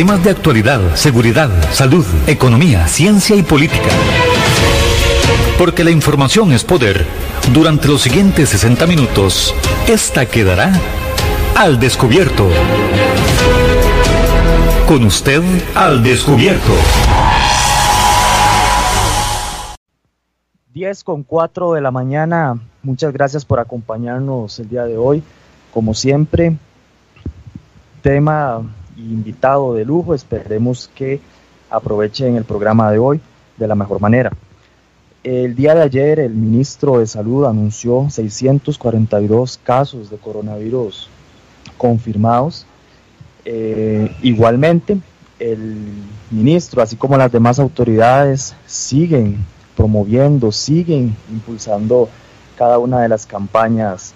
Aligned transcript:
Temas 0.00 0.24
de 0.24 0.30
actualidad, 0.30 0.96
seguridad, 0.96 1.50
salud, 1.72 2.06
economía, 2.26 2.88
ciencia 2.88 3.36
y 3.36 3.42
política. 3.42 3.90
Porque 5.58 5.84
la 5.84 5.90
información 5.90 6.52
es 6.52 6.64
poder. 6.64 7.04
Durante 7.52 7.86
los 7.86 8.00
siguientes 8.00 8.48
60 8.48 8.86
minutos, 8.86 9.54
esta 9.86 10.24
quedará 10.24 10.72
al 11.54 11.78
descubierto. 11.78 12.48
Con 14.88 15.04
usted 15.04 15.42
al 15.74 16.02
descubierto. 16.02 16.72
10 20.72 21.04
con 21.04 21.24
4 21.24 21.74
de 21.74 21.80
la 21.82 21.90
mañana. 21.90 22.58
Muchas 22.82 23.12
gracias 23.12 23.44
por 23.44 23.60
acompañarnos 23.60 24.58
el 24.60 24.70
día 24.70 24.84
de 24.84 24.96
hoy. 24.96 25.22
Como 25.74 25.92
siempre, 25.92 26.56
tema 28.00 28.62
invitado 29.00 29.74
de 29.74 29.84
lujo. 29.84 30.14
Esperemos 30.14 30.90
que 30.94 31.20
aprovechen 31.70 32.36
el 32.36 32.44
programa 32.44 32.90
de 32.90 32.98
hoy 32.98 33.20
de 33.56 33.68
la 33.68 33.74
mejor 33.74 34.00
manera. 34.00 34.32
El 35.22 35.54
día 35.54 35.74
de 35.74 35.82
ayer 35.82 36.18
el 36.18 36.34
ministro 36.34 36.98
de 36.98 37.06
Salud 37.06 37.44
anunció 37.44 38.08
642 38.08 39.60
casos 39.62 40.08
de 40.10 40.16
coronavirus 40.16 41.08
confirmados. 41.76 42.64
Eh, 43.44 44.10
igualmente, 44.22 44.98
el 45.38 45.76
ministro, 46.30 46.82
así 46.82 46.96
como 46.96 47.16
las 47.16 47.30
demás 47.32 47.58
autoridades, 47.58 48.54
siguen 48.66 49.44
promoviendo, 49.76 50.52
siguen 50.52 51.16
impulsando 51.30 52.08
cada 52.56 52.78
una 52.78 53.00
de 53.00 53.08
las 53.08 53.26
campañas 53.26 54.14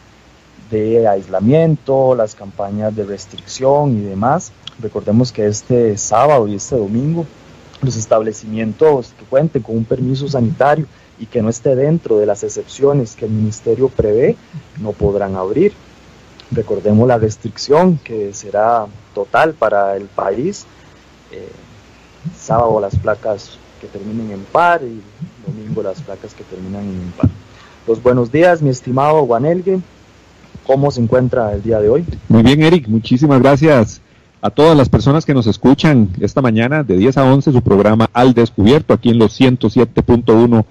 de 0.70 1.06
aislamiento, 1.06 2.14
las 2.14 2.34
campañas 2.34 2.94
de 2.96 3.04
restricción 3.04 3.96
y 3.96 4.00
demás. 4.00 4.52
Recordemos 4.80 5.32
que 5.32 5.46
este 5.46 5.96
sábado 5.96 6.48
y 6.48 6.56
este 6.56 6.76
domingo 6.76 7.26
los 7.82 7.96
establecimientos 7.96 9.12
que 9.18 9.24
cuenten 9.26 9.62
con 9.62 9.76
un 9.76 9.84
permiso 9.84 10.26
sanitario 10.28 10.86
y 11.18 11.26
que 11.26 11.42
no 11.42 11.48
esté 11.48 11.76
dentro 11.76 12.18
de 12.18 12.26
las 12.26 12.42
excepciones 12.42 13.14
que 13.14 13.26
el 13.26 13.30
ministerio 13.30 13.88
prevé 13.88 14.36
no 14.80 14.92
podrán 14.92 15.36
abrir. 15.36 15.72
Recordemos 16.50 17.06
la 17.06 17.18
restricción 17.18 17.98
que 17.98 18.32
será 18.32 18.86
total 19.14 19.54
para 19.54 19.96
el 19.96 20.04
país. 20.04 20.66
Eh, 21.30 21.48
sábado 22.36 22.80
las 22.80 22.96
placas 22.96 23.58
que 23.80 23.86
terminen 23.86 24.30
en 24.30 24.44
par 24.44 24.82
y 24.82 25.00
domingo 25.46 25.82
las 25.82 26.00
placas 26.00 26.34
que 26.34 26.44
terminan 26.44 26.82
en 26.82 26.94
impar. 26.94 27.30
Los 27.86 28.02
buenos 28.02 28.32
días, 28.32 28.62
mi 28.62 28.70
estimado 28.70 29.24
Juanelgue. 29.26 29.80
¿Cómo 30.66 30.90
se 30.90 31.02
encuentra 31.02 31.52
el 31.52 31.62
día 31.62 31.80
de 31.80 31.90
hoy? 31.90 32.04
Muy 32.28 32.42
bien, 32.42 32.62
Eric. 32.62 32.88
Muchísimas 32.88 33.40
gracias 33.40 34.00
a 34.44 34.50
todas 34.50 34.76
las 34.76 34.90
personas 34.90 35.24
que 35.24 35.32
nos 35.32 35.46
escuchan 35.46 36.10
esta 36.20 36.42
mañana 36.42 36.82
de 36.82 36.98
10 36.98 37.16
a 37.16 37.24
11 37.32 37.50
su 37.50 37.62
programa 37.62 38.10
Al 38.12 38.34
Descubierto 38.34 38.92
aquí 38.92 39.08
en 39.08 39.18
los 39.18 39.40
107.1 39.40 40.66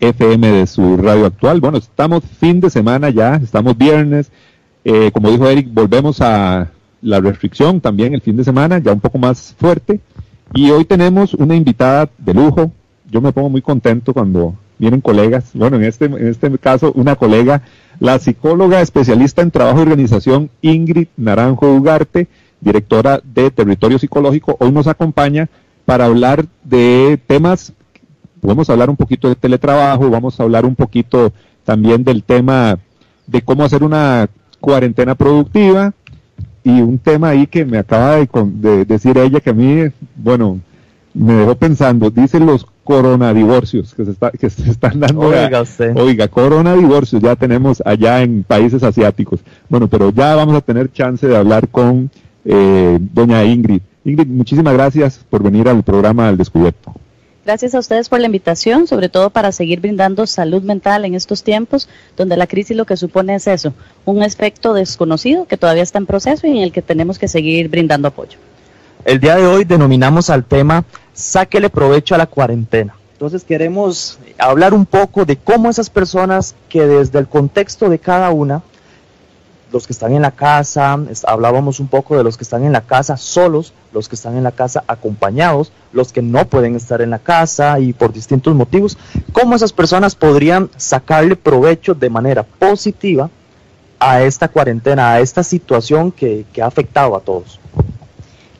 FM 0.00 0.50
de 0.50 0.66
su 0.66 0.96
radio 0.96 1.26
actual. 1.26 1.60
Bueno, 1.60 1.76
estamos 1.76 2.24
fin 2.24 2.58
de 2.58 2.70
semana 2.70 3.10
ya, 3.10 3.34
estamos 3.34 3.76
viernes. 3.76 4.32
Eh, 4.82 5.10
como 5.12 5.30
dijo 5.30 5.46
Eric, 5.46 5.68
volvemos 5.70 6.22
a 6.22 6.70
la 7.02 7.20
restricción 7.20 7.82
también 7.82 8.14
el 8.14 8.22
fin 8.22 8.34
de 8.34 8.44
semana, 8.44 8.78
ya 8.78 8.94
un 8.94 9.00
poco 9.00 9.18
más 9.18 9.54
fuerte. 9.60 10.00
Y 10.54 10.70
hoy 10.70 10.86
tenemos 10.86 11.34
una 11.34 11.54
invitada 11.54 12.08
de 12.16 12.32
lujo. 12.32 12.72
Yo 13.10 13.20
me 13.20 13.32
pongo 13.32 13.50
muy 13.50 13.60
contento 13.60 14.14
cuando 14.14 14.54
vienen 14.78 15.02
colegas. 15.02 15.50
Bueno, 15.52 15.76
en 15.76 15.84
este, 15.84 16.06
en 16.06 16.28
este 16.28 16.56
caso, 16.56 16.92
una 16.94 17.14
colega, 17.14 17.60
la 18.00 18.18
psicóloga 18.18 18.80
especialista 18.80 19.42
en 19.42 19.50
trabajo 19.50 19.80
y 19.80 19.82
organización 19.82 20.48
Ingrid 20.62 21.08
Naranjo 21.18 21.70
Ugarte, 21.74 22.26
directora 22.60 23.20
de 23.22 23.50
Territorio 23.50 23.98
Psicológico, 23.98 24.56
hoy 24.60 24.72
nos 24.72 24.86
acompaña 24.86 25.48
para 25.84 26.06
hablar 26.06 26.46
de 26.64 27.18
temas. 27.26 27.72
Podemos 28.40 28.68
hablar 28.70 28.90
un 28.90 28.96
poquito 28.96 29.28
de 29.28 29.34
teletrabajo, 29.34 30.10
vamos 30.10 30.38
a 30.38 30.42
hablar 30.42 30.64
un 30.64 30.74
poquito 30.74 31.32
también 31.64 32.04
del 32.04 32.22
tema 32.22 32.78
de 33.26 33.42
cómo 33.42 33.64
hacer 33.64 33.82
una 33.82 34.28
cuarentena 34.60 35.14
productiva, 35.14 35.92
y 36.68 36.82
un 36.82 36.98
tema 36.98 37.30
ahí 37.30 37.46
que 37.46 37.64
me 37.64 37.78
acaba 37.78 38.16
de, 38.16 38.84
decir 38.84 39.16
ella 39.16 39.40
que 39.40 39.50
a 39.50 39.54
mí, 39.54 39.90
bueno, 40.16 40.60
me 41.14 41.32
dejó 41.32 41.54
pensando, 41.54 42.10
dicen 42.10 42.44
los 42.44 42.66
coronadivorcios 42.84 43.94
que 43.94 44.04
se, 44.04 44.10
está, 44.10 44.30
que 44.30 44.50
se 44.50 44.70
están 44.70 45.00
dando. 45.00 45.20
Oiga, 45.20 45.62
usted. 45.62 45.96
oiga, 45.96 46.28
coronadivorcios 46.28 47.22
ya 47.22 47.36
tenemos 47.36 47.82
allá 47.86 48.22
en 48.22 48.42
países 48.42 48.82
asiáticos. 48.82 49.40
Bueno, 49.68 49.88
pero 49.88 50.10
ya 50.10 50.34
vamos 50.34 50.56
a 50.56 50.60
tener 50.60 50.92
chance 50.92 51.26
de 51.26 51.36
hablar 51.36 51.68
con 51.68 52.10
eh, 52.44 52.98
doña 53.00 53.44
Ingrid. 53.44 53.82
Ingrid, 54.04 54.26
muchísimas 54.28 54.74
gracias 54.74 55.20
por 55.28 55.42
venir 55.42 55.68
al 55.68 55.82
programa 55.82 56.28
Al 56.28 56.36
Descubierto. 56.36 56.94
Gracias 57.44 57.74
a 57.74 57.78
ustedes 57.78 58.10
por 58.10 58.20
la 58.20 58.26
invitación, 58.26 58.86
sobre 58.86 59.08
todo 59.08 59.30
para 59.30 59.52
seguir 59.52 59.80
brindando 59.80 60.26
salud 60.26 60.62
mental 60.62 61.06
en 61.06 61.14
estos 61.14 61.42
tiempos 61.42 61.88
donde 62.14 62.36
la 62.36 62.46
crisis 62.46 62.76
lo 62.76 62.84
que 62.84 62.98
supone 62.98 63.34
es 63.34 63.46
eso, 63.46 63.72
un 64.04 64.22
aspecto 64.22 64.74
desconocido 64.74 65.46
que 65.46 65.56
todavía 65.56 65.82
está 65.82 65.96
en 65.96 66.04
proceso 66.04 66.46
y 66.46 66.50
en 66.50 66.58
el 66.58 66.72
que 66.72 66.82
tenemos 66.82 67.18
que 67.18 67.26
seguir 67.26 67.70
brindando 67.70 68.08
apoyo. 68.08 68.38
El 69.06 69.18
día 69.18 69.36
de 69.36 69.46
hoy 69.46 69.64
denominamos 69.64 70.28
al 70.28 70.44
tema 70.44 70.84
Sáquele 71.14 71.70
provecho 71.70 72.14
a 72.14 72.18
la 72.18 72.26
cuarentena. 72.26 72.94
Entonces 73.12 73.44
queremos 73.44 74.18
hablar 74.36 74.74
un 74.74 74.84
poco 74.84 75.24
de 75.24 75.36
cómo 75.36 75.70
esas 75.70 75.88
personas 75.88 76.54
que 76.68 76.86
desde 76.86 77.18
el 77.18 77.28
contexto 77.28 77.88
de 77.88 77.98
cada 77.98 78.30
una 78.30 78.62
los 79.72 79.86
que 79.86 79.92
están 79.92 80.12
en 80.14 80.22
la 80.22 80.30
casa, 80.30 80.98
hablábamos 81.26 81.80
un 81.80 81.88
poco 81.88 82.16
de 82.16 82.24
los 82.24 82.36
que 82.36 82.44
están 82.44 82.64
en 82.64 82.72
la 82.72 82.80
casa 82.80 83.16
solos, 83.16 83.72
los 83.92 84.08
que 84.08 84.14
están 84.14 84.36
en 84.36 84.44
la 84.44 84.52
casa 84.52 84.84
acompañados, 84.86 85.72
los 85.92 86.12
que 86.12 86.22
no 86.22 86.46
pueden 86.46 86.74
estar 86.74 87.02
en 87.02 87.10
la 87.10 87.18
casa 87.18 87.78
y 87.78 87.92
por 87.92 88.12
distintos 88.12 88.54
motivos, 88.54 88.96
cómo 89.32 89.56
esas 89.56 89.72
personas 89.72 90.14
podrían 90.14 90.70
sacarle 90.76 91.36
provecho 91.36 91.94
de 91.94 92.10
manera 92.10 92.42
positiva 92.42 93.30
a 94.00 94.22
esta 94.22 94.48
cuarentena, 94.48 95.12
a 95.12 95.20
esta 95.20 95.42
situación 95.42 96.12
que, 96.12 96.46
que 96.52 96.62
ha 96.62 96.66
afectado 96.66 97.16
a 97.16 97.20
todos. 97.20 97.58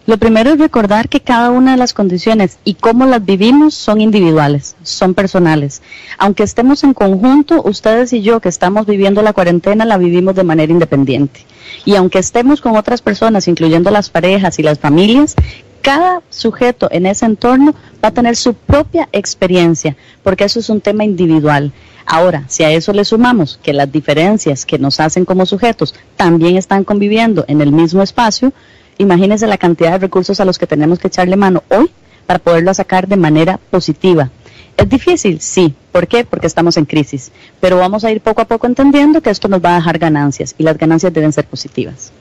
Lo 0.09 0.17
primero 0.17 0.53
es 0.55 0.59
recordar 0.59 1.11
que 1.11 1.21
cada 1.21 1.51
una 1.51 1.73
de 1.73 1.77
las 1.77 1.93
condiciones 1.93 2.57
y 2.65 2.73
cómo 2.73 3.05
las 3.05 3.23
vivimos 3.23 3.75
son 3.75 4.01
individuales, 4.01 4.75
son 4.83 5.13
personales. 5.13 5.83
Aunque 6.17 6.45
estemos 6.45 6.83
en 6.83 6.95
conjunto, 6.95 7.61
ustedes 7.63 8.15
y 8.15 8.23
yo 8.23 8.41
que 8.41 8.49
estamos 8.49 8.87
viviendo 8.87 9.21
la 9.21 9.35
cuarentena 9.35 9.85
la 9.85 9.99
vivimos 9.99 10.35
de 10.35 10.45
manera 10.45 10.73
independiente. 10.73 11.45
Y 11.85 11.95
aunque 11.97 12.21
estemos 12.21 12.63
con 12.63 12.75
otras 12.75 13.03
personas, 13.03 13.49
incluyendo 13.49 13.91
las 13.91 14.09
parejas 14.09 14.59
y 14.59 14.63
las 14.63 14.79
familias, 14.79 15.35
cada 15.83 16.23
sujeto 16.31 16.89
en 16.91 17.05
ese 17.05 17.27
entorno 17.27 17.75
va 18.03 18.09
a 18.09 18.13
tener 18.13 18.35
su 18.35 18.55
propia 18.55 19.11
experiencia, 19.13 19.95
porque 20.23 20.45
eso 20.45 20.59
es 20.59 20.71
un 20.71 20.81
tema 20.81 21.05
individual. 21.05 21.71
Ahora, 22.07 22.45
si 22.49 22.65
a 22.65 22.71
eso 22.71 22.95
le 22.95 23.05
sumamos 23.05 23.61
que 23.63 23.75
las 23.75 23.93
diferencias 23.93 24.65
que 24.65 24.79
nos 24.79 25.01
hacen 25.01 25.27
como 25.27 25.45
sujetos 25.45 25.95
también 26.17 26.57
están 26.57 26.85
conviviendo 26.85 27.45
en 27.47 27.61
el 27.61 27.73
mismo 27.73 28.03
espacio, 28.03 28.55
imagínense 28.99 29.47
la 29.47 29.59
cantidad 29.59 29.93
de 29.93 29.99
recursos 29.99 30.41
a 30.41 30.45
los 30.45 30.59
que 30.59 30.67
tenemos 30.67 30.99
que 30.99 31.09
echarle 31.09 31.37
mano 31.37 31.63
hoy 31.69 31.91
para 32.27 32.39
poderlo 32.39 32.75
sacar 32.75 33.09
de 33.09 33.17
manera 33.17 33.59
positiva. 33.71 34.31
¿Es 34.77 34.89
difícil? 34.89 35.41
Sí. 35.41 35.75
¿Por 35.91 36.07
qué? 36.07 36.25
Porque 36.25 36.47
estamos 36.47 36.77
en 36.77 36.85
crisis. 36.85 37.33
Pero 37.61 37.79
vamos 37.79 38.05
a 38.05 38.13
ir 38.13 38.21
poco 38.21 38.43
a 38.43 38.45
poco 38.45 38.67
entendiendo 38.67 39.21
que 39.21 39.31
esto 39.31 39.49
nos 39.49 39.61
va 39.61 39.73
a 39.73 39.77
dejar 39.77 39.99
ganancias 39.99 40.55
y 40.57 40.63
las 40.63 40.79
ganancias 40.79 41.13
deben 41.13 41.33
ser 41.33 41.47
positivas. 41.47 42.13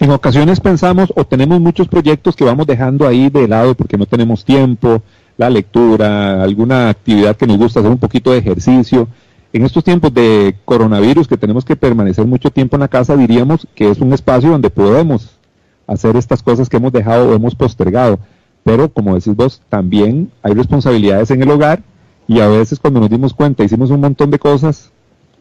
En 0.00 0.10
ocasiones 0.10 0.58
pensamos 0.58 1.12
o 1.14 1.24
tenemos 1.24 1.60
muchos 1.60 1.86
proyectos 1.86 2.34
que 2.34 2.44
vamos 2.44 2.66
dejando 2.66 3.06
ahí 3.06 3.30
de 3.30 3.46
lado 3.46 3.76
porque 3.76 3.96
no 3.96 4.06
tenemos 4.06 4.44
tiempo, 4.44 5.02
la 5.36 5.48
lectura, 5.48 6.42
alguna 6.42 6.88
actividad 6.88 7.36
que 7.36 7.46
nos 7.46 7.58
gusta, 7.58 7.78
hacer 7.78 7.92
un 7.92 7.98
poquito 7.98 8.32
de 8.32 8.38
ejercicio. 8.38 9.06
En 9.52 9.64
estos 9.64 9.84
tiempos 9.84 10.12
de 10.12 10.56
coronavirus 10.64 11.28
que 11.28 11.36
tenemos 11.36 11.64
que 11.64 11.76
permanecer 11.76 12.26
mucho 12.26 12.50
tiempo 12.50 12.74
en 12.74 12.80
la 12.80 12.88
casa, 12.88 13.16
diríamos 13.16 13.68
que 13.76 13.88
es 13.88 14.00
un 14.00 14.12
espacio 14.12 14.50
donde 14.50 14.68
podemos 14.68 15.38
hacer 15.86 16.16
estas 16.16 16.42
cosas 16.42 16.68
que 16.68 16.76
hemos 16.76 16.92
dejado 16.92 17.30
o 17.30 17.34
hemos 17.34 17.54
postergado. 17.54 18.18
Pero 18.64 18.88
como 18.88 19.14
decís 19.14 19.36
vos, 19.36 19.60
también 19.68 20.30
hay 20.42 20.54
responsabilidades 20.54 21.30
en 21.30 21.42
el 21.42 21.50
hogar 21.50 21.82
y 22.26 22.40
a 22.40 22.48
veces 22.48 22.78
cuando 22.78 23.00
nos 23.00 23.10
dimos 23.10 23.34
cuenta 23.34 23.64
hicimos 23.64 23.90
un 23.90 24.00
montón 24.00 24.30
de 24.30 24.38
cosas 24.38 24.90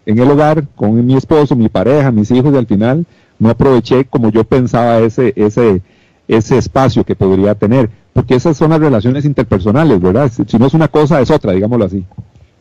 en 0.05 0.19
el 0.19 0.29
hogar 0.29 0.67
con 0.75 1.05
mi 1.05 1.15
esposo, 1.15 1.55
mi 1.55 1.69
pareja, 1.69 2.11
mis 2.11 2.29
hijos 2.31 2.53
y 2.53 2.57
al 2.57 2.67
final 2.67 3.05
no 3.39 3.49
aproveché 3.49 4.05
como 4.05 4.29
yo 4.29 4.43
pensaba 4.43 4.99
ese, 4.99 5.33
ese, 5.37 5.81
ese 6.27 6.57
espacio 6.57 7.05
que 7.05 7.15
podría 7.15 7.55
tener. 7.55 7.89
Porque 8.11 8.35
esas 8.35 8.57
son 8.57 8.71
las 8.71 8.79
relaciones 8.79 9.25
interpersonales, 9.25 9.99
¿verdad? 9.99 10.31
Si 10.47 10.57
no 10.57 10.67
es 10.67 10.73
una 10.73 10.87
cosa, 10.87 11.19
es 11.19 11.31
otra, 11.31 11.53
digámoslo 11.53 11.85
así. 11.85 12.05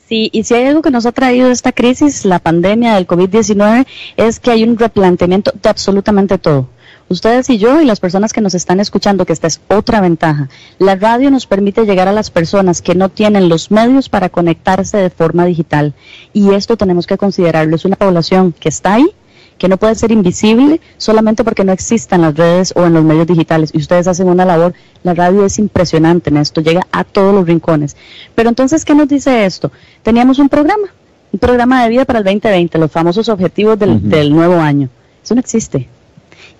Sí, 0.08 0.31
y 0.32 0.44
si 0.44 0.55
hay 0.55 0.64
algo 0.64 0.82
que 0.82 0.90
nos 0.90 1.05
ha 1.05 1.12
traído 1.12 1.50
esta 1.50 1.73
crisis, 1.73 2.25
la 2.25 2.38
pandemia 2.38 2.94
del 2.94 3.06
COVID-19, 3.06 3.87
es 4.17 4.40
que 4.40 4.50
hay 4.50 4.62
un 4.64 4.79
replanteamiento 4.79 5.52
de 5.61 5.69
absolutamente 5.69 6.38
todo 6.38 6.69
ustedes 7.12 7.49
y 7.50 7.59
yo 7.59 7.81
y 7.81 7.85
las 7.85 8.00
personas 8.00 8.32
que 8.32 8.41
nos 8.41 8.55
están 8.55 8.81
escuchando, 8.81 9.26
que 9.26 9.32
esta 9.32 9.47
es 9.47 9.61
otra 9.69 10.00
ventaja. 10.00 10.49
La 10.79 10.97
radio 10.97 11.31
nos 11.31 11.47
permite 11.47 11.85
llegar 11.85 12.09
a 12.09 12.12
las 12.12 12.31
personas 12.31 12.82
que 12.82 12.94
no 12.94 13.09
tienen 13.09 13.49
los 13.49 13.70
medios 13.70 14.09
para 14.09 14.29
conectarse 14.29 14.97
de 14.97 15.11
forma 15.11 15.44
digital 15.44 15.94
y 16.32 16.55
esto 16.55 16.76
tenemos 16.76 17.06
que 17.06 17.17
considerarlo. 17.17 17.76
Es 17.76 17.85
una 17.85 17.97
población 17.97 18.53
que 18.59 18.69
está 18.69 18.94
ahí 18.94 19.14
que 19.62 19.69
no 19.69 19.76
puede 19.76 19.94
ser 19.94 20.11
invisible 20.11 20.81
solamente 20.97 21.44
porque 21.44 21.62
no 21.62 21.70
existan 21.70 22.23
las 22.23 22.35
redes 22.35 22.73
o 22.75 22.85
en 22.85 22.94
los 22.94 23.05
medios 23.05 23.29
digitales. 23.29 23.70
Y 23.73 23.79
ustedes 23.79 24.08
hacen 24.08 24.29
una 24.29 24.44
labor, 24.44 24.75
la 25.05 25.15
radio 25.15 25.44
es 25.44 25.56
impresionante 25.61 26.31
en 26.31 26.38
esto, 26.38 26.61
llega 26.61 26.87
a 26.91 27.05
todos 27.05 27.32
los 27.32 27.47
rincones. 27.47 27.97
Pero 28.35 28.49
entonces, 28.49 28.85
¿qué 28.85 28.93
nos 28.94 29.06
dice 29.06 29.44
esto? 29.47 29.70
Teníamos 30.03 30.41
un 30.41 30.49
programa, 30.49 30.88
un 31.32 31.38
programa 31.38 31.85
de 31.85 31.91
vida 31.91 32.05
para 32.05 32.19
el 32.19 32.25
2020, 32.25 32.76
los 32.76 32.91
famosos 32.91 33.29
objetivos 33.29 33.79
del, 33.79 34.08
del 34.08 34.32
nuevo 34.32 34.56
año. 34.56 34.88
Eso 35.23 35.35
no 35.37 35.41
existe. 35.41 35.88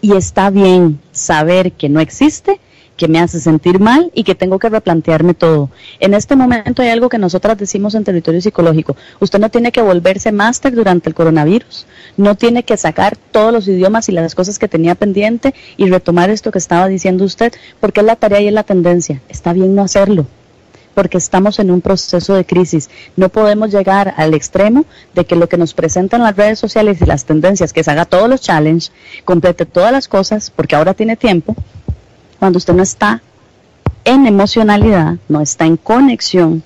Y 0.02 0.14
está 0.14 0.50
bien 0.50 1.00
saber 1.12 1.72
que 1.72 1.88
no 1.88 2.00
existe 2.00 2.60
que 2.96 3.08
me 3.08 3.20
hace 3.20 3.40
sentir 3.40 3.81
mal 3.81 4.10
y 4.14 4.25
que 4.25 4.34
tengo 4.34 4.58
que 4.58 4.69
replantearme 4.69 5.32
todo. 5.32 5.70
En 5.99 6.12
este 6.12 6.37
momento 6.37 6.82
hay 6.82 6.88
algo 6.88 7.08
que 7.08 7.19
nosotras 7.19 7.56
decimos 7.56 7.94
en 7.94 8.04
territorio 8.04 8.40
psicológico. 8.40 8.96
Usted 9.20 9.38
no 9.38 9.49
tiene 9.49 9.72
que 9.72 9.81
volverse 9.81 10.31
máster 10.31 10.75
durante 10.75 11.08
el 11.08 11.14
coronavirus. 11.14 11.87
No 12.16 12.34
tiene 12.34 12.64
que 12.64 12.76
sacar 12.76 13.16
todos 13.16 13.52
los 13.52 13.66
idiomas 13.66 14.08
y 14.08 14.12
las 14.12 14.34
cosas 14.34 14.58
que 14.58 14.69
tenía 14.69 14.94
pendiente 14.94 15.54
y 15.76 15.88
retomar 15.88 16.31
esto 16.31 16.50
que 16.50 16.58
estaba 16.58 16.88
diciendo 16.88 17.25
usted, 17.25 17.52
porque 17.81 18.00
es 18.00 18.06
la 18.06 18.16
tarea 18.16 18.40
y 18.40 18.48
es 18.48 18.55
la 18.55 18.64
tendencia. 18.64 19.22
Está 19.28 19.52
bien 19.52 19.75
no 19.75 19.82
hacerlo 19.82 20.26
porque 20.94 21.18
estamos 21.18 21.58
en 21.58 21.70
un 21.70 21.80
proceso 21.80 22.34
de 22.34 22.44
crisis. 22.44 22.90
No 23.16 23.28
podemos 23.28 23.70
llegar 23.70 24.14
al 24.16 24.34
extremo 24.34 24.84
de 25.14 25.24
que 25.24 25.36
lo 25.36 25.48
que 25.48 25.56
nos 25.56 25.74
presentan 25.74 26.22
las 26.22 26.36
redes 26.36 26.58
sociales 26.58 27.00
y 27.00 27.06
las 27.06 27.24
tendencias, 27.24 27.72
que 27.72 27.84
se 27.84 27.90
haga 27.90 28.04
todos 28.04 28.28
los 28.28 28.40
challenges, 28.40 28.92
complete 29.24 29.66
todas 29.66 29.92
las 29.92 30.08
cosas, 30.08 30.50
porque 30.54 30.76
ahora 30.76 30.94
tiene 30.94 31.16
tiempo, 31.16 31.54
cuando 32.38 32.58
usted 32.58 32.74
no 32.74 32.82
está 32.82 33.22
en 34.04 34.26
emocionalidad, 34.26 35.16
no 35.28 35.40
está 35.40 35.64
en 35.64 35.76
conexión 35.76 36.62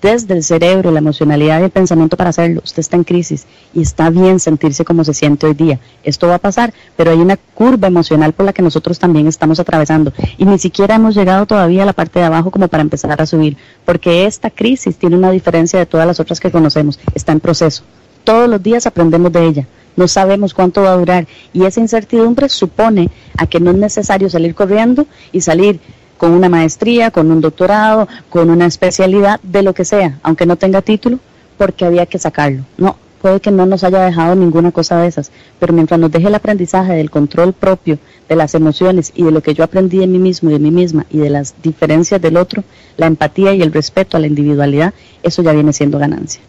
desde 0.00 0.34
el 0.34 0.42
cerebro, 0.42 0.90
la 0.90 0.98
emocionalidad 0.98 1.60
y 1.60 1.64
el 1.64 1.70
pensamiento 1.70 2.16
para 2.16 2.30
hacerlo, 2.30 2.62
usted 2.64 2.80
está 2.80 2.96
en 2.96 3.04
crisis 3.04 3.46
y 3.74 3.82
está 3.82 4.10
bien 4.10 4.40
sentirse 4.40 4.84
como 4.84 5.04
se 5.04 5.14
siente 5.14 5.46
hoy 5.46 5.54
día. 5.54 5.78
Esto 6.02 6.28
va 6.28 6.36
a 6.36 6.38
pasar, 6.38 6.72
pero 6.96 7.10
hay 7.10 7.18
una 7.18 7.36
curva 7.36 7.88
emocional 7.88 8.32
por 8.32 8.46
la 8.46 8.52
que 8.52 8.62
nosotros 8.62 8.98
también 8.98 9.26
estamos 9.26 9.60
atravesando 9.60 10.12
y 10.38 10.44
ni 10.44 10.58
siquiera 10.58 10.94
hemos 10.94 11.14
llegado 11.14 11.46
todavía 11.46 11.82
a 11.82 11.86
la 11.86 11.92
parte 11.92 12.18
de 12.18 12.24
abajo 12.24 12.50
como 12.50 12.68
para 12.68 12.82
empezar 12.82 13.20
a 13.20 13.26
subir, 13.26 13.56
porque 13.84 14.26
esta 14.26 14.50
crisis 14.50 14.96
tiene 14.96 15.16
una 15.16 15.30
diferencia 15.30 15.78
de 15.78 15.86
todas 15.86 16.06
las 16.06 16.20
otras 16.20 16.40
que 16.40 16.50
conocemos, 16.50 16.98
está 17.14 17.32
en 17.32 17.40
proceso. 17.40 17.82
Todos 18.24 18.48
los 18.48 18.62
días 18.62 18.86
aprendemos 18.86 19.32
de 19.32 19.46
ella 19.46 19.66
no 19.96 20.08
sabemos 20.08 20.54
cuánto 20.54 20.82
va 20.82 20.92
a 20.92 20.96
durar 20.96 21.26
y 21.52 21.64
esa 21.64 21.80
incertidumbre 21.80 22.48
supone 22.48 23.10
a 23.36 23.46
que 23.46 23.60
no 23.60 23.70
es 23.70 23.76
necesario 23.76 24.30
salir 24.30 24.54
corriendo 24.54 25.06
y 25.32 25.40
salir 25.40 25.80
con 26.20 26.32
una 26.32 26.50
maestría, 26.50 27.10
con 27.10 27.30
un 27.30 27.40
doctorado, 27.40 28.06
con 28.28 28.50
una 28.50 28.66
especialidad 28.66 29.40
de 29.42 29.62
lo 29.62 29.72
que 29.72 29.86
sea, 29.86 30.18
aunque 30.22 30.44
no 30.44 30.56
tenga 30.56 30.82
título, 30.82 31.18
porque 31.56 31.86
había 31.86 32.04
que 32.04 32.18
sacarlo. 32.18 32.62
No, 32.76 32.96
puede 33.22 33.40
que 33.40 33.50
no 33.50 33.64
nos 33.64 33.84
haya 33.84 34.04
dejado 34.04 34.34
ninguna 34.34 34.70
cosa 34.70 35.00
de 35.00 35.08
esas, 35.08 35.32
pero 35.58 35.72
mientras 35.72 35.98
nos 35.98 36.10
deje 36.10 36.28
el 36.28 36.34
aprendizaje 36.34 36.92
del 36.92 37.10
control 37.10 37.54
propio 37.54 37.98
de 38.28 38.36
las 38.36 38.54
emociones 38.54 39.12
y 39.14 39.22
de 39.22 39.30
lo 39.30 39.42
que 39.42 39.54
yo 39.54 39.64
aprendí 39.64 39.96
de 39.96 40.06
mí 40.06 40.18
mismo 40.18 40.50
y 40.50 40.52
de 40.52 40.58
mí 40.58 40.70
misma 40.70 41.06
y 41.08 41.16
de 41.16 41.30
las 41.30 41.54
diferencias 41.62 42.20
del 42.20 42.36
otro, 42.36 42.64
la 42.98 43.06
empatía 43.06 43.54
y 43.54 43.62
el 43.62 43.72
respeto 43.72 44.18
a 44.18 44.20
la 44.20 44.26
individualidad, 44.26 44.92
eso 45.22 45.42
ya 45.42 45.52
viene 45.52 45.72
siendo 45.72 45.98
ganancia. 45.98 46.42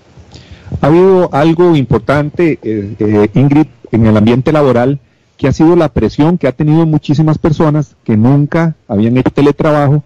Ha 0.82 0.88
habido 0.88 1.34
algo 1.34 1.78
importante, 1.78 2.60
eh, 2.62 2.94
eh, 3.00 3.30
Ingrid, 3.36 3.68
en 3.94 4.06
el 4.06 4.18
ambiente 4.18 4.52
laboral, 4.52 5.00
que 5.42 5.48
ha 5.48 5.54
sido 5.54 5.76
la 5.76 5.90
presión 5.90 6.38
que 6.38 6.48
ha 6.48 6.52
tenido 6.52 6.86
muchísimas 6.86 7.40
personas 7.40 7.96
que 8.04 8.16
nunca 8.16 8.76
habían 8.88 9.18
hecho 9.18 9.32
teletrabajo 9.32 10.04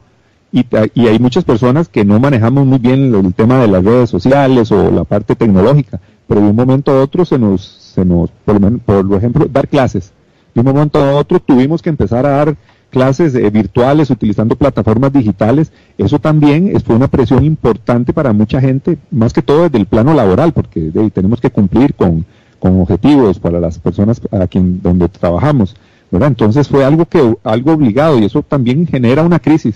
y, 0.49 0.65
hay 1.07 1.19
muchas 1.19 1.43
personas 1.43 1.89
que 1.89 2.05
no 2.05 2.21
manejamos 2.21 2.65
muy 2.65 2.79
bien 2.79 3.13
el, 3.13 3.33
tema 3.33 3.59
de 3.59 3.67
las 3.67 3.83
redes 3.83 4.09
sociales 4.09 4.71
o 4.71 4.89
la 4.91 5.03
parte 5.03 5.35
tecnológica, 5.35 5.99
pero 6.25 6.39
de 6.39 6.47
un 6.47 6.55
momento 6.55 6.93
a 6.93 7.01
otro 7.01 7.25
se 7.25 7.37
nos, 7.37 7.65
se 7.65 8.05
nos 8.05 8.29
por, 8.45 8.79
por 8.79 9.17
ejemplo, 9.17 9.45
dar 9.51 9.67
clases. 9.67 10.13
De 10.53 10.61
un 10.61 10.67
momento 10.67 11.03
a 11.03 11.17
otro 11.17 11.41
tuvimos 11.41 11.81
que 11.81 11.89
empezar 11.89 12.25
a 12.25 12.29
dar 12.29 12.55
clases 12.89 13.35
eh, 13.35 13.49
virtuales, 13.49 14.09
utilizando 14.11 14.55
plataformas 14.55 15.11
digitales, 15.11 15.73
eso 15.97 16.17
también 16.17 16.71
fue 16.79 16.95
una 16.95 17.09
presión 17.09 17.43
importante 17.43 18.13
para 18.13 18.31
mucha 18.31 18.61
gente, 18.61 18.99
más 19.11 19.33
que 19.33 19.41
todo 19.41 19.63
desde 19.63 19.79
el 19.79 19.85
plano 19.85 20.13
laboral, 20.13 20.53
porque 20.53 20.91
tenemos 21.13 21.41
que 21.41 21.49
cumplir 21.49 21.93
con, 21.93 22.25
objetivos 22.67 23.39
para 23.39 23.59
las 23.59 23.79
personas 23.79 24.21
a 24.31 24.47
quien 24.47 24.81
donde 24.81 25.09
trabajamos, 25.09 25.75
¿verdad? 26.11 26.29
Entonces 26.29 26.67
fue 26.67 26.83
algo 26.83 27.05
que 27.05 27.35
algo 27.43 27.73
obligado 27.73 28.19
y 28.19 28.25
eso 28.25 28.41
también 28.41 28.87
genera 28.87 29.23
una 29.23 29.39
crisis, 29.39 29.75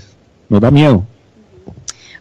nos 0.49 0.61
da 0.61 0.71
miedo. 0.71 1.03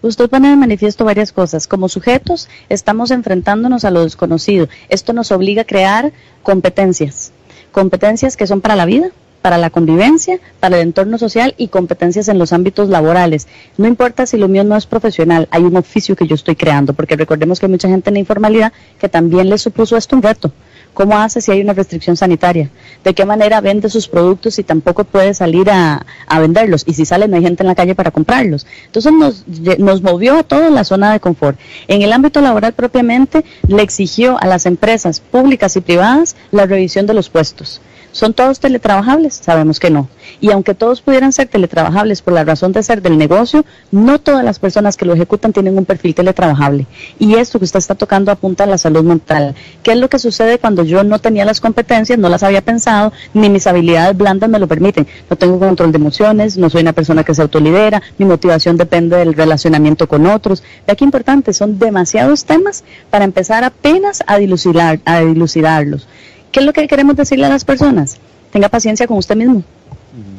Usted 0.01 0.31
pone 0.31 0.51
de 0.51 0.57
manifiesto 0.57 1.05
varias 1.05 1.33
cosas. 1.33 1.67
Como 1.67 1.89
sujetos 1.89 2.49
estamos 2.69 3.11
enfrentándonos 3.11 3.85
a 3.85 3.91
lo 3.91 4.05
desconocido. 4.05 4.69
Esto 4.89 5.13
nos 5.13 5.33
obliga 5.33 5.63
a 5.63 5.65
crear 5.65 6.13
competencias, 6.43 7.33
competencias 7.73 8.37
que 8.37 8.47
son 8.47 8.61
para 8.61 8.77
la 8.77 8.85
vida, 8.85 9.11
para 9.49 9.57
la 9.57 9.71
convivencia, 9.71 10.41
para 10.61 10.77
el 10.77 10.83
entorno 10.83 11.17
social 11.17 11.55
y 11.57 11.69
competencias 11.69 12.29
en 12.29 12.39
los 12.39 12.53
ámbitos 12.53 12.91
laborales. 12.91 13.49
No 13.79 13.87
importa 13.87 14.27
si 14.27 14.37
lo 14.37 14.47
mío 14.47 14.63
no 14.63 14.77
es 14.77 14.85
profesional, 14.85 15.49
hay 15.51 15.63
un 15.63 15.75
oficio 15.75 16.15
que 16.15 16.27
yo 16.27 16.35
estoy 16.35 16.55
creando, 16.55 16.93
porque 16.93 17.17
recordemos 17.17 17.59
que 17.59 17.65
hay 17.65 17.73
mucha 17.73 17.89
gente 17.89 18.11
en 18.11 18.15
la 18.17 18.21
informalidad 18.21 18.75
que 19.01 19.09
también 19.09 19.49
le 19.49 19.57
supuso 19.57 19.97
esto 19.97 20.17
un 20.17 20.23
reto. 20.23 20.53
¿Cómo 20.93 21.17
hace 21.17 21.41
si 21.41 21.51
hay 21.51 21.63
una 21.63 21.73
restricción 21.73 22.15
sanitaria? 22.15 22.69
¿De 23.03 23.15
qué 23.15 23.25
manera 23.25 23.63
vende 23.63 23.89
sus 23.89 24.07
productos 24.07 24.57
si 24.57 24.65
tampoco 24.65 25.05
puede 25.05 25.33
salir 25.33 25.71
a, 25.71 26.05
venderlos? 26.39 26.85
Y 26.87 26.93
si 26.93 27.07
sale 27.07 27.27
no 27.27 27.37
hay 27.37 27.43
gente 27.43 27.63
en 27.63 27.69
la 27.69 27.75
calle 27.75 27.95
para 27.95 28.11
comprarlos. 28.11 28.67
Entonces 28.85 29.15
nos, 29.15 29.47
nos 29.79 30.03
movió 30.03 30.35
a 30.41 30.43
toda 30.43 30.69
la 30.69 30.85
zona 30.85 31.11
de 31.11 31.21
confort. 31.21 31.59
En 31.87 32.03
el 32.03 32.13
ámbito 32.13 32.43
laboral 32.43 32.75
propiamente 32.75 33.47
le 33.67 33.81
exigió 33.81 34.37
a 34.43 34.47
las 34.47 34.67
empresas 34.67 35.21
públicas 35.21 35.75
y 35.77 35.81
privadas 35.81 36.37
la 36.51 36.67
revisión 36.67 37.07
de 37.07 37.15
los 37.15 37.31
puestos. 37.31 37.81
¿Son 38.19 38.35
todos 38.35 38.59
teletrabajables? 38.59 39.35
Sabemos 39.35 39.79
que 39.79 39.91
no. 39.91 40.09
Y 40.41 40.51
aunque 40.51 40.75
todos 40.75 41.03
pudieran 41.03 41.33
ser 41.33 41.47
teletrabajables 41.47 42.21
por 42.21 42.35
la 42.35 42.43
razón 42.43 42.73
de 42.73 42.83
ser 42.83 43.01
del 43.01 43.17
negocio, 43.17 43.65
no 43.93 44.19
todas 44.19 44.45
las 44.45 44.59
personas 44.59 44.97
que 44.97 45.05
lo 45.05 45.15
ejecutan 45.15 45.53
tienen 45.53 45.79
un 45.79 45.85
perfil 45.85 46.17
teletrabajable. 46.17 46.89
Y 47.21 47.37
esto 47.37 47.61
que 47.61 47.65
usted 47.67 47.79
está 47.79 47.95
tocando 47.95 48.33
apunta 48.33 48.65
a 48.65 48.67
la 48.67 48.77
salud 48.77 49.05
mental. 49.05 49.55
¿Qué 49.85 49.93
es 49.93 49.99
lo 49.99 50.09
que 50.09 50.19
sucede 50.19 50.59
cuando 50.59 50.83
yo 50.83 51.05
no 51.05 51.21
tenía 51.21 51.45
las 51.45 51.61
competencias, 51.61 52.19
no 52.19 52.29
las 52.29 52.43
había 52.43 52.61
pensado, 52.61 53.13
ni 53.35 53.51
mis 53.51 53.69
habilidades 53.69 54.17
blandas 54.17 54.51
me 54.51 54.59
lo 54.59 54.67
permiten? 54.67 55.07
No 55.31 55.37
tengo 55.37 55.61
control 55.61 55.93
de 55.93 55.99
emociones, 55.99 56.59
no 56.59 56.71
soy 56.71 56.83
una 56.83 56.95
persona 56.95 57.23
que 57.23 57.37
se 57.37 57.43
autolidera, 57.43 58.03
mi 58.19 58.27
motivación 58.27 58.77
depende 58.77 59.17
del 59.17 59.35
relacionamiento 59.35 60.09
con 60.09 60.27
otros. 60.27 60.65
Vea 60.89 60.97
qué 60.97 61.05
importante, 61.05 61.53
son 61.53 61.79
demasiados 61.79 62.47
temas 62.47 62.83
para 63.11 63.25
empezar 63.25 63.63
apenas 63.63 64.25
a 64.27 64.39
dilucidar, 64.39 64.99
a 65.05 65.21
dilucidarlos. 65.21 66.09
¿Qué 66.53 66.61
es 66.61 66.67
lo 66.67 66.73
que 66.73 66.89
queremos 66.89 67.17
decirle 67.17 67.47
a 67.47 67.51
las 67.51 67.65
personas? 67.65 68.17
Tenga 68.51 68.69
paciencia 68.69 69.07
con 69.07 69.19
usted 69.19 69.37
mismo. 69.37 69.63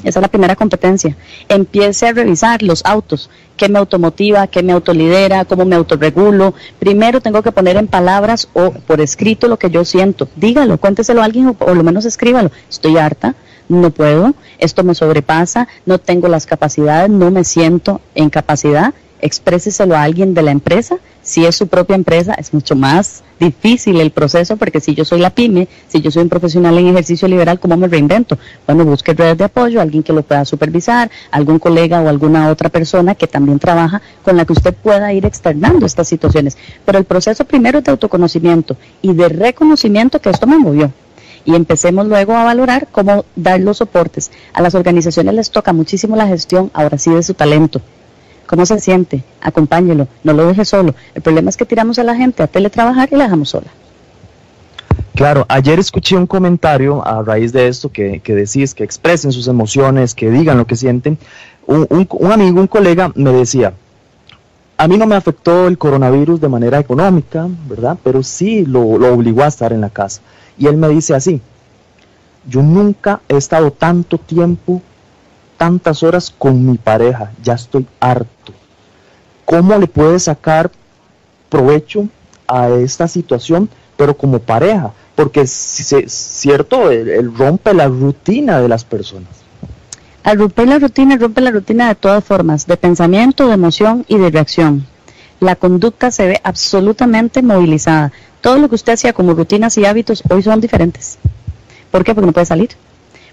Esa 0.04 0.20
es 0.20 0.22
la 0.22 0.28
primera 0.28 0.56
competencia. 0.56 1.16
Empiece 1.48 2.08
a 2.08 2.14
revisar 2.14 2.64
los 2.64 2.84
autos. 2.86 3.30
¿Qué 3.56 3.70
me 3.70 3.80
automotiva? 3.80 4.48
¿Qué 4.48 4.64
me 4.64 4.74
autolidera? 4.74 5.46
¿Cómo 5.46 5.66
me 5.66 5.76
autorregulo? 5.76 6.54
Primero 6.80 7.22
tengo 7.22 7.42
que 7.44 7.52
poner 7.52 7.78
en 7.78 7.88
palabras 7.88 8.50
o 8.54 8.72
por 8.72 9.02
escrito 9.02 9.48
lo 9.48 9.58
que 9.58 9.70
yo 9.70 9.86
siento. 9.86 10.28
Dígalo, 10.36 10.78
cuénteselo 10.78 11.22
a 11.22 11.26
alguien 11.26 11.48
o 11.48 11.54
por 11.54 11.76
lo 11.76 11.84
menos 11.84 12.06
escríbalo. 12.06 12.52
Estoy 12.70 12.98
harta, 12.98 13.36
no 13.68 13.92
puedo, 13.92 14.34
esto 14.58 14.84
me 14.84 14.96
sobrepasa, 14.96 15.68
no 15.86 16.00
tengo 16.00 16.28
las 16.28 16.46
capacidades, 16.46 17.10
no 17.10 17.30
me 17.30 17.44
siento 17.44 18.02
en 18.16 18.30
capacidad. 18.30 18.94
Expréseselo 19.22 19.96
a 19.96 20.04
alguien 20.04 20.34
de 20.34 20.42
la 20.42 20.52
empresa 20.52 20.98
si 21.30 21.46
es 21.46 21.56
su 21.56 21.68
propia 21.68 21.96
empresa, 21.96 22.34
es 22.34 22.52
mucho 22.56 22.76
más 22.76 23.22
difícil 23.40 24.02
el 24.02 24.10
proceso 24.10 24.58
porque 24.58 24.80
si 24.80 24.96
yo 24.96 25.06
soy 25.06 25.20
la 25.20 25.30
pyme, 25.30 25.68
si 25.88 26.02
yo 26.02 26.10
soy 26.10 26.24
un 26.24 26.30
profesional 26.30 26.76
en 26.80 26.88
ejercicio 26.88 27.28
liberal, 27.28 27.60
¿cómo 27.60 27.78
me 27.78 27.88
reinvento? 27.88 28.40
Bueno, 28.66 28.84
busque 28.84 29.14
redes 29.14 29.38
de 29.38 29.44
apoyo, 29.44 29.80
alguien 29.80 30.02
que 30.02 30.12
lo 30.12 30.24
pueda 30.24 30.44
supervisar, 30.44 31.12
algún 31.30 31.60
colega 31.60 32.02
o 32.02 32.10
alguna 32.10 32.50
otra 32.50 32.70
persona 32.70 33.14
que 33.14 33.28
también 33.28 33.60
trabaja 33.60 34.02
con 34.24 34.38
la 34.38 34.46
que 34.46 34.54
usted 34.54 34.74
pueda 34.74 35.14
ir 35.14 35.24
externando 35.24 35.86
estas 35.86 36.08
situaciones. 36.08 36.58
Pero 36.84 36.98
el 36.98 37.06
proceso 37.06 37.46
primero 37.46 37.78
es 37.78 37.84
de 37.84 37.92
autoconocimiento 37.92 38.76
y 39.04 39.14
de 39.14 39.30
reconocimiento 39.30 40.20
que 40.20 40.32
esto 40.32 40.48
me 40.48 40.58
movió 40.58 40.92
y 41.46 41.54
empecemos 41.54 42.08
luego 42.08 42.36
a 42.36 42.44
valorar 42.44 42.88
cómo 42.92 43.24
dar 43.36 43.60
los 43.60 43.78
soportes. 43.78 44.32
A 44.52 44.64
las 44.64 44.74
organizaciones 44.74 45.36
les 45.36 45.52
toca 45.52 45.74
muchísimo 45.74 46.16
la 46.16 46.28
gestión, 46.28 46.72
ahora 46.74 46.98
sí, 46.98 47.12
de 47.12 47.22
su 47.22 47.36
talento. 47.36 47.82
¿Cómo 48.50 48.66
se 48.66 48.80
siente? 48.80 49.24
Acompáñelo, 49.42 50.08
no 50.24 50.34
lo 50.34 50.48
deje 50.48 50.66
solo. 50.66 50.96
El 51.14 51.22
problema 51.22 51.52
es 51.52 51.56
que 51.56 51.66
tiramos 51.66 52.00
a 52.00 52.04
la 52.04 52.16
gente 52.16 52.42
a 52.42 52.48
teletrabajar 52.48 53.08
y 53.12 53.16
la 53.16 53.26
dejamos 53.26 53.50
sola. 53.50 53.68
Claro, 55.14 55.46
ayer 55.48 55.78
escuché 55.78 56.18
un 56.18 56.26
comentario 56.26 57.06
a 57.06 57.22
raíz 57.22 57.54
de 57.54 57.68
esto 57.68 57.92
que, 57.92 58.20
decís, 58.26 58.74
que 58.74 58.84
expresen 58.84 59.32
sus 59.32 59.48
emociones, 59.48 60.16
que 60.16 60.32
digan 60.32 60.58
lo 60.58 60.66
que 60.66 60.76
sienten. 60.76 61.20
Un, 61.68 62.08
amigo, 62.32 62.60
un 62.60 62.66
colega 62.66 63.12
me 63.14 63.32
decía, 63.32 63.74
a 64.78 64.88
mí 64.88 64.98
no 64.98 65.06
me 65.06 65.14
afectó 65.14 65.68
el 65.68 65.78
coronavirus 65.78 66.42
de 66.42 66.48
manera 66.48 66.80
económica, 66.80 67.48
¿verdad? 67.68 68.00
Pero 68.04 68.24
sí 68.24 68.66
lo, 68.66 68.98
lo 68.98 69.14
obligó 69.14 69.44
a 69.44 69.48
estar 69.48 69.74
en 69.74 69.82
la 69.82 69.92
casa. 69.92 70.22
Y 70.58 70.66
él 70.66 70.76
me 70.76 70.90
dice 70.90 71.14
así, 71.14 71.40
yo 72.48 72.64
nunca 72.64 73.22
he 73.30 73.38
estado 73.38 73.70
tanto 73.70 74.18
tiempo 74.18 74.82
tantas 75.60 76.04
horas 76.04 76.34
con 76.36 76.66
mi 76.66 76.78
pareja, 76.78 77.34
ya 77.44 77.54
estoy 77.54 77.86
harto. 78.00 78.39
¿Cómo 79.50 79.78
le 79.78 79.88
puede 79.88 80.20
sacar 80.20 80.70
provecho 81.50 82.08
a 82.48 82.70
esta 82.70 83.08
situación, 83.08 83.70
pero 83.98 84.16
como 84.16 84.40
pareja? 84.40 84.94
porque 85.20 85.42
es 85.42 85.52
cierto, 85.52 86.90
él, 86.92 87.36
rompe 87.36 87.74
la 87.74 87.90
rutina 87.90 88.62
de 88.62 88.70
las 88.70 88.86
personas. 88.86 89.28
Al 90.24 90.40
romper 90.40 90.70
la 90.70 90.80
rutina, 90.80 91.18
rompe 91.18 91.42
la 91.42 91.52
rutina 91.52 91.90
de 91.90 91.96
todas 91.96 92.24
formas, 92.24 92.66
de 92.66 92.78
pensamiento, 92.78 93.46
de 93.46 93.54
emoción 93.54 94.06
y 94.08 94.18
de 94.18 94.30
reacción. 94.30 94.88
La 95.42 95.58
conducta 95.58 96.10
se 96.12 96.26
ve 96.26 96.40
absolutamente 96.42 97.42
movilizada. 97.42 98.14
Todo 98.40 98.60
lo 98.60 98.70
que 98.70 98.76
usted 98.76 98.94
hacía 98.94 99.12
como 99.12 99.34
rutinas 99.34 99.78
y 99.78 99.84
hábitos 99.84 100.24
hoy 100.30 100.42
son 100.42 100.62
diferentes. 100.62 101.18
¿Por 101.92 102.06
qué? 102.06 102.16
Porque 102.16 102.28
no 102.28 102.32
puede 102.32 102.46
salir. 102.46 102.70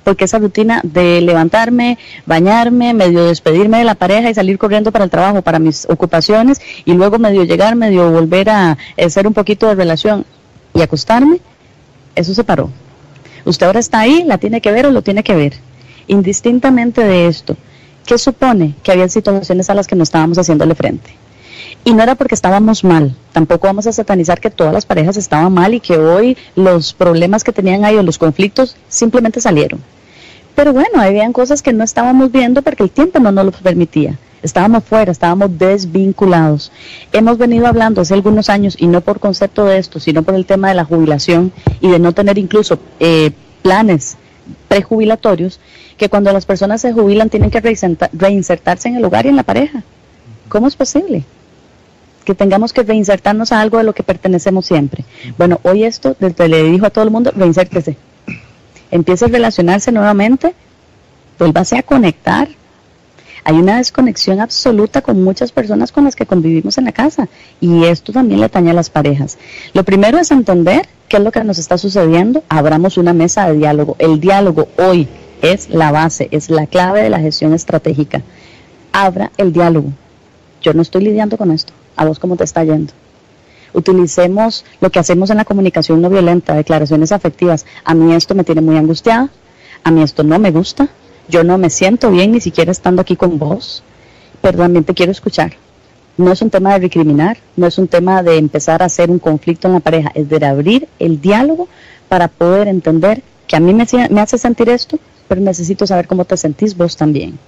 Porque 0.07 0.27
esa 0.27 0.39
rutina 0.39 0.81
de 0.85 1.21
levantarme, 1.21 1.99
bañarme, 2.27 2.95
medio 2.95 3.25
despedirme 3.25 3.79
de 3.79 3.85
la 3.85 3.97
pareja 3.97 4.31
y 4.31 4.35
salir 4.35 4.57
corriendo 4.57 4.93
para 4.93 5.03
el 5.03 5.11
trabajo, 5.11 5.43
para 5.43 5.59
mis 5.59 5.85
ocupaciones, 5.91 6.61
y 6.85 6.93
luego 6.93 7.19
medio 7.19 7.43
llegar, 7.43 7.75
medio 7.75 8.09
volver 8.13 8.51
a 8.51 8.79
hacer 9.05 9.27
un 9.27 9.35
poquito 9.35 9.67
de 9.67 9.75
relación 9.75 10.25
y 10.75 10.81
acostarme, 10.81 11.41
eso 12.15 12.35
se 12.35 12.45
paró. 12.45 12.71
Usted 13.45 13.67
ahora 13.67 13.81
está 13.81 13.99
ahí, 13.99 14.23
la 14.23 14.39
tiene 14.39 14.61
que 14.61 14.71
ver 14.71 14.87
o 14.87 14.93
lo 14.93 15.03
tiene 15.03 15.25
que 15.25 15.35
ver. 15.35 15.55
Indistintamente 16.07 17.03
de 17.03 17.27
esto, 17.27 17.57
¿qué 18.07 18.17
supone 18.17 18.77
que 18.85 18.93
había 18.93 19.09
situaciones 19.09 19.71
a 19.71 19.75
las 19.75 19.89
que 19.89 19.97
no 19.97 20.05
estábamos 20.05 20.39
haciéndole 20.39 20.77
frente? 20.77 21.11
Y 21.85 21.95
no 21.95 22.05
era 22.05 22.15
porque 22.15 22.37
estábamos 22.37 22.85
mal, 22.85 23.17
tampoco 23.33 23.67
vamos 23.67 23.89
a 23.89 23.93
satanizar 23.93 24.39
que 24.39 24.51
todas 24.51 24.73
las 24.73 24.87
parejas 24.87 25.17
estaban 25.17 25.53
mal 25.53 25.75
y 25.75 25.81
que 25.81 25.99
hoy 25.99 26.37
los 26.55 26.93
problemas 26.93 27.43
que 27.43 27.51
tenían 27.51 27.85
ahí 27.85 27.97
o 27.97 28.05
los 28.05 28.19
conflictos 28.19 28.77
simplemente 28.89 29.41
salieron. 29.41 29.81
Pero 30.57 30.73
bueno, 30.73 31.01
habían 31.01 31.33
cosas 31.33 31.63
que 31.63 31.73
no 31.73 31.85
estábamos 31.85 32.33
viendo 32.33 32.63
porque 32.63 32.83
el 32.83 32.91
tiempo 32.91 33.21
no 33.21 33.31
nos 33.31 33.45
lo 33.45 33.53
permitía 33.53 34.19
estábamos 34.47 34.85
fuera, 34.85 35.13
estábamos 35.13 35.59
desvinculados. 35.59 36.73
Hemos 37.13 37.37
venido 37.37 37.67
hablando 37.67 38.01
hace 38.01 38.15
algunos 38.15 38.49
años, 38.49 38.77
y 38.79 38.87
no 38.87 39.01
por 39.03 39.21
concepto 39.21 39.67
de 39.67 39.79
esto, 39.79 40.01
sino 40.01 40.23
por 40.23 40.35
el 40.35 40.47
tema 40.47 40.69
de 40.69 40.75
la 40.75 40.85
jubilación 40.85 41.53
y 41.81 41.89
de 41.91 41.99
no 41.99 42.13
tener 42.13 42.39
incluso 42.39 42.79
eh, 43.01 43.33
planes 43.63 44.17
prejubilatorios, 44.69 45.61
que 45.97 46.09
cuando 46.09 46.33
las 46.33 46.47
personas 46.47 46.81
se 46.81 46.93
jubilan 46.93 47.31
tienen 47.31 47.51
que 47.51 47.61
reinsertarse 47.61 48.89
en 48.89 48.97
el 48.97 49.05
hogar 49.05 49.27
y 49.27 49.31
en 49.31 49.37
la 49.37 49.43
pareja. 49.43 49.83
¿Cómo 50.49 50.69
es 50.69 50.77
posible? 50.77 51.25
que 52.25 52.35
tengamos 52.35 52.73
que 52.73 52.83
reinsertarnos 52.83 53.53
a 53.53 53.61
algo 53.61 53.79
de 53.79 53.85
lo 53.85 53.93
que 53.93 54.03
pertenecemos 54.03 54.67
siempre. 54.67 55.05
Bueno, 55.39 55.61
hoy 55.63 55.85
esto 55.85 56.17
desde 56.19 56.49
le 56.49 56.65
dijo 56.65 56.85
a 56.85 56.91
todo 56.91 57.05
el 57.05 57.13
mundo, 57.13 57.31
reinsértese. 57.33 57.97
Empiece 58.91 59.25
a 59.25 59.29
relacionarse 59.29 59.93
nuevamente, 59.93 60.55
vuélvase 61.39 61.79
a 61.79 61.83
conectar, 61.83 62.49
hay 63.49 63.55
una 63.55 63.77
desconexión 63.77 64.41
absoluta 64.41 65.03
con 65.03 65.23
muchas 65.23 65.53
personas 65.53 65.93
con 65.93 66.03
las 66.03 66.17
que 66.17 66.27
convivimos 66.27 66.79
en 66.79 66.85
la 66.87 66.91
casa 66.91 67.29
y 67.61 67.85
esto 67.85 68.13
también 68.13 68.41
le 68.41 68.47
atañe 68.47 68.73
a 68.73 68.75
las 68.75 68.91
parejas. 68.91 69.39
Lo 69.73 69.85
primero 69.85 70.19
es 70.19 70.33
entender 70.33 70.89
qué 71.09 71.19
es 71.19 71.23
lo 71.23 71.31
que 71.31 71.45
nos 71.45 71.59
está 71.59 71.79
sucediendo, 71.79 72.43
abramos 72.49 72.99
una 72.99 73.13
mesa 73.13 73.47
de 73.47 73.57
diálogo. 73.57 73.95
El 74.01 74.19
diálogo 74.19 74.67
hoy 74.79 75.07
es 75.43 75.71
la 75.71 75.93
base, 75.93 76.27
es 76.33 76.51
la 76.51 76.67
clave 76.67 77.03
de 77.03 77.11
la 77.11 77.21
gestión 77.21 77.55
estratégica. 77.55 78.23
Abra 78.91 79.31
el 79.37 79.53
diálogo. 79.53 79.93
Yo 80.61 80.75
no 80.75 80.83
estoy 80.83 81.05
lidiando 81.05 81.37
con 81.37 81.53
esto. 81.53 81.73
¿A 81.95 82.05
vos 82.05 82.19
cómo 82.19 82.35
te 82.35 82.43
está 82.43 82.65
yendo? 82.65 82.93
Utilicemos 83.77 84.65
lo 84.81 84.91
que 84.91 84.99
hacemos 84.99 85.31
en 85.31 85.37
la 85.37 85.45
comunicación 85.45 86.01
no 86.01 86.09
violenta, 86.09 86.55
declaraciones 86.55 87.13
afectivas. 87.13 87.67
A 87.85 87.95
mí 87.95 88.15
esto 88.15 88.35
me 88.35 88.43
tiene 88.43 88.63
muy 88.63 88.77
angustiada, 88.77 89.29
a 89.85 89.91
mí 89.91 90.03
esto 90.03 90.25
no 90.25 90.39
me 90.39 90.51
gusta, 90.51 90.89
yo 91.29 91.45
no 91.45 91.59
me 91.59 91.71
siento 91.71 92.11
bien 92.11 92.33
ni 92.33 92.41
siquiera 92.41 92.73
estando 92.73 93.03
aquí 93.03 93.17
con 93.17 93.39
vos, 93.39 93.83
pero 94.41 94.59
también 94.59 94.85
te 94.85 94.95
quiero 94.95 95.13
escuchar. 95.13 95.53
No 96.17 96.33
es 96.33 96.41
un 96.41 96.49
tema 96.49 96.73
de 96.73 96.79
recriminar, 96.79 97.37
no 97.57 97.67
es 97.67 97.77
un 97.77 97.87
tema 97.87 98.23
de 98.23 98.39
empezar 98.39 98.83
a 98.83 98.87
hacer 98.87 99.11
un 99.11 99.19
conflicto 99.19 99.69
en 99.69 99.75
la 99.75 99.81
pareja, 99.81 100.11
es 100.15 100.29
de 100.29 100.45
abrir 100.47 100.89
el 100.99 101.21
diálogo 101.21 101.69
para 102.09 102.29
poder 102.29 102.69
entender 102.69 103.23
que 103.47 103.57
a 103.57 103.61
mí 103.61 103.75
me, 103.75 103.87
me 104.11 104.21
hace 104.23 104.39
sentir 104.39 104.71
esto, 104.71 104.99
pero 105.29 105.43
necesito 105.43 105.87
saber 105.87 106.07
cómo 106.07 106.25
te 106.25 106.39
sentís 106.39 106.75
vos 106.75 106.97
también. 106.97 107.39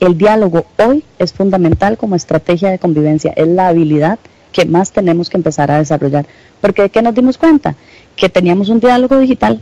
El 0.00 0.18
diálogo 0.18 0.66
hoy 0.78 1.04
es 1.20 1.32
fundamental 1.32 1.96
como 1.96 2.16
estrategia 2.16 2.70
de 2.70 2.80
convivencia, 2.80 3.32
es 3.36 3.46
la 3.46 3.68
habilidad 3.68 4.18
que 4.56 4.64
más 4.64 4.90
tenemos 4.90 5.28
que 5.28 5.36
empezar 5.36 5.70
a 5.70 5.76
desarrollar. 5.76 6.24
Porque 6.62 6.80
¿de 6.80 6.88
qué 6.88 7.02
nos 7.02 7.14
dimos 7.14 7.36
cuenta? 7.36 7.74
Que 8.16 8.30
teníamos 8.30 8.70
un 8.70 8.80
diálogo 8.80 9.18
digital, 9.18 9.60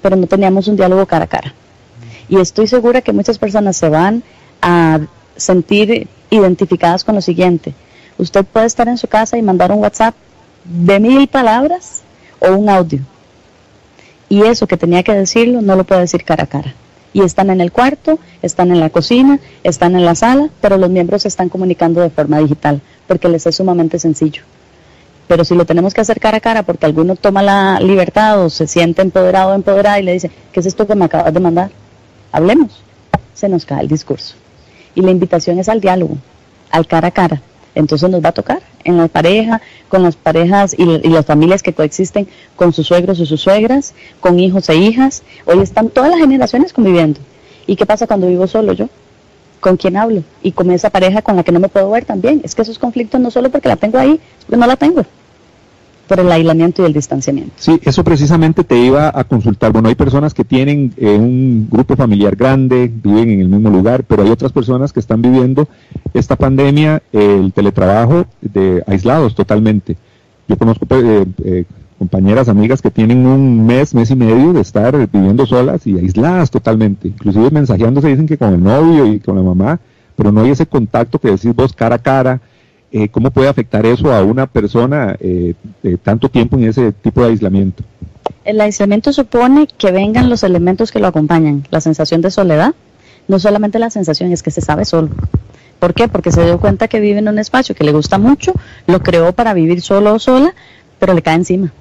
pero 0.00 0.14
no 0.14 0.28
teníamos 0.28 0.68
un 0.68 0.76
diálogo 0.76 1.04
cara 1.06 1.24
a 1.24 1.26
cara. 1.26 1.54
Y 2.28 2.38
estoy 2.38 2.68
segura 2.68 3.00
que 3.00 3.12
muchas 3.12 3.36
personas 3.36 3.76
se 3.76 3.88
van 3.88 4.22
a 4.62 5.00
sentir 5.34 6.06
identificadas 6.30 7.02
con 7.02 7.16
lo 7.16 7.20
siguiente. 7.20 7.74
Usted 8.16 8.44
puede 8.44 8.66
estar 8.66 8.86
en 8.86 8.96
su 8.96 9.08
casa 9.08 9.36
y 9.36 9.42
mandar 9.42 9.72
un 9.72 9.80
WhatsApp 9.80 10.14
de 10.64 11.00
mil 11.00 11.26
palabras 11.26 12.02
o 12.38 12.52
un 12.52 12.68
audio. 12.68 13.00
Y 14.28 14.42
eso 14.42 14.68
que 14.68 14.76
tenía 14.76 15.02
que 15.02 15.14
decirlo 15.14 15.62
no 15.62 15.74
lo 15.74 15.82
puede 15.82 16.02
decir 16.02 16.22
cara 16.22 16.44
a 16.44 16.46
cara. 16.46 16.74
Y 17.12 17.22
están 17.22 17.50
en 17.50 17.60
el 17.60 17.72
cuarto, 17.72 18.20
están 18.40 18.70
en 18.70 18.78
la 18.78 18.90
cocina, 18.90 19.40
están 19.64 19.96
en 19.96 20.04
la 20.04 20.14
sala, 20.14 20.48
pero 20.60 20.76
los 20.76 20.90
miembros 20.90 21.22
se 21.22 21.28
están 21.28 21.48
comunicando 21.48 22.00
de 22.00 22.10
forma 22.10 22.38
digital 22.38 22.80
porque 23.08 23.28
les 23.28 23.44
es 23.46 23.56
sumamente 23.56 23.98
sencillo. 23.98 24.42
Pero 25.26 25.44
si 25.44 25.56
lo 25.56 25.64
tenemos 25.64 25.92
que 25.92 26.00
hacer 26.00 26.20
cara 26.20 26.36
a 26.36 26.40
cara 26.40 26.62
porque 26.62 26.86
alguno 26.86 27.16
toma 27.16 27.42
la 27.42 27.80
libertad 27.80 28.44
o 28.44 28.50
se 28.50 28.68
siente 28.68 29.02
empoderado 29.02 29.50
o 29.50 29.54
empoderada 29.54 29.98
y 29.98 30.04
le 30.04 30.12
dice, 30.12 30.30
¿qué 30.52 30.60
es 30.60 30.66
esto 30.66 30.86
que 30.86 30.94
me 30.94 31.06
acabas 31.06 31.34
de 31.34 31.40
mandar? 31.40 31.70
hablemos, 32.32 32.82
se 33.34 33.48
nos 33.48 33.64
cae 33.64 33.82
el 33.82 33.88
discurso. 33.88 34.34
Y 34.94 35.02
la 35.02 35.10
invitación 35.10 35.58
es 35.58 35.68
al 35.68 35.80
diálogo, 35.80 36.16
al 36.70 36.86
cara 36.86 37.08
a 37.08 37.10
cara. 37.10 37.42
Entonces 37.74 38.10
nos 38.10 38.24
va 38.24 38.30
a 38.30 38.32
tocar 38.32 38.60
en 38.84 38.96
la 38.96 39.08
pareja, 39.08 39.60
con 39.88 40.02
las 40.02 40.16
parejas 40.16 40.74
y, 40.76 40.84
las 40.84 41.26
familias 41.26 41.62
que 41.62 41.72
coexisten 41.72 42.26
con 42.56 42.72
sus 42.72 42.86
suegros 42.88 43.20
y 43.20 43.26
sus 43.26 43.40
suegras, 43.40 43.94
con 44.20 44.40
hijos 44.40 44.68
e 44.68 44.76
hijas. 44.76 45.22
Hoy 45.44 45.60
están 45.60 45.90
todas 45.90 46.10
las 46.10 46.18
generaciones 46.18 46.72
conviviendo. 46.72 47.20
¿Y 47.66 47.76
qué 47.76 47.86
pasa 47.86 48.06
cuando 48.06 48.26
vivo 48.26 48.46
solo 48.46 48.72
yo? 48.72 48.88
¿Con 49.68 49.76
quién 49.76 49.98
hablo? 49.98 50.22
Y 50.42 50.52
con 50.52 50.70
esa 50.70 50.88
pareja 50.88 51.20
con 51.20 51.36
la 51.36 51.42
que 51.42 51.52
no 51.52 51.60
me 51.60 51.68
puedo 51.68 51.90
ver 51.90 52.06
también. 52.06 52.40
Es 52.42 52.54
que 52.54 52.62
esos 52.62 52.78
conflictos 52.78 53.20
no 53.20 53.30
solo 53.30 53.50
porque 53.50 53.68
la 53.68 53.76
tengo 53.76 53.98
ahí, 53.98 54.18
es 54.50 54.58
no 54.58 54.66
la 54.66 54.76
tengo 54.76 55.04
por 56.06 56.20
el 56.20 56.32
aislamiento 56.32 56.80
y 56.80 56.86
el 56.86 56.94
distanciamiento. 56.94 57.52
Sí, 57.56 57.78
eso 57.84 58.02
precisamente 58.02 58.64
te 58.64 58.78
iba 58.78 59.12
a 59.14 59.24
consultar. 59.24 59.70
Bueno, 59.70 59.90
hay 59.90 59.94
personas 59.94 60.32
que 60.32 60.42
tienen 60.42 60.94
eh, 60.96 61.18
un 61.18 61.68
grupo 61.70 61.96
familiar 61.96 62.34
grande, 62.34 62.90
viven 62.90 63.28
en 63.28 63.40
el 63.42 63.48
mismo 63.50 63.68
lugar, 63.68 64.04
pero 64.04 64.22
hay 64.22 64.30
otras 64.30 64.52
personas 64.52 64.90
que 64.90 65.00
están 65.00 65.20
viviendo 65.20 65.68
esta 66.14 66.34
pandemia, 66.36 67.02
el 67.12 67.52
teletrabajo, 67.52 68.24
de 68.40 68.82
aislados 68.86 69.34
totalmente. 69.34 69.98
Yo 70.48 70.56
conozco 70.56 70.86
eh, 70.88 71.26
eh, 71.44 71.64
compañeras, 71.98 72.48
amigas 72.48 72.80
que 72.80 72.90
tienen 72.90 73.26
un 73.26 73.66
mes, 73.66 73.94
mes 73.94 74.10
y 74.10 74.16
medio 74.16 74.52
de 74.52 74.60
estar 74.60 74.96
viviendo 75.08 75.46
solas 75.46 75.86
y 75.86 75.98
aisladas 75.98 76.50
totalmente. 76.50 77.08
Inclusive 77.08 77.50
mensajeándose 77.50 78.08
dicen 78.08 78.26
que 78.26 78.38
con 78.38 78.54
el 78.54 78.62
novio 78.62 79.06
y 79.06 79.20
con 79.20 79.36
la 79.36 79.42
mamá, 79.42 79.80
pero 80.16 80.30
no 80.30 80.42
hay 80.42 80.50
ese 80.50 80.66
contacto 80.66 81.18
que 81.18 81.30
decís 81.30 81.54
vos 81.54 81.72
cara 81.72 81.96
a 81.96 81.98
cara 81.98 82.40
eh, 82.90 83.08
¿cómo 83.10 83.30
puede 83.30 83.48
afectar 83.48 83.84
eso 83.84 84.12
a 84.12 84.22
una 84.22 84.46
persona 84.46 85.14
eh, 85.20 85.54
tanto 86.02 86.30
tiempo 86.30 86.56
en 86.56 86.64
ese 86.64 86.92
tipo 86.92 87.20
de 87.20 87.28
aislamiento? 87.28 87.84
El 88.44 88.60
aislamiento 88.60 89.12
supone 89.12 89.68
que 89.76 89.92
vengan 89.92 90.30
los 90.30 90.42
elementos 90.42 90.90
que 90.90 90.98
lo 90.98 91.06
acompañan, 91.06 91.66
la 91.70 91.82
sensación 91.82 92.22
de 92.22 92.30
soledad, 92.30 92.74
no 93.26 93.38
solamente 93.38 93.78
la 93.78 93.90
sensación, 93.90 94.32
es 94.32 94.42
que 94.42 94.50
se 94.50 94.62
sabe 94.62 94.86
solo. 94.86 95.10
¿Por 95.78 95.92
qué? 95.92 96.08
Porque 96.08 96.32
se 96.32 96.44
dio 96.44 96.58
cuenta 96.58 96.88
que 96.88 96.98
vive 96.98 97.18
en 97.18 97.28
un 97.28 97.38
espacio 97.38 97.74
que 97.74 97.84
le 97.84 97.92
gusta 97.92 98.16
mucho, 98.16 98.52
lo 98.86 99.00
creó 99.00 99.32
para 99.32 99.52
vivir 99.52 99.82
solo 99.82 100.14
o 100.14 100.18
sola, 100.18 100.54
pero 100.98 101.14
le 101.14 101.22
cae 101.22 101.36
encima. 101.36 101.72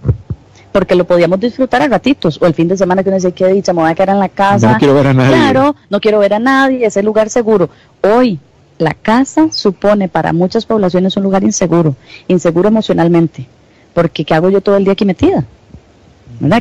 Porque 0.72 0.96
lo 0.96 1.06
podíamos 1.06 1.40
disfrutar 1.40 1.82
a 1.82 1.88
ratitos, 1.88 2.40
o 2.42 2.46
el 2.46 2.54
fin 2.54 2.68
de 2.68 2.78
semana 2.78 3.02
que 3.04 3.10
uno 3.10 3.16
dice, 3.16 3.32
qué 3.32 3.48
dicha, 3.48 3.74
me 3.74 3.82
voy 3.82 3.92
a 3.92 3.96
quedar 3.96 4.10
en 4.10 4.20
la 4.20 4.30
casa. 4.30 4.74
No 4.74 4.78
quiero 4.78 4.94
ver 4.94 5.08
a 5.08 5.14
nadie. 5.14 5.30
Claro, 5.30 5.76
no 5.90 6.00
quiero 6.00 6.20
ver 6.20 6.34
a 6.34 6.40
nadie, 6.40 6.86
es 6.86 6.98
el 6.98 7.06
lugar 7.06 7.30
seguro. 7.30 7.70
Hoy, 8.02 8.40
la 8.78 8.94
casa 8.94 9.48
supone 9.52 10.08
para 10.08 10.34
muchas 10.34 10.66
poblaciones 10.66 11.18
un 11.18 11.24
lugar 11.24 11.44
inseguro, 11.44 11.96
inseguro 12.28 12.68
emocionalmente, 12.68 13.48
porque 13.94 14.24
¿qué 14.24 14.36
hago 14.36 14.50
yo 14.50 14.62
todo 14.62 14.78
el 14.78 14.84
día 14.84 14.94
aquí 14.94 15.06
metida? 15.06 15.46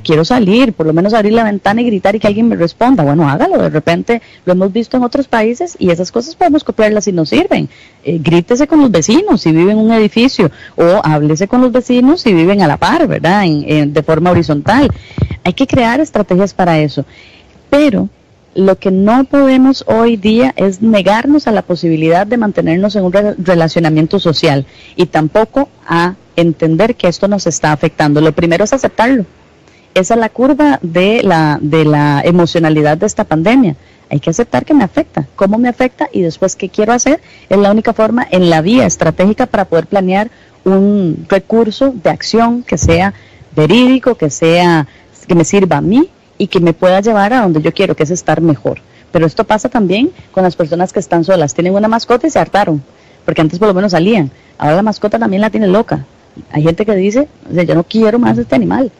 Quiero 0.02 0.24
salir, 0.24 0.72
por 0.72 0.86
lo 0.86 0.92
menos 0.92 1.12
abrir 1.14 1.32
la 1.32 1.44
ventana 1.44 1.82
y 1.82 1.86
gritar 1.86 2.14
y 2.14 2.20
que 2.20 2.26
alguien 2.26 2.48
me 2.48 2.56
responda. 2.56 3.02
Bueno, 3.02 3.28
hágalo, 3.28 3.58
de 3.58 3.70
repente 3.70 4.22
lo 4.44 4.52
hemos 4.52 4.72
visto 4.72 4.96
en 4.96 5.04
otros 5.04 5.28
países 5.28 5.76
y 5.78 5.90
esas 5.90 6.10
cosas 6.10 6.34
podemos 6.34 6.64
copiarlas 6.64 7.04
si 7.04 7.12
nos 7.12 7.28
sirven. 7.28 7.68
Eh, 8.04 8.18
grítese 8.22 8.66
con 8.66 8.80
los 8.80 8.90
vecinos 8.90 9.42
si 9.42 9.52
viven 9.52 9.78
en 9.78 9.84
un 9.84 9.92
edificio 9.92 10.50
o 10.76 11.00
háblese 11.02 11.48
con 11.48 11.60
los 11.60 11.72
vecinos 11.72 12.22
si 12.22 12.32
viven 12.32 12.62
a 12.62 12.66
la 12.66 12.76
par, 12.76 13.06
¿verdad? 13.06 13.44
de 13.46 14.02
forma 14.02 14.30
horizontal. 14.30 14.88
Hay 15.44 15.52
que 15.52 15.66
crear 15.66 16.00
estrategias 16.00 16.54
para 16.54 16.78
eso. 16.78 17.04
Pero 17.68 18.08
lo 18.54 18.78
que 18.78 18.90
no 18.90 19.24
podemos 19.24 19.84
hoy 19.86 20.16
día 20.16 20.54
es 20.56 20.80
negarnos 20.80 21.46
a 21.46 21.52
la 21.52 21.62
posibilidad 21.62 22.26
de 22.26 22.38
mantenernos 22.38 22.96
en 22.96 23.04
un 23.04 23.12
relacionamiento 23.12 24.18
social 24.18 24.66
y 24.96 25.06
tampoco 25.06 25.68
a 25.86 26.14
entender 26.36 26.94
que 26.94 27.08
esto 27.08 27.28
nos 27.28 27.46
está 27.46 27.72
afectando. 27.72 28.20
Lo 28.20 28.32
primero 28.32 28.64
es 28.64 28.72
aceptarlo. 28.72 29.26
Esa 29.96 30.12
es 30.12 30.20
la 30.20 30.28
curva 30.28 30.78
de 30.82 31.22
la, 31.22 31.58
de 31.58 31.86
la 31.86 32.20
emocionalidad 32.22 32.98
de 32.98 33.06
esta 33.06 33.24
pandemia. 33.24 33.76
Hay 34.10 34.20
que 34.20 34.28
aceptar 34.28 34.66
que 34.66 34.74
me 34.74 34.84
afecta. 34.84 35.26
¿Cómo 35.36 35.56
me 35.56 35.70
afecta? 35.70 36.10
Y 36.12 36.20
después, 36.20 36.54
¿qué 36.54 36.68
quiero 36.68 36.92
hacer? 36.92 37.22
Es 37.48 37.56
la 37.56 37.70
única 37.70 37.94
forma 37.94 38.26
en 38.30 38.50
la 38.50 38.60
vía 38.60 38.84
estratégica 38.84 39.46
para 39.46 39.64
poder 39.64 39.86
planear 39.86 40.30
un 40.64 41.24
recurso 41.30 41.94
de 41.94 42.10
acción 42.10 42.62
que 42.62 42.76
sea 42.76 43.14
verídico, 43.56 44.16
que 44.16 44.28
sea 44.28 44.86
que 45.26 45.34
me 45.34 45.46
sirva 45.46 45.78
a 45.78 45.80
mí 45.80 46.10
y 46.36 46.48
que 46.48 46.60
me 46.60 46.74
pueda 46.74 47.00
llevar 47.00 47.32
a 47.32 47.40
donde 47.40 47.62
yo 47.62 47.72
quiero, 47.72 47.96
que 47.96 48.02
es 48.02 48.10
estar 48.10 48.42
mejor. 48.42 48.80
Pero 49.12 49.24
esto 49.24 49.44
pasa 49.44 49.70
también 49.70 50.10
con 50.30 50.42
las 50.42 50.56
personas 50.56 50.92
que 50.92 51.00
están 51.00 51.24
solas, 51.24 51.54
tienen 51.54 51.72
una 51.72 51.88
mascota 51.88 52.26
y 52.26 52.30
se 52.30 52.38
hartaron, 52.38 52.82
porque 53.24 53.40
antes 53.40 53.58
por 53.58 53.68
lo 53.68 53.72
menos 53.72 53.92
salían. 53.92 54.30
Ahora 54.58 54.76
la 54.76 54.82
mascota 54.82 55.18
también 55.18 55.40
la 55.40 55.48
tiene 55.48 55.68
loca. 55.68 56.04
Hay 56.52 56.64
gente 56.64 56.84
que 56.84 56.94
dice, 56.94 57.28
yo 57.50 57.74
no 57.74 57.84
quiero 57.84 58.18
más 58.18 58.36
este 58.36 58.54
animal, 58.54 58.92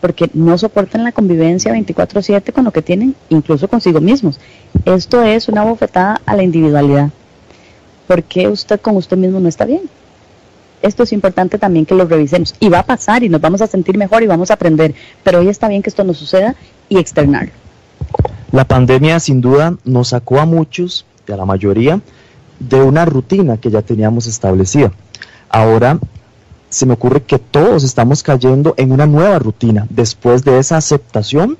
porque 0.00 0.30
no 0.32 0.56
soportan 0.58 1.04
la 1.04 1.12
convivencia 1.12 1.72
24/7 1.72 2.52
con 2.52 2.64
lo 2.64 2.72
que 2.72 2.82
tienen, 2.82 3.14
incluso 3.28 3.68
consigo 3.68 4.00
mismos. 4.00 4.38
Esto 4.84 5.22
es 5.22 5.48
una 5.48 5.62
bofetada 5.64 6.20
a 6.24 6.36
la 6.36 6.42
individualidad. 6.42 7.10
¿Por 8.06 8.22
qué 8.22 8.48
usted 8.48 8.80
con 8.80 8.96
usted 8.96 9.16
mismo 9.16 9.38
no 9.40 9.48
está 9.48 9.64
bien? 9.64 9.82
Esto 10.82 11.02
es 11.02 11.12
importante 11.12 11.58
también 11.58 11.84
que 11.84 11.94
lo 11.94 12.06
revisemos. 12.06 12.54
Y 12.58 12.70
va 12.70 12.80
a 12.80 12.86
pasar 12.86 13.22
y 13.22 13.28
nos 13.28 13.40
vamos 13.40 13.60
a 13.60 13.66
sentir 13.66 13.98
mejor 13.98 14.22
y 14.22 14.26
vamos 14.26 14.50
a 14.50 14.54
aprender. 14.54 14.94
Pero 15.22 15.40
hoy 15.40 15.48
está 15.48 15.68
bien 15.68 15.82
que 15.82 15.90
esto 15.90 16.04
no 16.04 16.14
suceda 16.14 16.54
y 16.88 16.98
externarlo. 16.98 17.52
La 18.50 18.64
pandemia 18.64 19.20
sin 19.20 19.40
duda 19.40 19.76
nos 19.84 20.08
sacó 20.08 20.40
a 20.40 20.46
muchos, 20.46 21.04
a 21.30 21.36
la 21.36 21.44
mayoría, 21.44 22.00
de 22.58 22.82
una 22.82 23.04
rutina 23.04 23.58
que 23.58 23.70
ya 23.70 23.82
teníamos 23.82 24.26
establecida. 24.26 24.92
Ahora 25.50 25.98
se 26.70 26.86
me 26.86 26.94
ocurre 26.94 27.22
que 27.22 27.38
todos 27.38 27.84
estamos 27.84 28.22
cayendo 28.22 28.74
en 28.76 28.92
una 28.92 29.06
nueva 29.06 29.38
rutina. 29.38 29.86
Después 29.90 30.44
de 30.44 30.58
esa 30.58 30.76
aceptación 30.76 31.58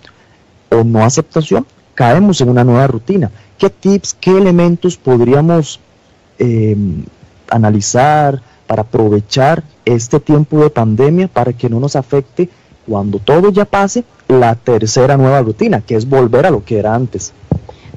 o 0.70 0.84
no 0.84 1.04
aceptación, 1.04 1.66
caemos 1.94 2.40
en 2.40 2.48
una 2.48 2.64
nueva 2.64 2.86
rutina. 2.86 3.30
¿Qué 3.58 3.68
tips, 3.68 4.16
qué 4.18 4.38
elementos 4.38 4.96
podríamos 4.96 5.80
eh, 6.38 6.76
analizar 7.50 8.40
para 8.66 8.82
aprovechar 8.82 9.64
este 9.84 10.20
tiempo 10.20 10.62
de 10.62 10.70
pandemia 10.70 11.26
para 11.26 11.52
que 11.52 11.68
no 11.68 11.80
nos 11.80 11.96
afecte 11.96 12.48
cuando 12.86 13.18
todo 13.18 13.50
ya 13.50 13.64
pase 13.64 14.04
la 14.28 14.54
tercera 14.54 15.16
nueva 15.16 15.42
rutina, 15.42 15.80
que 15.80 15.96
es 15.96 16.08
volver 16.08 16.46
a 16.46 16.50
lo 16.50 16.64
que 16.64 16.78
era 16.78 16.94
antes. 16.94 17.32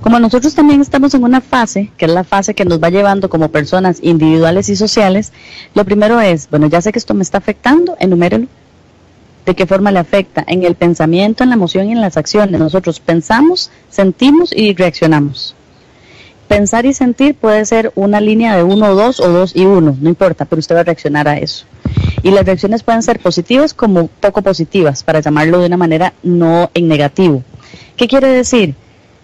Como 0.01 0.19
nosotros 0.19 0.53
también 0.53 0.81
estamos 0.81 1.13
en 1.13 1.23
una 1.23 1.41
fase, 1.41 1.91
que 1.97 2.05
es 2.05 2.11
la 2.11 2.23
fase 2.23 2.53
que 2.53 2.65
nos 2.65 2.81
va 2.81 2.89
llevando 2.89 3.29
como 3.29 3.49
personas 3.49 3.99
individuales 4.01 4.69
y 4.69 4.75
sociales, 4.75 5.31
lo 5.75 5.85
primero 5.85 6.19
es, 6.19 6.49
bueno, 6.49 6.67
ya 6.67 6.81
sé 6.81 6.91
que 6.91 6.99
esto 6.99 7.13
me 7.13 7.23
está 7.23 7.37
afectando, 7.37 7.95
enumérelo. 7.99 8.47
¿De 9.45 9.55
qué 9.55 9.65
forma 9.65 9.91
le 9.91 9.99
afecta? 9.99 10.43
En 10.47 10.63
el 10.63 10.75
pensamiento, 10.75 11.43
en 11.43 11.49
la 11.49 11.55
emoción 11.55 11.89
y 11.89 11.91
en 11.91 12.01
las 12.01 12.15
acciones. 12.15 12.59
Nosotros 12.59 12.99
pensamos, 12.99 13.71
sentimos 13.89 14.53
y 14.55 14.73
reaccionamos. 14.73 15.55
Pensar 16.47 16.85
y 16.85 16.93
sentir 16.93 17.35
puede 17.35 17.65
ser 17.65 17.91
una 17.95 18.21
línea 18.21 18.55
de 18.55 18.63
uno 18.63 18.87
o 18.87 18.95
dos 18.95 19.19
o 19.19 19.29
dos 19.29 19.55
y 19.55 19.65
uno, 19.65 19.97
no 19.99 20.09
importa, 20.09 20.45
pero 20.45 20.59
usted 20.59 20.75
va 20.75 20.81
a 20.81 20.83
reaccionar 20.83 21.27
a 21.27 21.37
eso. 21.37 21.65
Y 22.21 22.31
las 22.31 22.45
reacciones 22.45 22.83
pueden 22.83 23.03
ser 23.03 23.19
positivas 23.19 23.73
como 23.73 24.07
poco 24.07 24.41
positivas, 24.41 25.03
para 25.03 25.19
llamarlo 25.19 25.59
de 25.59 25.67
una 25.67 25.77
manera 25.77 26.13
no 26.23 26.69
en 26.73 26.87
negativo. 26.87 27.43
¿Qué 27.97 28.07
quiere 28.07 28.27
decir? 28.27 28.75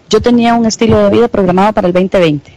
Yo 0.10 0.22
tenía 0.22 0.56
un 0.56 0.66
estilo 0.66 0.98
de 1.04 1.12
vida 1.12 1.28
programado 1.28 1.72
para 1.72 1.86
el 1.86 1.94
2020. 1.94 2.51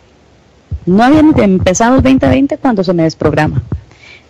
No 0.86 1.04
había 1.04 1.20
empezado 1.20 1.96
el 1.96 2.02
2020 2.02 2.56
cuando 2.56 2.82
se 2.82 2.94
me 2.94 3.02
desprograma. 3.02 3.62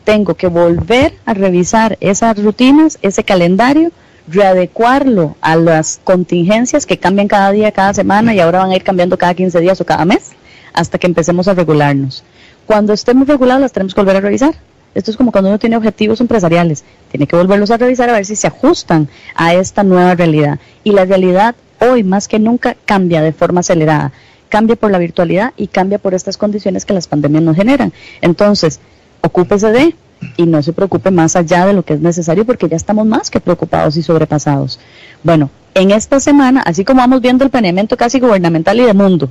Tengo 0.03 0.35
que 0.35 0.49
volver 0.49 1.15
a 1.25 1.33
revisar 1.33 1.97
esas 2.01 2.43
rutinas, 2.43 2.99
ese 3.01 3.23
calendario, 3.23 3.93
readecuarlo 4.27 5.37
a 5.41 5.55
las 5.55 6.01
contingencias 6.03 6.85
que 6.85 6.99
cambian 6.99 7.29
cada 7.29 7.53
día, 7.53 7.71
cada 7.71 7.95
semana 7.95 8.35
y 8.35 8.41
ahora 8.41 8.59
van 8.59 8.73
a 8.73 8.77
ir 8.77 8.83
cambiando 8.83 9.17
cada 9.17 9.35
15 9.35 9.61
días 9.61 9.81
o 9.81 9.87
cada 9.87 10.05
mes 10.05 10.33
hasta 10.73 10.99
que 10.99 11.07
empecemos 11.07 11.47
a 11.47 11.55
regularnos. 11.55 12.25
Cuando 12.67 12.93
estemos 12.93 13.29
regulados 13.29 13.61
las 13.61 13.73
tenemos 13.73 13.95
que 13.95 14.01
volver 14.01 14.17
a 14.17 14.21
revisar 14.21 14.55
esto 14.95 15.11
es 15.11 15.17
como 15.17 15.33
cuando 15.33 15.49
uno 15.49 15.59
tiene 15.59 15.77
objetivos 15.77 16.21
empresariales, 16.21 16.85
tiene 17.11 17.27
que 17.27 17.37
volverlos 17.37 17.71
a 17.71 17.79
revisar 17.79 18.11
a 18.11 18.13
ver 18.13 18.27
si 18.27 18.37
se 18.37 18.47
ajustan 18.47 19.09
a 19.35 19.55
esta 19.55 19.85
nueva 19.85 20.15
realidad. 20.15 20.59
Y 20.85 20.93
la 20.93 21.05
realidad 21.05 21.55
hoy 21.83 22.03
más 22.05 22.29
que 22.29 22.39
nunca 22.39 22.77
cambia 22.85 23.23
de 23.23 23.33
forma 23.33 23.61
acelerada, 23.61 24.13
cambia 24.49 24.77
por 24.77 24.91
la 24.91 24.99
virtualidad 24.99 25.53
y 25.57 25.67
cambia 25.67 25.99
por 25.99 26.15
estas 26.15 26.37
condiciones 26.37 26.85
que 26.85 26.95
las 26.95 27.07
pandemias 27.07 27.43
nos 27.43 27.57
generan. 27.57 27.93
Entonces, 28.21 28.81
ocúpese 29.21 29.71
de 29.73 29.95
y 30.37 30.47
no 30.47 30.63
se 30.63 30.73
preocupe 30.73 31.11
más 31.11 31.37
allá 31.37 31.67
de 31.67 31.73
lo 31.73 31.85
que 31.85 31.95
es 31.95 32.01
necesario 32.01 32.45
porque 32.45 32.69
ya 32.69 32.77
estamos 32.77 33.07
más 33.07 33.31
que 33.31 33.41
preocupados 33.41 33.97
y 33.97 34.03
sobrepasados. 34.03 34.79
Bueno, 35.23 35.51
en 35.75 35.91
esta 35.91 36.21
semana, 36.21 36.63
así 36.63 36.85
como 36.85 37.01
vamos 37.01 37.21
viendo 37.21 37.45
el 37.45 37.51
planeamiento 37.51 37.97
casi 37.97 38.21
gubernamental 38.21 38.79
y 38.79 38.85
de 38.85 38.95
mundo, 38.95 39.31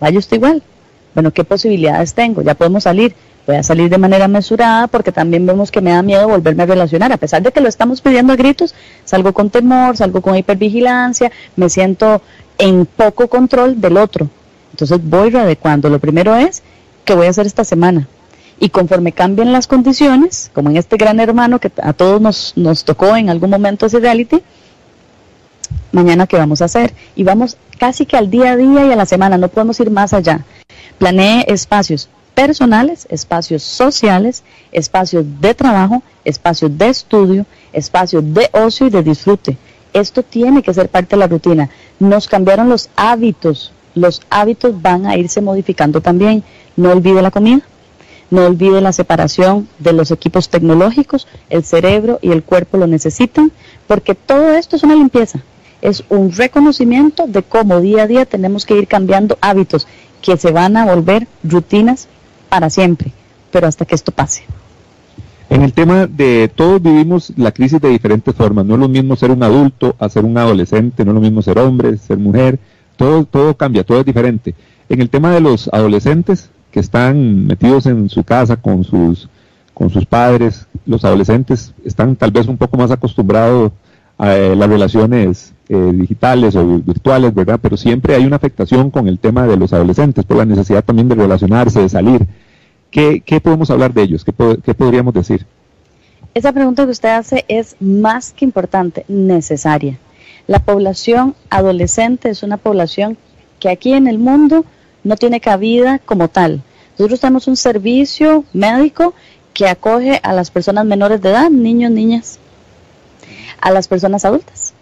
vaya 0.00 0.18
usted 0.18 0.36
igual. 0.36 0.62
Bueno, 1.14 1.32
¿qué 1.32 1.44
posibilidades 1.44 2.14
tengo? 2.14 2.42
Ya 2.42 2.54
podemos 2.54 2.84
salir 2.84 3.14
voy 3.48 3.56
a 3.56 3.62
salir 3.62 3.88
de 3.88 3.96
manera 3.96 4.28
mesurada 4.28 4.88
porque 4.88 5.10
también 5.10 5.46
vemos 5.46 5.70
que 5.70 5.80
me 5.80 5.90
da 5.90 6.02
miedo 6.02 6.28
volverme 6.28 6.64
a 6.64 6.66
relacionar. 6.66 7.10
A 7.12 7.16
pesar 7.16 7.42
de 7.42 7.50
que 7.50 7.62
lo 7.62 7.68
estamos 7.68 8.02
pidiendo 8.02 8.34
a 8.34 8.36
gritos, 8.36 8.74
salgo 9.06 9.32
con 9.32 9.48
temor, 9.48 9.96
salgo 9.96 10.20
con 10.20 10.36
hipervigilancia, 10.36 11.32
me 11.56 11.70
siento 11.70 12.20
en 12.58 12.84
poco 12.84 13.28
control 13.28 13.80
del 13.80 13.96
otro. 13.96 14.28
Entonces 14.72 15.00
voy 15.02 15.30
readecuando. 15.30 15.88
Lo 15.88 15.98
primero 15.98 16.36
es, 16.36 16.62
¿qué 17.06 17.14
voy 17.14 17.26
a 17.26 17.30
hacer 17.30 17.46
esta 17.46 17.64
semana? 17.64 18.06
Y 18.60 18.68
conforme 18.68 19.12
cambien 19.12 19.50
las 19.50 19.66
condiciones, 19.66 20.50
como 20.52 20.68
en 20.68 20.76
este 20.76 20.98
gran 20.98 21.18
hermano 21.18 21.58
que 21.58 21.72
a 21.82 21.94
todos 21.94 22.20
nos, 22.20 22.52
nos 22.54 22.84
tocó 22.84 23.16
en 23.16 23.30
algún 23.30 23.48
momento 23.48 23.86
ese 23.86 23.98
reality, 23.98 24.42
mañana 25.92 26.26
qué 26.26 26.36
vamos 26.36 26.60
a 26.60 26.66
hacer. 26.66 26.92
Y 27.16 27.24
vamos 27.24 27.56
casi 27.78 28.04
que 28.04 28.18
al 28.18 28.28
día 28.28 28.52
a 28.52 28.56
día 28.56 28.84
y 28.84 28.92
a 28.92 28.96
la 28.96 29.06
semana, 29.06 29.38
no 29.38 29.48
podemos 29.48 29.80
ir 29.80 29.90
más 29.90 30.12
allá. 30.12 30.44
Planee 30.98 31.46
espacios 31.48 32.10
personales, 32.38 33.08
espacios 33.10 33.64
sociales, 33.64 34.44
espacios 34.70 35.24
de 35.40 35.54
trabajo, 35.54 36.04
espacios 36.24 36.78
de 36.78 36.88
estudio, 36.88 37.46
espacios 37.72 38.22
de 38.32 38.48
ocio 38.52 38.86
y 38.86 38.90
de 38.90 39.02
disfrute. 39.02 39.56
Esto 39.92 40.22
tiene 40.22 40.62
que 40.62 40.72
ser 40.72 40.88
parte 40.88 41.16
de 41.16 41.20
la 41.20 41.26
rutina. 41.26 41.68
Nos 41.98 42.28
cambiaron 42.28 42.68
los 42.68 42.90
hábitos. 42.94 43.72
Los 43.96 44.22
hábitos 44.30 44.80
van 44.80 45.04
a 45.06 45.16
irse 45.16 45.40
modificando 45.40 46.00
también. 46.00 46.44
No 46.76 46.92
olvide 46.92 47.22
la 47.22 47.32
comida. 47.32 47.62
No 48.30 48.46
olvide 48.46 48.80
la 48.80 48.92
separación 48.92 49.68
de 49.80 49.94
los 49.94 50.12
equipos 50.12 50.48
tecnológicos. 50.48 51.26
El 51.50 51.64
cerebro 51.64 52.20
y 52.22 52.30
el 52.30 52.44
cuerpo 52.44 52.76
lo 52.78 52.86
necesitan 52.86 53.50
porque 53.88 54.14
todo 54.14 54.50
esto 54.52 54.76
es 54.76 54.84
una 54.84 54.94
limpieza. 54.94 55.40
Es 55.82 56.04
un 56.08 56.30
reconocimiento 56.30 57.26
de 57.26 57.42
cómo 57.42 57.80
día 57.80 58.04
a 58.04 58.06
día 58.06 58.26
tenemos 58.26 58.64
que 58.64 58.78
ir 58.78 58.86
cambiando 58.86 59.38
hábitos 59.40 59.88
que 60.22 60.36
se 60.36 60.52
van 60.52 60.76
a 60.76 60.84
volver 60.84 61.26
rutinas 61.42 62.06
para 62.48 62.70
siempre, 62.70 63.12
pero 63.50 63.66
hasta 63.66 63.84
que 63.84 63.94
esto 63.94 64.12
pase. 64.12 64.44
En 65.50 65.62
el 65.62 65.72
tema 65.72 66.06
de 66.06 66.50
todos 66.54 66.82
vivimos 66.82 67.32
la 67.36 67.52
crisis 67.52 67.80
de 67.80 67.88
diferentes 67.88 68.34
formas, 68.34 68.66
no 68.66 68.74
es 68.74 68.80
lo 68.80 68.88
mismo 68.88 69.16
ser 69.16 69.30
un 69.30 69.42
adulto 69.42 69.96
a 69.98 70.08
ser 70.08 70.24
un 70.24 70.36
adolescente, 70.36 71.04
no 71.04 71.12
es 71.12 71.14
lo 71.14 71.20
mismo 71.20 71.40
ser 71.40 71.58
hombre, 71.58 71.96
ser 71.96 72.18
mujer, 72.18 72.58
todo, 72.96 73.24
todo 73.24 73.56
cambia, 73.56 73.84
todo 73.84 74.00
es 74.00 74.04
diferente. 74.04 74.54
En 74.90 75.00
el 75.00 75.08
tema 75.08 75.32
de 75.32 75.40
los 75.40 75.68
adolescentes 75.72 76.50
que 76.70 76.80
están 76.80 77.46
metidos 77.46 77.86
en 77.86 78.10
su 78.10 78.24
casa 78.24 78.56
con 78.56 78.84
sus, 78.84 79.28
con 79.72 79.88
sus 79.88 80.04
padres, 80.04 80.66
los 80.84 81.04
adolescentes 81.04 81.72
están 81.84 82.16
tal 82.16 82.30
vez 82.30 82.46
un 82.46 82.58
poco 82.58 82.76
más 82.76 82.90
acostumbrados 82.90 83.72
a 84.18 84.36
eh, 84.36 84.56
las 84.56 84.68
relaciones 84.68 85.54
eh, 85.68 85.92
digitales 85.94 86.56
o 86.56 86.78
virtuales, 86.78 87.34
¿verdad? 87.34 87.58
Pero 87.62 87.76
siempre 87.76 88.14
hay 88.14 88.26
una 88.26 88.36
afectación 88.36 88.90
con 88.90 89.06
el 89.08 89.18
tema 89.18 89.46
de 89.46 89.56
los 89.56 89.72
adolescentes 89.72 90.24
por 90.24 90.36
la 90.36 90.44
necesidad 90.44 90.84
también 90.84 91.08
de 91.08 91.14
relacionarse, 91.14 91.80
de 91.80 91.88
salir. 91.88 92.26
¿Qué, 92.90 93.40
podemos 93.42 93.70
hablar 93.70 93.92
de 93.92 94.02
ellos? 94.02 94.24
¿Qué, 94.24 94.32
¿Qué 94.64 94.74
podríamos 94.74 95.14
decir? 95.14 95.46
Esa 96.34 96.52
pregunta 96.52 96.84
que 96.84 96.92
usted 96.92 97.10
hace 97.10 97.44
es 97.48 97.76
más 97.80 98.32
que 98.32 98.44
importante, 98.44 99.04
necesaria. 99.08 99.98
La 100.46 100.60
población 100.60 101.34
adolescente 101.50 102.30
es 102.30 102.42
una 102.42 102.56
población 102.56 103.18
que 103.60 103.68
aquí 103.68 103.92
en 103.92 104.06
el 104.06 104.18
mundo 104.18 104.64
no 105.04 105.16
tiene 105.16 105.40
cabida 105.40 105.98
como 105.98 106.28
tal. 106.28 106.62
Nosotros 106.98 107.20
tenemos 107.20 107.46
un 107.46 107.56
servicio 107.56 108.44
médico 108.52 109.14
que 109.52 109.68
acoge 109.68 110.20
a 110.22 110.32
las 110.32 110.50
personas 110.50 110.84
menores 110.84 111.20
de 111.20 111.30
edad, 111.30 111.50
niños, 111.50 111.90
niñas, 111.90 112.38
a 113.60 113.70
las 113.70 113.88
personas 113.88 114.24
adultas. 114.24 114.74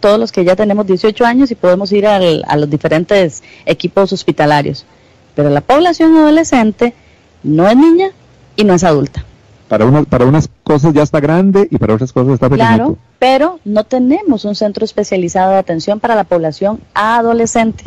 Todos 0.00 0.18
los 0.18 0.32
que 0.32 0.44
ya 0.44 0.56
tenemos 0.56 0.86
18 0.86 1.24
años 1.24 1.50
y 1.50 1.54
podemos 1.54 1.92
ir 1.92 2.06
a 2.06 2.56
los 2.56 2.70
diferentes 2.70 3.42
equipos 3.66 4.12
hospitalarios. 4.12 4.86
Pero 5.34 5.50
la 5.50 5.60
población 5.60 6.16
adolescente 6.16 6.94
no 7.44 7.68
es 7.68 7.76
niña 7.76 8.10
y 8.56 8.64
no 8.64 8.74
es 8.74 8.82
adulta. 8.82 9.24
Para, 9.68 10.02
para 10.02 10.26
unas 10.26 10.50
cosas 10.62 10.92
ya 10.92 11.02
está 11.02 11.20
grande 11.20 11.68
y 11.70 11.78
para 11.78 11.94
otras 11.94 12.12
cosas 12.12 12.34
está 12.34 12.48
pequeñito. 12.48 12.76
Claro, 12.76 12.98
pero 13.18 13.60
no 13.64 13.84
tenemos 13.84 14.44
un 14.44 14.54
centro 14.54 14.84
especializado 14.84 15.52
de 15.52 15.58
atención 15.58 16.00
para 16.00 16.14
la 16.14 16.24
población 16.24 16.80
adolescente. 16.92 17.84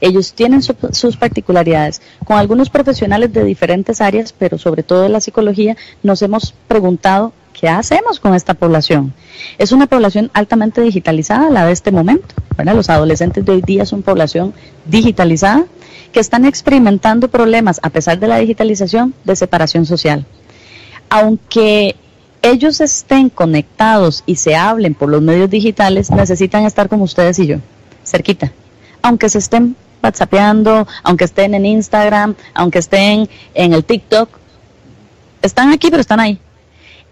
Ellos 0.00 0.32
tienen 0.32 0.62
sus 0.62 1.16
particularidades. 1.16 2.02
Con 2.24 2.36
algunos 2.36 2.68
profesionales 2.68 3.32
de 3.32 3.44
diferentes 3.44 4.00
áreas, 4.00 4.34
pero 4.36 4.58
sobre 4.58 4.82
todo 4.82 5.02
de 5.02 5.08
la 5.08 5.20
psicología, 5.20 5.76
nos 6.02 6.20
hemos 6.22 6.52
preguntado 6.66 7.32
¿qué 7.58 7.68
hacemos 7.68 8.20
con 8.20 8.34
esta 8.34 8.54
población? 8.54 9.12
Es 9.58 9.72
una 9.72 9.86
población 9.86 10.30
altamente 10.32 10.80
digitalizada, 10.80 11.50
la 11.50 11.66
de 11.66 11.72
este 11.72 11.90
momento. 11.90 12.34
Los 12.56 12.90
adolescentes 12.90 13.44
de 13.44 13.52
hoy 13.52 13.62
día 13.62 13.84
son 13.86 14.02
población 14.02 14.54
digitalizada 14.84 15.64
que 16.12 16.20
están 16.20 16.44
experimentando 16.44 17.28
problemas, 17.28 17.80
a 17.82 17.90
pesar 17.90 18.18
de 18.18 18.28
la 18.28 18.38
digitalización, 18.38 19.14
de 19.24 19.36
separación 19.36 19.86
social. 19.86 20.24
Aunque 21.10 21.96
ellos 22.42 22.80
estén 22.80 23.28
conectados 23.28 24.22
y 24.24 24.36
se 24.36 24.54
hablen 24.54 24.94
por 24.94 25.08
los 25.08 25.22
medios 25.22 25.50
digitales, 25.50 26.10
necesitan 26.10 26.64
estar 26.64 26.88
como 26.88 27.04
ustedes 27.04 27.38
y 27.38 27.46
yo, 27.46 27.56
cerquita. 28.04 28.52
Aunque 29.02 29.28
se 29.28 29.38
estén 29.38 29.76
whatsappeando, 30.02 30.86
aunque 31.02 31.24
estén 31.24 31.54
en 31.54 31.66
Instagram, 31.66 32.34
aunque 32.54 32.78
estén 32.78 33.28
en 33.54 33.72
el 33.72 33.84
TikTok, 33.84 34.28
están 35.42 35.72
aquí, 35.72 35.90
pero 35.90 36.00
están 36.00 36.20
ahí. 36.20 36.38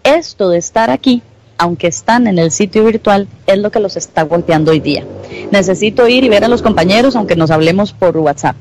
Esto 0.07 0.49
de 0.49 0.57
estar 0.57 0.89
aquí, 0.89 1.21
aunque 1.57 1.87
están 1.87 2.27
en 2.27 2.39
el 2.39 2.51
sitio 2.51 2.85
virtual, 2.85 3.27
es 3.45 3.57
lo 3.57 3.71
que 3.71 3.81
los 3.81 3.97
está 3.97 4.23
golpeando 4.23 4.71
hoy 4.71 4.79
día. 4.79 5.03
Necesito 5.51 6.07
ir 6.07 6.23
y 6.23 6.29
ver 6.29 6.45
a 6.45 6.47
los 6.47 6.61
compañeros, 6.61 7.15
aunque 7.15 7.35
nos 7.35 7.51
hablemos 7.51 7.91
por 7.91 8.17
WhatsApp. 8.17 8.55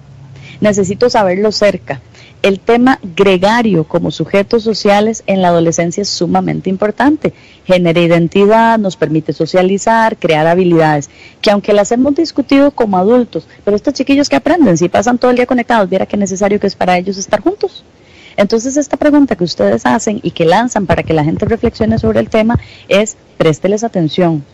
Necesito 0.60 1.08
saberlo 1.08 1.52
cerca 1.52 2.00
el 2.46 2.60
tema 2.60 3.00
gregario 3.16 3.84
como 3.84 4.10
sujetos 4.10 4.62
sociales 4.62 5.24
en 5.26 5.42
la 5.42 5.48
adolescencia 5.48 6.02
es 6.02 6.08
sumamente 6.08 6.70
importante. 6.70 7.32
Genera 7.64 8.00
identidad, 8.00 8.78
nos 8.78 8.96
permite 8.96 9.32
socializar, 9.32 10.16
crear 10.16 10.46
habilidades, 10.46 11.10
que 11.40 11.50
aunque 11.50 11.72
las 11.72 11.90
hemos 11.92 12.14
discutido 12.14 12.70
como 12.70 12.98
adultos, 12.98 13.48
pero 13.64 13.76
estos 13.76 13.94
chiquillos 13.94 14.28
que 14.28 14.36
aprenden, 14.36 14.78
si 14.78 14.88
pasan 14.88 15.18
todo 15.18 15.30
el 15.30 15.36
día 15.36 15.46
conectados, 15.46 15.88
viera 15.88 16.06
qué 16.06 16.16
necesario 16.16 16.60
que 16.60 16.68
es 16.68 16.76
para 16.76 16.96
ellos 16.96 17.16
estar 17.16 17.40
juntos. 17.40 17.84
Entonces 18.36 18.76
esta 18.76 18.96
pregunta 18.96 19.36
que 19.36 19.44
ustedes 19.44 19.86
hacen 19.86 20.20
y 20.22 20.30
que 20.32 20.44
lanzan 20.44 20.86
para 20.86 21.02
que 21.02 21.14
la 21.14 21.24
gente 21.24 21.46
reflexione 21.46 21.98
sobre 21.98 22.20
el 22.20 22.28
tema 22.28 22.58
es 22.88 23.16
présteles 23.38 23.84
atención. 23.84 24.44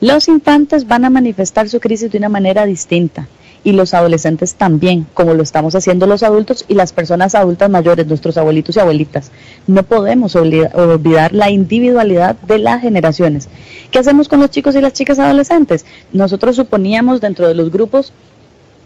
Los 0.00 0.28
infantes 0.28 0.86
van 0.86 1.04
a 1.04 1.10
manifestar 1.10 1.68
su 1.68 1.80
crisis 1.80 2.10
de 2.10 2.18
una 2.18 2.28
manera 2.28 2.66
distinta 2.66 3.28
y 3.64 3.72
los 3.72 3.92
adolescentes 3.92 4.54
también, 4.54 5.06
como 5.14 5.34
lo 5.34 5.42
estamos 5.42 5.74
haciendo 5.74 6.06
los 6.06 6.22
adultos 6.22 6.64
y 6.68 6.74
las 6.74 6.92
personas 6.92 7.34
adultas 7.34 7.68
mayores, 7.68 8.06
nuestros 8.06 8.36
abuelitos 8.36 8.76
y 8.76 8.80
abuelitas. 8.80 9.32
No 9.66 9.82
podemos 9.82 10.36
olvidar 10.36 11.32
la 11.34 11.50
individualidad 11.50 12.36
de 12.36 12.58
las 12.58 12.80
generaciones. 12.80 13.48
¿Qué 13.90 13.98
hacemos 13.98 14.28
con 14.28 14.38
los 14.38 14.50
chicos 14.50 14.76
y 14.76 14.80
las 14.80 14.92
chicas 14.92 15.18
adolescentes? 15.18 15.84
Nosotros 16.12 16.54
suponíamos 16.54 17.20
dentro 17.20 17.48
de 17.48 17.56
los 17.56 17.72
grupos 17.72 18.12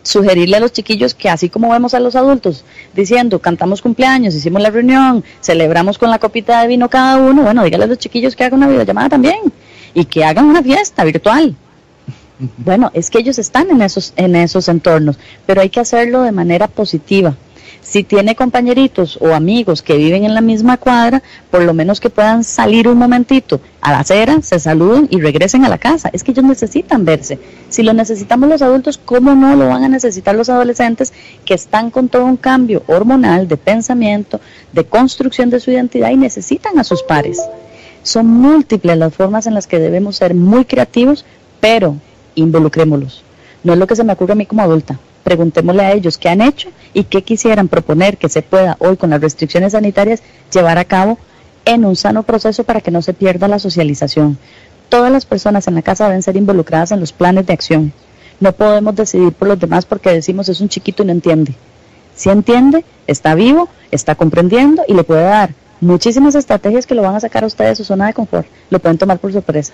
sugerirle 0.03 0.57
a 0.57 0.61
los 0.61 0.73
chiquillos 0.73 1.15
que 1.15 1.29
así 1.29 1.49
como 1.49 1.71
vemos 1.71 1.95
a 1.95 2.01
los 2.01 2.17
adultos 2.17 2.65
diciendo 2.95 3.39
cantamos 3.39 3.83
cumpleaños, 3.83 4.35
hicimos 4.35 4.63
la 4.63 4.71
reunión, 4.71 5.25
celebramos 5.41 5.99
con 5.99 6.11
la 6.11 6.19
copita 6.19 6.61
de 6.63 6.69
vino 6.69 6.89
cada 6.89 7.19
uno, 7.19 7.43
bueno, 7.43 7.65
dígale 7.65 7.85
a 7.85 7.87
los 7.87 7.99
chiquillos 7.99 8.35
que 8.35 8.45
hagan 8.45 8.59
una 8.59 8.69
videollamada 8.69 9.11
también 9.11 9.41
y 9.95 10.05
que 10.05 10.25
hagan 10.25 10.47
una 10.47 10.63
fiesta 10.63 11.05
virtual 11.05 11.57
bueno, 12.59 12.91
es 12.93 13.11
que 13.11 13.19
ellos 13.19 13.39
están 13.39 13.71
en 13.71 13.83
esos, 13.83 14.13
en 14.17 14.35
esos 14.37 14.69
entornos, 14.69 15.19
pero 15.47 15.61
hay 15.61 15.71
que 15.71 15.81
hacerlo 15.81 16.23
de 16.23 16.33
manera 16.33 16.67
positiva. 16.67 17.37
Si 17.83 18.05
tiene 18.05 18.37
compañeritos 18.37 19.19
o 19.21 19.35
amigos 19.35 19.83
que 19.83 19.97
viven 19.97 20.25
en 20.25 20.35
la 20.35 20.41
misma 20.41 20.77
cuadra, 20.77 21.21
por 21.51 21.63
lo 21.63 21.75
menos 21.75 21.99
que 21.99 22.11
puedan 22.11 22.45
salir 22.45 22.87
un 22.87 22.97
momentito 22.97 23.61
a 23.81 23.91
la 23.91 23.99
acera, 23.99 24.41
se 24.41 24.61
saluden 24.61 25.09
y 25.11 25.21
regresen 25.21 25.65
a 25.65 25.69
la 25.69 25.79
casa. 25.79 26.09
Es 26.13 26.23
que 26.23 26.31
ellos 26.31 26.45
necesitan 26.45 27.05
verse. 27.05 27.41
Si 27.71 27.83
lo 27.83 27.93
necesitamos 27.93 28.49
los 28.49 28.63
adultos, 28.63 29.01
¿cómo 29.05 29.35
no 29.35 29.57
lo 29.57 29.69
van 29.69 29.83
a 29.83 29.89
necesitar 29.89 30.37
los 30.37 30.49
adolescentes 30.49 31.13
que 31.45 31.55
están 31.55 31.91
con 31.91 32.09
todo 32.09 32.25
un 32.25 32.37
cambio 32.37 32.85
hormonal, 32.87 33.49
de 33.49 33.57
pensamiento, 33.57 34.41
de 34.73 34.85
construcción 34.85 35.51
de 35.51 35.59
su 35.59 35.73
identidad 35.73 36.11
y 36.11 36.17
necesitan 36.17 36.79
a 36.79 36.85
sus 36.85 37.03
pares? 37.03 37.41
Son 38.05 38.27
múltiples 38.27 38.97
las 38.97 39.13
formas 39.13 39.47
en 39.47 39.55
las 39.55 39.67
que 39.67 39.81
debemos 39.81 40.17
ser 40.17 40.35
muy 40.35 40.65
creativos, 40.65 41.25
pero 41.61 41.97
involucrémoslos. 42.37 43.25
No 43.65 43.73
es 43.73 43.79
lo 43.79 43.89
que 43.89 43.97
se 43.97 44.05
me 44.05 44.13
ocurre 44.13 44.33
a 44.33 44.37
mí 44.37 44.47
como 44.47 44.63
adulta. 44.63 44.99
Preguntémosle 45.25 45.83
a 45.83 45.93
ellos 45.93 46.19
qué 46.19 46.29
han 46.29 46.41
hecho 46.41 46.69
y 46.95 47.05
qué 47.05 47.23
quisieran 47.23 47.69
proponer 47.69 48.19
que 48.19 48.29
se 48.29 48.43
pueda 48.43 48.77
hoy 48.79 48.97
con 48.97 49.11
las 49.11 49.21
restricciones 49.21 49.73
sanitarias 49.73 50.23
llevar 50.53 50.79
a 50.79 50.85
cabo 50.85 51.19
en 51.65 51.85
un 51.85 51.97
sano 51.97 52.23
proceso 52.23 52.65
para 52.65 52.81
que 52.81 52.91
no 52.91 53.03
se 53.03 53.15
pierda 53.15 53.49
la 53.49 53.59
socialización. 53.59 54.39
Todas 54.89 55.11
las 55.11 55.25
personas 55.25 55.67
en 55.69 55.75
la 55.75 55.83
casa 55.83 56.07
deben 56.07 56.23
ser 56.23 56.37
involucradas 56.37 56.93
en 56.93 57.01
los 57.01 57.13
planes 57.13 57.47
de 57.47 57.53
acción. 57.53 57.93
No 58.41 58.53
podemos 58.53 58.95
decidir 58.95 59.33
por 59.33 59.49
los 59.49 59.59
demás 59.59 59.87
porque 59.87 60.13
decimos 60.13 60.49
es 60.49 60.61
un 60.61 60.69
chiquito 60.69 61.03
y 61.03 61.07
no 61.07 61.13
entiende. 61.13 61.55
Si 62.15 62.29
entiende, 62.29 62.85
está 63.07 63.35
vivo, 63.35 63.69
está 63.91 64.15
comprendiendo 64.15 64.83
y 64.87 64.95
le 64.95 65.05
puede 65.05 65.23
dar 65.23 65.55
muchísimas 65.81 66.35
estrategias 66.35 66.87
que 66.87 66.95
lo 66.95 67.03
van 67.03 67.15
a 67.15 67.21
sacar 67.21 67.45
a 67.45 67.47
ustedes 67.47 67.71
de 67.71 67.77
su 67.77 67.85
zona 67.85 68.07
de 68.07 68.15
confort. 68.15 68.47
Lo 68.71 68.81
pueden 68.81 68.99
tomar 68.99 69.19
por 69.19 69.33
sorpresa. 69.33 69.73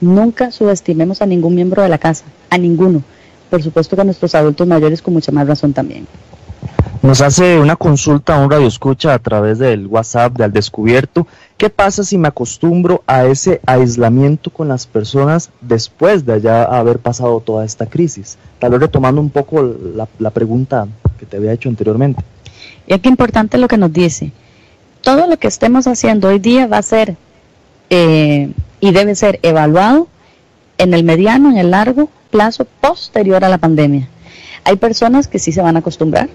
Nunca 0.00 0.50
subestimemos 0.52 1.22
a 1.22 1.26
ningún 1.26 1.54
miembro 1.54 1.82
de 1.82 1.88
la 1.88 1.98
casa, 1.98 2.24
a 2.50 2.58
ninguno. 2.58 3.02
Por 3.50 3.62
supuesto 3.62 3.96
que 3.96 4.02
a 4.02 4.04
nuestros 4.04 4.34
adultos 4.34 4.66
mayores 4.66 5.00
con 5.00 5.14
mucha 5.14 5.32
más 5.32 5.48
razón 5.48 5.72
también. 5.72 6.06
Nos 7.00 7.20
hace 7.20 7.60
una 7.60 7.76
consulta 7.76 8.40
un 8.40 8.50
radio 8.50 8.66
escucha 8.66 9.14
a 9.14 9.20
través 9.20 9.60
del 9.60 9.86
WhatsApp 9.86 10.36
de 10.36 10.42
Al 10.42 10.52
Descubierto. 10.52 11.28
¿Qué 11.56 11.70
pasa 11.70 12.02
si 12.02 12.18
me 12.18 12.26
acostumbro 12.26 13.04
a 13.06 13.24
ese 13.24 13.60
aislamiento 13.66 14.50
con 14.50 14.66
las 14.66 14.88
personas 14.88 15.50
después 15.60 16.26
de 16.26 16.40
ya 16.40 16.64
haber 16.64 16.98
pasado 16.98 17.38
toda 17.38 17.64
esta 17.64 17.86
crisis? 17.86 18.36
Tal 18.58 18.72
vez 18.72 18.80
retomando 18.80 19.20
un 19.20 19.30
poco 19.30 19.62
la, 20.18 20.30
pregunta 20.30 20.88
que 21.20 21.24
te 21.24 21.36
había 21.36 21.52
hecho 21.52 21.68
anteriormente. 21.68 22.20
Y 22.88 23.08
importante 23.08 23.58
lo 23.58 23.68
que 23.68 23.78
nos 23.78 23.92
dice. 23.92 24.32
Todo 25.00 25.28
lo 25.28 25.36
que 25.36 25.46
estemos 25.46 25.86
haciendo 25.86 26.28
hoy 26.28 26.40
día 26.40 26.66
va 26.66 26.78
a 26.78 26.82
ser 26.82 27.16
eh, 27.90 28.50
y 28.80 28.90
debe 28.90 29.14
ser 29.14 29.38
evaluado 29.42 30.08
en 30.78 30.94
el 30.94 31.04
mediano, 31.04 31.48
en 31.48 31.58
el 31.58 31.70
largo 31.70 32.10
plazo 32.30 32.66
posterior 32.80 33.44
a 33.44 33.48
la 33.48 33.58
pandemia. 33.58 34.08
Hay 34.64 34.76
personas 34.76 35.28
que 35.28 35.38
sí 35.38 35.52
se 35.52 35.62
van 35.62 35.76
a 35.76 35.78
acostumbrar 35.78 36.28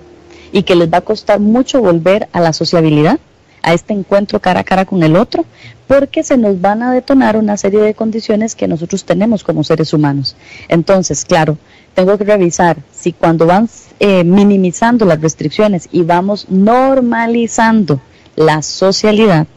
y 0.54 0.64
que 0.64 0.76
les 0.76 0.90
va 0.90 1.00
a 1.00 1.02
costar 1.02 1.42
mucho 1.42 1.82
volver 1.82 2.30
a 2.32 2.40
la 2.40 2.54
sociabilidad, 2.54 3.20
a 3.64 3.74
este 3.74 3.94
encuentro 3.94 4.40
cara 4.40 4.62
a 4.62 4.64
cara 4.64 4.86
con 4.86 5.04
el 5.04 5.18
otro, 5.18 5.46
porque 5.88 6.24
se 6.24 6.38
nos 6.38 6.62
van 6.62 6.84
a 6.84 6.94
detonar 6.94 7.36
una 7.36 7.58
serie 7.58 7.82
de 7.82 7.94
condiciones 7.94 8.56
que 8.56 8.68
nosotros 8.68 9.04
tenemos 9.04 9.44
como 9.44 9.64
seres 9.64 9.94
humanos. 9.94 10.36
Entonces, 10.70 11.26
claro, 11.26 11.58
tengo 11.96 12.18
que 12.18 12.24
revisar 12.24 12.78
si 12.92 13.14
cuando 13.14 13.46
van 13.46 13.68
eh, 14.00 14.24
minimizando 14.24 15.06
las 15.06 15.22
restricciones 15.22 15.90
y 15.92 16.04
vamos 16.04 16.48
normalizando 16.50 18.00
la 18.36 18.62
socialidad, 18.62 19.48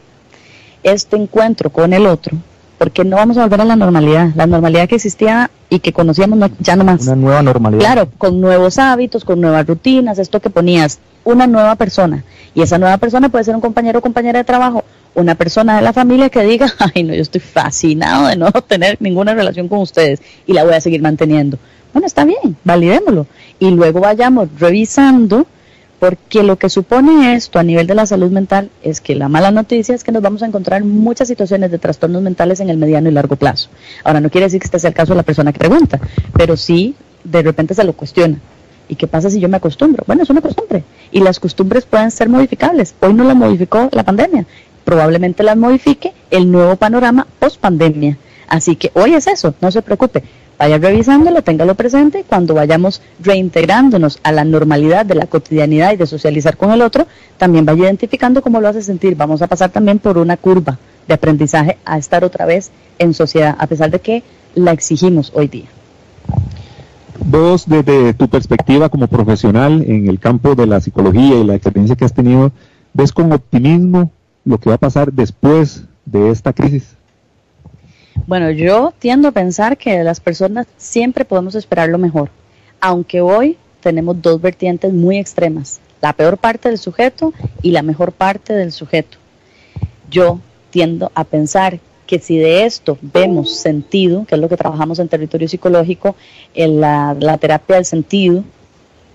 este 0.83 1.15
encuentro 1.15 1.69
con 1.69 1.93
el 1.93 2.07
otro, 2.07 2.37
porque 2.77 3.03
no 3.03 3.15
vamos 3.15 3.37
a 3.37 3.43
volver 3.43 3.61
a 3.61 3.65
la 3.65 3.75
normalidad, 3.75 4.29
la 4.35 4.45
normalidad 4.45 4.87
que 4.87 4.95
existía 4.95 5.49
y 5.69 5.79
que 5.79 5.93
conocíamos 5.93 6.51
ya 6.59 6.75
no 6.75 6.83
más. 6.83 7.03
Una 7.03 7.15
nueva 7.15 7.41
normalidad. 7.41 7.81
Claro, 7.81 8.09
con 8.17 8.39
nuevos 8.39 8.77
hábitos, 8.77 9.25
con 9.25 9.41
nuevas 9.41 9.65
rutinas, 9.65 10.19
esto 10.19 10.39
que 10.39 10.49
ponías, 10.49 10.99
una 11.23 11.47
nueva 11.47 11.75
persona. 11.75 12.23
Y 12.53 12.61
esa 12.61 12.77
nueva 12.77 12.97
persona 12.97 13.29
puede 13.29 13.43
ser 13.43 13.55
un 13.55 13.61
compañero 13.61 13.99
o 13.99 14.01
compañera 14.01 14.39
de 14.39 14.45
trabajo, 14.45 14.83
una 15.15 15.35
persona 15.35 15.77
de 15.77 15.81
la 15.81 15.93
familia 15.93 16.29
que 16.29 16.43
diga, 16.43 16.67
ay 16.95 17.03
no, 17.03 17.13
yo 17.13 17.21
estoy 17.21 17.41
fascinado 17.41 18.27
de 18.27 18.35
no 18.35 18.51
tener 18.67 18.97
ninguna 18.99 19.33
relación 19.33 19.67
con 19.67 19.79
ustedes 19.79 20.21
y 20.45 20.53
la 20.53 20.63
voy 20.63 20.73
a 20.73 20.81
seguir 20.81 21.01
manteniendo. 21.01 21.57
Bueno, 21.93 22.05
está 22.05 22.25
bien, 22.25 22.55
validémoslo. 22.63 23.25
Y 23.59 23.71
luego 23.71 24.01
vayamos 24.01 24.49
revisando 24.59 25.47
porque 25.99 26.43
lo 26.43 26.57
que 26.57 26.69
supone 26.69 27.35
esto 27.35 27.59
a 27.59 27.63
nivel 27.63 27.87
de 27.87 27.95
la 27.95 28.05
salud 28.05 28.31
mental 28.31 28.69
es 28.83 29.01
que 29.01 29.15
la 29.15 29.29
mala 29.29 29.51
noticia 29.51 29.95
es 29.95 30.03
que 30.03 30.11
nos 30.11 30.21
vamos 30.21 30.43
a 30.43 30.45
encontrar 30.45 30.83
muchas 30.83 31.27
situaciones 31.27 31.71
de 31.71 31.79
trastornos 31.79 32.21
mentales 32.21 32.59
en 32.59 32.69
el 32.69 32.77
mediano 32.77 33.09
y 33.09 33.13
largo 33.13 33.35
plazo. 33.35 33.69
Ahora, 34.03 34.21
no 34.21 34.29
quiere 34.29 34.45
decir 34.45 34.59
que 34.59 34.65
este 34.65 34.79
sea 34.79 34.89
el 34.89 34.93
caso 34.93 35.13
de 35.13 35.17
la 35.17 35.23
persona 35.23 35.51
que 35.51 35.59
pregunta, 35.59 35.99
pero 36.33 36.55
sí 36.55 36.95
de 37.23 37.41
repente 37.41 37.73
se 37.73 37.83
lo 37.83 37.93
cuestiona. 37.93 38.39
¿Y 38.89 38.95
qué 38.95 39.07
pasa 39.07 39.29
si 39.29 39.39
yo 39.39 39.49
me 39.49 39.57
acostumbro? 39.57 40.03
Bueno, 40.07 40.23
es 40.23 40.29
una 40.29 40.41
costumbre. 40.41 40.83
Y 41.11 41.19
las 41.19 41.39
costumbres 41.39 41.85
pueden 41.85 42.11
ser 42.11 42.29
modificables. 42.29 42.95
Hoy 43.01 43.13
no 43.13 43.25
las 43.25 43.35
modificó 43.35 43.89
la 43.91 44.03
pandemia. 44.03 44.45
Probablemente 44.85 45.43
las 45.43 45.57
modifique 45.57 46.13
el 46.31 46.49
nuevo 46.49 46.77
panorama 46.77 47.27
post 47.39 47.59
pandemia. 47.59 48.17
Así 48.47 48.77
que 48.77 48.91
hoy 48.93 49.13
es 49.13 49.27
eso, 49.27 49.55
no 49.59 49.71
se 49.71 49.81
preocupe 49.81 50.23
vaya 50.57 50.77
revisándolo, 50.77 51.41
téngalo 51.41 51.75
presente, 51.75 52.25
cuando 52.27 52.53
vayamos 52.53 53.01
reintegrándonos 53.19 54.19
a 54.23 54.31
la 54.31 54.43
normalidad 54.43 55.05
de 55.05 55.15
la 55.15 55.27
cotidianidad 55.27 55.93
y 55.93 55.97
de 55.97 56.07
socializar 56.07 56.57
con 56.57 56.71
el 56.71 56.81
otro, 56.81 57.07
también 57.37 57.65
vaya 57.65 57.83
identificando 57.85 58.41
cómo 58.41 58.59
lo 58.59 58.67
hace 58.67 58.81
sentir. 58.81 59.15
Vamos 59.15 59.41
a 59.41 59.47
pasar 59.47 59.69
también 59.69 59.99
por 59.99 60.17
una 60.17 60.37
curva 60.37 60.77
de 61.07 61.13
aprendizaje 61.13 61.77
a 61.85 61.97
estar 61.97 62.23
otra 62.23 62.45
vez 62.45 62.71
en 62.99 63.13
sociedad, 63.13 63.55
a 63.57 63.67
pesar 63.67 63.91
de 63.91 63.99
que 63.99 64.23
la 64.55 64.71
exigimos 64.71 65.31
hoy 65.35 65.47
día. 65.47 65.65
Vos, 67.25 67.67
desde 67.67 68.13
tu 68.13 68.27
perspectiva 68.27 68.89
como 68.89 69.07
profesional 69.07 69.83
en 69.87 70.07
el 70.07 70.19
campo 70.19 70.55
de 70.55 70.67
la 70.67 70.79
psicología 70.79 71.35
y 71.35 71.43
la 71.43 71.55
experiencia 71.55 71.95
que 71.95 72.05
has 72.05 72.13
tenido, 72.13 72.51
¿ves 72.93 73.11
con 73.11 73.31
optimismo 73.31 74.11
lo 74.45 74.59
que 74.59 74.69
va 74.69 74.75
a 74.75 74.79
pasar 74.79 75.11
después 75.11 75.83
de 76.05 76.29
esta 76.29 76.53
crisis? 76.53 76.96
Bueno, 78.25 78.51
yo 78.51 78.93
tiendo 78.99 79.29
a 79.29 79.31
pensar 79.31 79.77
que 79.77 80.03
las 80.03 80.19
personas 80.19 80.67
siempre 80.77 81.25
podemos 81.25 81.55
esperar 81.55 81.89
lo 81.89 81.97
mejor, 81.97 82.29
aunque 82.81 83.21
hoy 83.21 83.57
tenemos 83.81 84.21
dos 84.21 84.41
vertientes 84.41 84.91
muy 84.91 85.17
extremas, 85.17 85.79
la 86.01 86.13
peor 86.13 86.37
parte 86.37 86.69
del 86.69 86.77
sujeto 86.77 87.33
y 87.61 87.71
la 87.71 87.81
mejor 87.81 88.11
parte 88.11 88.53
del 88.53 88.71
sujeto. 88.71 89.17
Yo 90.09 90.39
tiendo 90.71 91.11
a 91.15 91.23
pensar 91.23 91.79
que 92.07 92.19
si 92.19 92.37
de 92.37 92.65
esto 92.65 92.97
vemos 93.01 93.55
sentido, 93.57 94.25
que 94.25 94.35
es 94.35 94.41
lo 94.41 94.49
que 94.49 94.57
trabajamos 94.57 94.99
en 94.99 95.09
territorio 95.09 95.47
psicológico, 95.47 96.15
en 96.55 96.79
la, 96.79 97.37
terapia 97.39 97.75
del 97.75 97.85
sentido, 97.85 98.43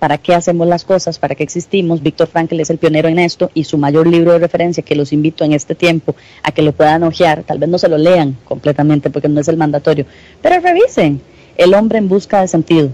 para 0.03 0.19
qué 0.19 0.35
hacemos 0.35 0.67
las 0.67 0.85
cosas, 0.85 1.21
para 1.21 1.37
qué 1.37 1.45
existimos. 1.45 2.03
Víctor 2.03 2.27
Frankl 2.27 2.59
es 2.59 2.71
el 2.71 2.79
pionero 2.79 3.09
en 3.09 3.21
esto 3.21 3.53
y 3.55 3.63
su 3.63 3.79
mayor 3.79 4.09
libro 4.09 4.33
de 4.33 4.41
referencia, 4.41 4.83
que 4.83 4.97
los 4.97 5.13
invito 5.13 5.45
en 5.45 5.53
este 5.53 5.77
tiempo 5.77 6.17
a 6.43 6.51
que 6.51 6.61
lo 6.61 6.73
puedan 6.73 7.05
ojear, 7.05 7.45
tal 7.45 7.61
vez 7.61 7.69
no 7.69 7.79
se 7.79 7.89
lo 7.89 7.97
lean 7.99 8.37
completamente 8.45 9.11
porque 9.11 9.29
no 9.29 9.39
es 9.39 9.47
el 9.47 9.57
mandatorio, 9.57 10.05
pero 10.43 10.59
revisen 10.59 11.21
El 11.57 11.73
hombre 11.75 11.99
en 11.99 12.09
busca 12.09 12.41
de 12.41 12.49
sentido. 12.49 12.89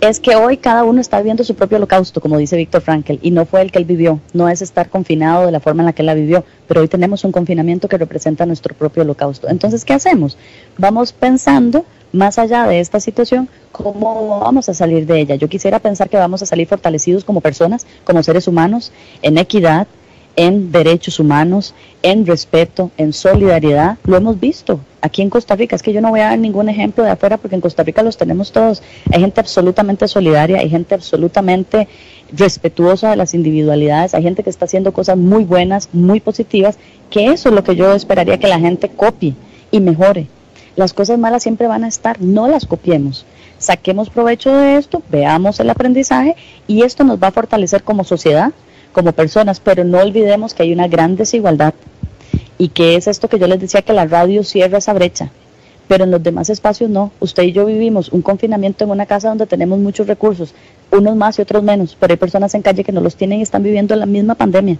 Es 0.00 0.18
que 0.18 0.34
hoy 0.34 0.56
cada 0.56 0.84
uno 0.84 0.98
está 0.98 1.18
viviendo 1.18 1.44
su 1.44 1.54
propio 1.56 1.76
holocausto, 1.76 2.22
como 2.22 2.38
dice 2.38 2.56
Víctor 2.56 2.80
Frankl, 2.80 3.18
y 3.20 3.30
no 3.30 3.44
fue 3.44 3.60
el 3.60 3.70
que 3.70 3.78
él 3.80 3.84
vivió, 3.84 4.18
no 4.32 4.48
es 4.48 4.62
estar 4.62 4.88
confinado 4.88 5.44
de 5.44 5.52
la 5.52 5.60
forma 5.60 5.82
en 5.82 5.86
la 5.86 5.92
que 5.92 6.00
él 6.00 6.06
la 6.06 6.14
vivió, 6.14 6.42
pero 6.66 6.80
hoy 6.80 6.88
tenemos 6.88 7.22
un 7.24 7.32
confinamiento 7.32 7.86
que 7.86 7.98
representa 7.98 8.46
nuestro 8.46 8.74
propio 8.74 9.02
holocausto. 9.02 9.46
Entonces, 9.50 9.84
¿qué 9.84 9.92
hacemos? 9.92 10.38
Vamos 10.78 11.12
pensando 11.12 11.84
más 12.14 12.38
allá 12.38 12.66
de 12.66 12.80
esta 12.80 13.00
situación, 13.00 13.48
¿cómo 13.72 14.40
vamos 14.40 14.68
a 14.68 14.74
salir 14.74 15.04
de 15.04 15.20
ella? 15.20 15.34
Yo 15.34 15.48
quisiera 15.48 15.80
pensar 15.80 16.08
que 16.08 16.16
vamos 16.16 16.42
a 16.42 16.46
salir 16.46 16.68
fortalecidos 16.68 17.24
como 17.24 17.40
personas, 17.40 17.86
como 18.04 18.22
seres 18.22 18.46
humanos, 18.46 18.92
en 19.20 19.36
equidad, 19.36 19.88
en 20.36 20.72
derechos 20.72 21.18
humanos, 21.18 21.74
en 22.02 22.24
respeto, 22.24 22.90
en 22.96 23.12
solidaridad. 23.12 23.98
Lo 24.04 24.16
hemos 24.16 24.38
visto 24.38 24.80
aquí 25.00 25.22
en 25.22 25.30
Costa 25.30 25.56
Rica. 25.56 25.74
Es 25.74 25.82
que 25.82 25.92
yo 25.92 26.00
no 26.00 26.10
voy 26.10 26.20
a 26.20 26.30
dar 26.30 26.38
ningún 26.38 26.68
ejemplo 26.68 27.02
de 27.04 27.10
afuera 27.10 27.36
porque 27.36 27.56
en 27.56 27.60
Costa 27.60 27.82
Rica 27.82 28.02
los 28.02 28.16
tenemos 28.16 28.52
todos. 28.52 28.82
Hay 29.12 29.20
gente 29.20 29.40
absolutamente 29.40 30.06
solidaria, 30.06 30.60
hay 30.60 30.70
gente 30.70 30.94
absolutamente 30.94 31.88
respetuosa 32.32 33.10
de 33.10 33.16
las 33.16 33.34
individualidades, 33.34 34.14
hay 34.14 34.22
gente 34.22 34.42
que 34.42 34.50
está 34.50 34.64
haciendo 34.64 34.92
cosas 34.92 35.16
muy 35.16 35.44
buenas, 35.44 35.88
muy 35.92 36.20
positivas, 36.20 36.78
que 37.10 37.26
eso 37.26 37.48
es 37.48 37.54
lo 37.54 37.64
que 37.64 37.76
yo 37.76 37.92
esperaría 37.92 38.38
que 38.38 38.48
la 38.48 38.58
gente 38.58 38.88
copie 38.88 39.34
y 39.70 39.80
mejore. 39.80 40.26
Las 40.76 40.92
cosas 40.92 41.18
malas 41.18 41.42
siempre 41.42 41.68
van 41.68 41.84
a 41.84 41.88
estar, 41.88 42.20
no 42.20 42.48
las 42.48 42.66
copiemos. 42.66 43.24
Saquemos 43.58 44.10
provecho 44.10 44.54
de 44.54 44.76
esto, 44.76 45.02
veamos 45.08 45.60
el 45.60 45.70
aprendizaje 45.70 46.34
y 46.66 46.82
esto 46.82 47.04
nos 47.04 47.22
va 47.22 47.28
a 47.28 47.32
fortalecer 47.32 47.84
como 47.84 48.02
sociedad, 48.02 48.52
como 48.92 49.12
personas, 49.12 49.60
pero 49.60 49.84
no 49.84 49.98
olvidemos 49.98 50.52
que 50.52 50.64
hay 50.64 50.72
una 50.72 50.88
gran 50.88 51.14
desigualdad 51.14 51.74
y 52.58 52.68
que 52.68 52.96
es 52.96 53.06
esto 53.06 53.28
que 53.28 53.38
yo 53.38 53.46
les 53.46 53.60
decía 53.60 53.82
que 53.82 53.92
la 53.92 54.06
radio 54.06 54.42
cierra 54.42 54.78
esa 54.78 54.92
brecha, 54.92 55.30
pero 55.86 56.04
en 56.04 56.10
los 56.10 56.22
demás 56.22 56.50
espacios 56.50 56.90
no. 56.90 57.12
Usted 57.20 57.44
y 57.44 57.52
yo 57.52 57.66
vivimos 57.66 58.08
un 58.08 58.22
confinamiento 58.22 58.84
en 58.84 58.90
una 58.90 59.06
casa 59.06 59.28
donde 59.28 59.46
tenemos 59.46 59.78
muchos 59.78 60.08
recursos, 60.08 60.54
unos 60.90 61.14
más 61.14 61.38
y 61.38 61.42
otros 61.42 61.62
menos, 61.62 61.96
pero 61.98 62.12
hay 62.12 62.18
personas 62.18 62.52
en 62.54 62.62
calle 62.62 62.82
que 62.82 62.92
no 62.92 63.00
los 63.00 63.14
tienen 63.14 63.38
y 63.38 63.42
están 63.42 63.62
viviendo 63.62 63.94
la 63.94 64.06
misma 64.06 64.34
pandemia. 64.34 64.78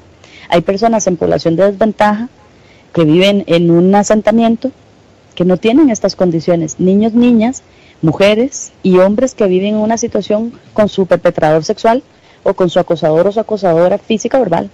Hay 0.48 0.60
personas 0.62 1.06
en 1.06 1.16
población 1.16 1.54
de 1.54 1.70
desventaja 1.70 2.28
que 2.92 3.04
viven 3.04 3.44
en 3.46 3.70
un 3.70 3.94
asentamiento 3.94 4.72
que 5.34 5.44
no 5.44 5.56
tienen 5.56 5.90
estas 5.90 6.16
condiciones, 6.16 6.78
niños, 6.78 7.12
niñas, 7.12 7.62
mujeres 8.02 8.72
y 8.82 8.98
hombres 8.98 9.34
que 9.34 9.46
viven 9.46 9.74
en 9.74 9.80
una 9.80 9.98
situación 9.98 10.52
con 10.72 10.88
su 10.88 11.06
perpetrador 11.06 11.64
sexual 11.64 12.02
o 12.42 12.54
con 12.54 12.70
su 12.70 12.78
acosador 12.78 13.26
o 13.26 13.32
su 13.32 13.40
acosadora 13.40 13.98
física 13.98 14.38
o 14.38 14.40
verbal. 14.40 14.70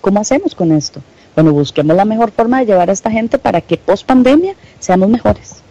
¿Cómo 0.00 0.20
hacemos 0.20 0.54
con 0.54 0.72
esto? 0.72 1.00
Bueno, 1.34 1.52
busquemos 1.52 1.96
la 1.96 2.04
mejor 2.04 2.32
forma 2.32 2.58
de 2.58 2.66
llevar 2.66 2.90
a 2.90 2.92
esta 2.92 3.10
gente 3.10 3.38
para 3.38 3.60
que 3.60 3.76
post 3.76 4.04
pandemia 4.04 4.54
seamos 4.80 5.08
mejores. 5.08 5.62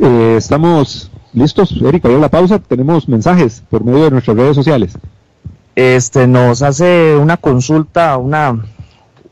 Eh, 0.00 0.34
estamos 0.36 1.10
listos, 1.32 1.74
Erika, 1.82 2.08
ya 2.08 2.18
la 2.18 2.28
pausa, 2.28 2.58
tenemos 2.58 3.08
mensajes 3.08 3.62
por 3.70 3.82
medio 3.82 4.04
de 4.04 4.10
nuestras 4.10 4.36
redes 4.36 4.56
sociales. 4.56 4.98
Este 5.74 6.26
nos 6.26 6.62
hace 6.62 7.16
una 7.16 7.36
consulta, 7.36 8.16
una, 8.16 8.64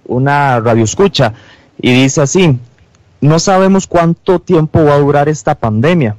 una 0.07 0.61
radio 0.61 0.85
escucha 0.85 1.35
y 1.79 1.93
dice 1.93 2.23
así, 2.23 2.59
no 3.21 3.39
sabemos 3.39 3.87
cuánto 3.87 4.39
tiempo 4.39 4.85
va 4.85 4.95
a 4.95 4.99
durar 4.99 5.29
esta 5.29 5.55
pandemia. 5.55 6.17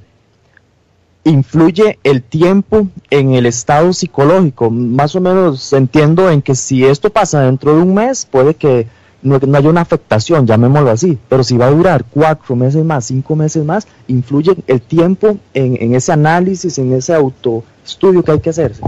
¿Influye 1.24 1.98
el 2.04 2.22
tiempo 2.22 2.88
en 3.10 3.34
el 3.34 3.46
estado 3.46 3.94
psicológico? 3.94 4.70
Más 4.70 5.15
o 5.15 5.22
menos 5.22 5.74
entiendo 5.74 6.30
en 6.30 6.41
que 6.41 6.56
si 6.56 6.86
esto 6.86 7.10
pasa 7.10 7.41
dentro 7.41 7.76
de 7.76 7.82
un 7.82 7.94
mes, 7.96 8.28
puede 8.30 8.54
que 8.54 8.88
no, 9.24 9.39
haya 9.56 9.70
una 9.70 9.82
afectación, 9.82 10.46
llamémoslo 10.46 10.91
así, 10.91 11.18
pero 11.28 11.44
si 11.44 11.58
va 11.58 11.65
a 11.65 11.72
durar 11.72 12.06
cuatro 12.12 12.56
meses 12.56 12.84
más, 12.86 13.06
cinco 13.06 13.36
meses 13.36 13.65
más, 13.65 13.88
influye 14.08 14.56
el 14.68 14.82
tiempo 14.82 15.38
en, 15.54 15.78
en 15.82 15.96
ese 15.96 16.12
análisis, 16.12 16.78
en 16.78 16.94
ese 16.94 17.13
autoestudio 17.15 18.24
que 18.24 18.32
hay 18.32 18.39
que 18.39 18.52
hacerse. 18.52 18.84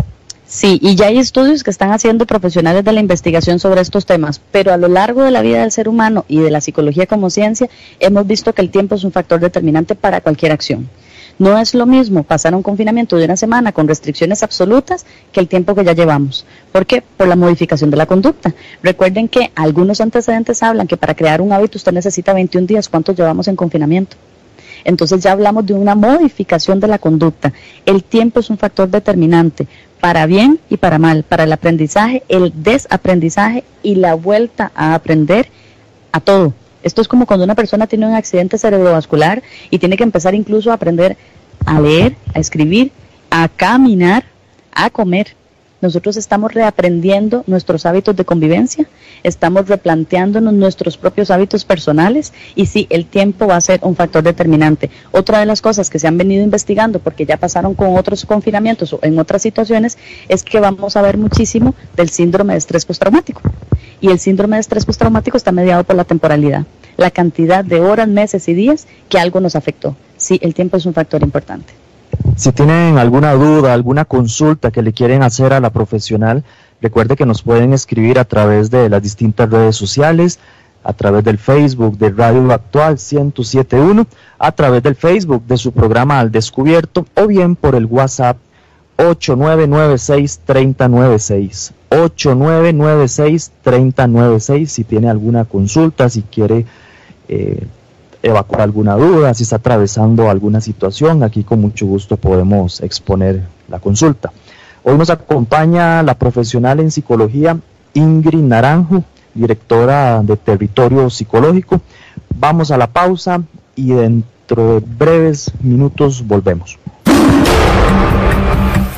Sí, 0.50 0.80
y 0.82 0.96
ya 0.96 1.08
hay 1.08 1.18
estudios 1.18 1.62
que 1.62 1.70
están 1.70 1.92
haciendo 1.92 2.26
profesionales 2.26 2.86
de 2.86 2.94
la 2.94 3.02
investigación 3.02 3.60
sobre 3.60 3.82
estos 3.82 4.06
temas, 4.06 4.40
pero 4.52 4.72
a 4.72 4.78
lo 4.78 4.88
largo 4.88 5.24
de 5.24 5.32
la 5.32 5.42
vida 5.42 5.60
del 5.60 5.74
ser 5.74 5.90
humano 5.90 6.24
y 6.30 6.40
de 6.40 6.50
la 6.50 6.62
psicología 6.62 7.06
como 7.06 7.30
ciencia, 7.30 7.70
hemos 8.00 8.26
visto 8.26 8.54
que 8.54 8.62
el 8.62 8.70
tiempo 8.70 8.96
es 8.96 9.04
un 9.04 9.12
factor 9.12 9.42
determinante 9.42 9.94
para 9.94 10.22
cualquier 10.22 10.54
acción. 10.54 10.90
No 11.38 11.58
es 11.60 11.76
lo 11.76 11.86
mismo 11.86 12.24
pasar 12.24 12.56
un 12.56 12.64
confinamiento 12.64 13.18
de 13.18 13.26
una 13.26 13.36
semana 13.36 13.74
con 13.74 13.90
restricciones 13.90 14.42
absolutas 14.42 15.06
que 15.34 15.42
el 15.42 15.50
tiempo 15.50 15.76
que 15.76 15.84
ya 15.84 15.92
llevamos. 15.92 16.46
¿Por 16.72 16.86
qué? 16.86 17.04
Por 17.18 17.28
la 17.28 17.36
modificación 17.36 17.92
de 17.92 17.98
la 17.98 18.06
conducta. 18.06 18.56
Recuerden 18.82 19.28
que 19.28 19.52
algunos 19.54 20.00
antecedentes 20.00 20.64
hablan 20.64 20.88
que 20.88 20.98
para 20.98 21.14
crear 21.14 21.42
un 21.42 21.52
hábito 21.52 21.78
usted 21.78 21.92
necesita 21.92 22.34
21 22.34 22.66
días. 22.66 22.88
¿Cuántos 22.88 23.18
llevamos 23.18 23.50
en 23.50 23.58
confinamiento? 23.58 24.16
Entonces 24.84 25.22
ya 25.22 25.34
hablamos 25.34 25.66
de 25.66 25.74
una 25.74 25.96
modificación 25.96 26.80
de 26.80 26.88
la 26.88 26.98
conducta. 26.98 27.52
El 27.86 28.04
tiempo 28.04 28.40
es 28.40 28.50
un 28.50 28.58
factor 28.58 28.90
determinante 28.90 29.68
para 30.00 30.26
bien 30.26 30.60
y 30.70 30.78
para 30.78 31.00
mal, 31.00 31.24
para 31.24 31.44
el 31.44 31.54
aprendizaje, 31.54 32.24
el 32.30 32.52
desaprendizaje 32.56 33.64
y 33.84 33.96
la 33.96 34.16
vuelta 34.16 34.72
a 34.76 34.94
aprender 34.94 35.50
a 36.12 36.20
todo. 36.20 36.54
Esto 36.84 37.02
es 37.02 37.08
como 37.08 37.26
cuando 37.26 37.44
una 37.44 37.56
persona 37.56 37.88
tiene 37.88 38.08
un 38.08 38.14
accidente 38.14 38.58
cerebrovascular 38.58 39.42
y 39.70 39.80
tiene 39.80 39.98
que 39.98 40.04
empezar 40.04 40.36
incluso 40.36 40.72
a 40.72 40.76
aprender 40.76 41.18
a 41.66 41.82
leer, 41.82 42.16
a 42.34 42.40
escribir, 42.40 42.92
a 43.30 43.50
caminar, 43.50 44.24
a 44.72 44.90
comer. 44.90 45.37
Nosotros 45.80 46.18
estamos 46.18 46.56
reaprendiendo 46.56 47.44
nuestros 47.46 47.86
hábitos 47.86 48.16
de 48.16 48.26
convivencia, 48.26 48.88
estamos 49.22 49.68
replanteándonos 49.68 50.54
nuestros 50.54 50.98
propios 50.98 51.30
hábitos 51.30 51.66
personales 51.66 52.34
y 52.56 52.66
sí, 52.66 52.88
el 52.90 53.06
tiempo 53.06 53.46
va 53.46 53.58
a 53.58 53.62
ser 53.62 53.80
un 53.84 53.96
factor 53.96 54.24
determinante. 54.24 54.90
Otra 55.12 55.40
de 55.40 55.46
las 55.46 55.62
cosas 55.62 55.92
que 55.92 56.00
se 56.00 56.08
han 56.08 56.18
venido 56.18 56.44
investigando, 56.44 56.98
porque 56.98 57.28
ya 57.28 57.38
pasaron 57.38 57.76
con 57.76 57.96
otros 57.96 58.26
confinamientos 58.26 58.92
o 58.94 59.00
en 59.04 59.20
otras 59.20 59.44
situaciones, 59.44 60.00
es 60.30 60.42
que 60.42 60.60
vamos 60.60 60.98
a 60.98 61.04
ver 61.04 61.18
muchísimo 61.18 61.76
del 61.96 62.10
síndrome 62.10 62.54
de 62.54 62.60
estrés 62.60 62.86
postraumático. 62.86 63.42
Y 64.02 64.10
el 64.10 64.18
síndrome 64.18 64.56
de 64.56 64.62
estrés 64.62 64.84
postraumático 64.84 65.38
está 65.38 65.52
mediado 65.52 65.84
por 65.84 65.96
la 65.96 66.06
temporalidad, 66.06 66.66
la 66.98 67.12
cantidad 67.12 67.64
de 67.64 67.82
horas, 67.82 68.08
meses 68.08 68.48
y 68.48 68.56
días 68.56 68.88
que 69.10 69.20
algo 69.20 69.42
nos 69.42 69.56
afectó. 69.56 69.96
Sí, 70.18 70.40
el 70.42 70.56
tiempo 70.56 70.78
es 70.78 70.88
un 70.88 70.96
factor 70.96 71.22
importante. 71.22 71.87
Si 72.36 72.52
tienen 72.52 72.98
alguna 72.98 73.34
duda, 73.34 73.74
alguna 73.74 74.06
consulta 74.06 74.72
que 74.72 74.82
le 74.82 74.94
quieren 74.94 75.24
hacer 75.24 75.54
a 75.54 75.60
la 75.60 75.72
profesional, 75.72 76.44
recuerde 76.82 77.16
que 77.16 77.26
nos 77.26 77.42
pueden 77.42 77.74
escribir 77.74 78.20
a 78.20 78.26
través 78.26 78.70
de 78.70 78.90
las 78.90 79.02
distintas 79.02 79.50
redes 79.50 79.76
sociales, 79.76 80.40
a 80.84 80.94
través 80.94 81.24
del 81.24 81.38
Facebook 81.38 81.98
de 81.98 82.12
Radio 82.12 82.52
Actual 82.52 82.94
1071, 82.94 84.08
a 84.40 84.52
través 84.52 84.84
del 84.84 84.96
Facebook 84.96 85.44
de 85.46 85.58
su 85.58 85.72
programa 85.72 86.20
Al 86.20 86.32
Descubierto 86.32 87.06
o 87.16 87.28
bien 87.28 87.56
por 87.56 87.76
el 87.76 87.86
WhatsApp 87.86 88.38
8996-3096. 88.98 91.72
8996-3096 91.90 94.66
si 94.66 94.84
tiene 94.84 95.10
alguna 95.10 95.46
consulta, 95.46 96.10
si 96.10 96.24
quiere 96.24 96.66
eh, 97.28 97.66
evacuar 98.24 98.62
alguna 98.62 98.96
duda, 98.96 99.34
si 99.34 99.44
está 99.44 99.58
atravesando 99.58 100.30
alguna 100.30 100.62
situación, 100.62 101.24
aquí 101.24 101.44
con 101.44 101.62
mucho 101.62 101.86
gusto 101.86 102.18
podemos 102.18 102.82
exponer 102.82 103.44
la 103.68 103.80
consulta. 103.80 104.32
Hoy 104.84 104.98
nos 104.98 105.10
acompaña 105.10 106.02
la 106.04 106.14
profesional 106.14 106.80
en 106.80 106.92
psicología 106.92 107.58
Ingrid 107.94 108.40
Naranjo, 108.40 109.04
directora 109.34 110.22
de 110.24 110.38
Territorio 110.38 111.10
Psicológico. 111.10 111.82
Vamos 112.36 112.72
a 112.72 112.78
la 112.78 112.88
pausa 112.88 113.42
y 113.76 113.90
dentro 113.90 114.76
de 114.76 114.80
breves 114.80 115.52
minutos 115.62 116.26
volvemos. 116.26 116.78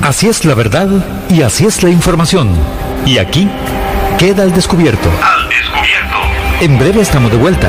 Así 0.00 0.28
es 0.28 0.44
la 0.44 0.54
verdad 0.54 0.88
y 1.28 1.42
así 1.42 1.66
es 1.66 1.82
la 1.82 1.90
información. 1.90 2.48
Y 3.04 3.18
aquí 3.18 3.48
queda 4.18 4.44
el 4.44 4.52
descubierto. 4.52 5.08
Al 5.22 5.48
descubierto. 5.48 6.16
En 6.60 6.78
breve 6.78 7.00
estamos 7.00 7.30
de 7.30 7.36
vuelta. 7.36 7.68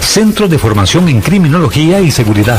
Centro 0.00 0.48
de 0.48 0.58
Formación 0.58 1.08
en 1.08 1.20
Criminología 1.20 2.00
y 2.00 2.10
Seguridad. 2.10 2.58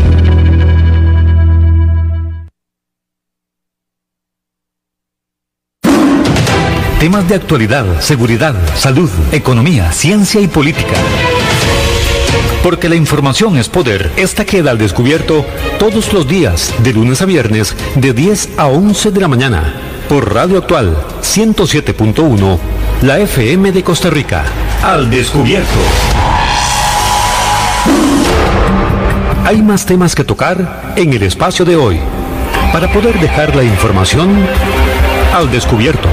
Temas 7.01 7.27
de 7.27 7.33
actualidad, 7.33 7.99
seguridad, 7.99 8.53
salud, 8.75 9.09
economía, 9.31 9.91
ciencia 9.91 10.39
y 10.39 10.47
política. 10.47 10.93
Porque 12.61 12.89
la 12.89 12.95
información 12.95 13.57
es 13.57 13.69
poder. 13.69 14.11
Esta 14.17 14.45
queda 14.45 14.69
al 14.69 14.77
descubierto 14.77 15.43
todos 15.79 16.13
los 16.13 16.27
días, 16.27 16.71
de 16.83 16.93
lunes 16.93 17.23
a 17.23 17.25
viernes, 17.25 17.75
de 17.95 18.13
10 18.13 18.49
a 18.59 18.67
11 18.67 19.09
de 19.09 19.19
la 19.19 19.27
mañana, 19.27 19.81
por 20.07 20.31
Radio 20.31 20.59
Actual 20.59 20.95
107.1, 21.23 22.59
la 23.01 23.17
FM 23.17 23.71
de 23.71 23.83
Costa 23.83 24.11
Rica. 24.11 24.45
Al 24.83 25.09
descubierto. 25.09 25.79
Hay 29.43 29.59
más 29.63 29.87
temas 29.87 30.13
que 30.13 30.23
tocar 30.23 30.93
en 30.95 31.13
el 31.13 31.23
espacio 31.23 31.65
de 31.65 31.75
hoy, 31.75 31.99
para 32.71 32.93
poder 32.93 33.19
dejar 33.19 33.55
la 33.55 33.63
información 33.63 34.45
al 35.33 35.49
descubierto. 35.49 36.07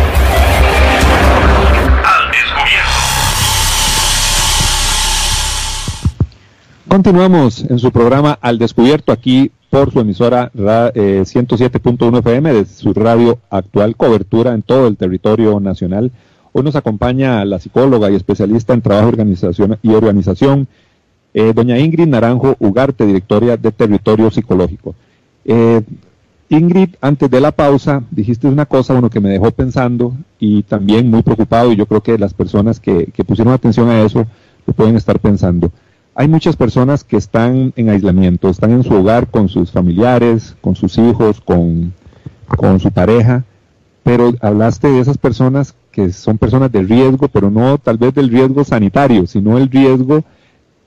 Continuamos 6.89 7.67
en 7.69 7.79
su 7.79 7.93
programa 7.93 8.39
Al 8.41 8.59
Descubierto 8.59 9.13
aquí 9.13 9.51
por 9.69 9.93
su 9.93 10.01
emisora 10.01 10.51
107.1 10.55 12.17
eh, 12.17 12.19
FM 12.21 12.53
de 12.55 12.65
su 12.65 12.95
radio 12.95 13.39
actual 13.51 13.95
cobertura 13.95 14.55
en 14.55 14.63
todo 14.63 14.87
el 14.87 14.97
territorio 14.97 15.61
nacional. 15.61 16.11
Hoy 16.53 16.63
nos 16.63 16.77
acompaña 16.77 17.45
la 17.45 17.59
psicóloga 17.59 18.11
y 18.11 18.15
especialista 18.15 18.73
en 18.73 18.81
trabajo 18.81 19.09
organización 19.09 19.77
y 19.83 19.91
organización, 19.91 20.67
eh, 21.35 21.53
doña 21.55 21.79
Ingrid 21.79 22.07
Naranjo 22.07 22.57
Ugarte, 22.59 23.05
directora 23.05 23.59
de 23.59 23.71
Territorio 23.71 24.31
Psicológico. 24.31 24.95
Eh, 25.45 25.83
Ingrid, 26.49 26.95
antes 27.03 27.31
de 27.31 27.41
la 27.43 27.53
pausa, 27.53 28.03
dijiste 28.11 28.47
una 28.47 28.65
cosa, 28.65 28.95
uno 28.95 29.11
que 29.11 29.21
me 29.21 29.29
dejó 29.29 29.51
pensando 29.51 30.15
y 30.39 30.63
también 30.63 31.11
muy 31.11 31.23
preocupado, 31.23 31.71
y 31.71 31.77
yo 31.77 31.85
creo 31.85 32.03
que 32.03 32.17
las 32.17 32.33
personas 32.33 32.81
que, 32.81 33.11
que 33.13 33.25
pusieron 33.25 33.53
atención 33.53 33.91
a 33.91 34.01
eso 34.01 34.25
lo 34.67 34.73
pueden 34.73 34.97
estar 34.97 35.19
pensando. 35.21 35.71
Hay 36.21 36.27
muchas 36.27 36.57
personas 36.57 37.05
que 37.05 37.17
están 37.17 37.73
en 37.77 37.91
aislamiento, 37.91 38.49
están 38.49 38.73
en 38.73 38.83
su 38.83 38.93
hogar 38.93 39.29
con 39.29 39.49
sus 39.49 39.71
familiares, 39.71 40.57
con 40.61 40.75
sus 40.75 40.99
hijos, 40.99 41.41
con, 41.41 41.93
su 42.81 42.91
pareja, 42.91 43.45
pero 44.03 44.35
hablaste 44.41 44.89
de 44.89 44.99
esas 44.99 45.17
personas 45.17 45.77
que 45.93 46.13
son 46.13 46.37
personas 46.37 46.73
de 46.73 46.83
riesgo, 46.83 47.29
pero 47.29 47.53
no 47.53 47.79
tal 47.79 47.99
vez 47.99 48.15
del 48.15 48.31
riesgo 48.31 48.65
sanitario, 48.65 49.29
sino 49.29 49.59
el 49.59 49.71
riesgo 49.71 50.25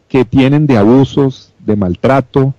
que 0.10 0.26
tienen 0.26 0.68
de 0.68 0.78
abusos, 0.78 1.54
de 1.66 1.78
maltrato, 1.78 2.54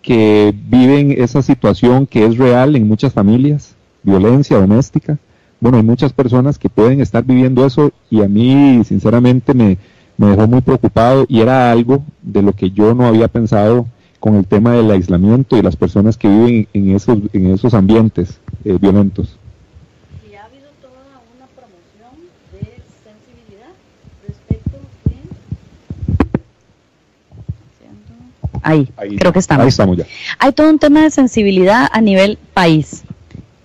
que 0.00 0.54
viven 0.66 1.12
esa 1.12 1.42
situación 1.42 2.06
que 2.06 2.24
es 2.24 2.38
real 2.38 2.74
en 2.74 2.88
muchas 2.88 3.12
familias, 3.12 3.74
violencia 4.02 4.56
doméstica. 4.56 5.18
Bueno, 5.60 5.76
hay 5.76 5.84
muchas 5.84 6.14
personas 6.14 6.58
que 6.58 6.70
pueden 6.70 7.02
estar 7.02 7.22
viviendo 7.22 7.66
eso 7.66 7.92
y 8.08 8.22
a 8.22 8.28
mí 8.28 8.80
sinceramente 8.82 9.52
me, 9.52 9.76
me 10.16 10.28
dejó 10.28 10.46
muy 10.46 10.60
preocupado 10.60 11.26
y 11.28 11.40
era 11.40 11.70
algo 11.70 12.04
de 12.22 12.42
lo 12.42 12.52
que 12.52 12.70
yo 12.70 12.94
no 12.94 13.06
había 13.06 13.28
pensado 13.28 13.86
con 14.20 14.36
el 14.36 14.46
tema 14.46 14.72
del 14.72 14.90
aislamiento 14.90 15.56
y 15.56 15.62
las 15.62 15.76
personas 15.76 16.16
que 16.16 16.28
viven 16.28 16.68
en 16.72 16.96
esos, 16.96 17.18
en 17.32 17.52
esos 17.52 17.74
ambientes 17.74 18.38
eh, 18.64 18.78
violentos. 18.80 19.36
¿Y 20.30 20.34
ha 20.34 20.44
habido 20.44 20.68
toda 20.80 21.20
una 21.36 21.46
promoción 21.54 22.30
de 22.52 22.82
sensibilidad 23.04 23.68
respecto 24.26 24.78
de... 25.04 25.16
Ahí, 28.62 28.88
Ahí, 28.96 29.16
creo 29.16 29.32
que 29.32 29.40
estamos. 29.40 29.62
Ahí 29.62 29.68
estamos 29.68 29.96
ya. 29.98 30.06
Hay 30.38 30.52
todo 30.52 30.70
un 30.70 30.78
tema 30.78 31.02
de 31.02 31.10
sensibilidad 31.10 31.88
a 31.92 32.00
nivel 32.00 32.38
país 32.54 33.04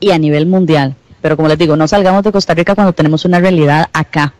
y 0.01 0.11
a 0.11 0.17
nivel 0.17 0.45
mundial. 0.45 0.95
Pero 1.21 1.35
como 1.35 1.47
les 1.47 1.57
digo, 1.57 1.75
no 1.75 1.87
salgamos 1.87 2.23
de 2.23 2.31
Costa 2.31 2.53
Rica 2.53 2.75
cuando 2.75 2.93
tenemos 2.93 3.23
una 3.25 3.39
realidad 3.39 3.89
acá. 3.93 4.33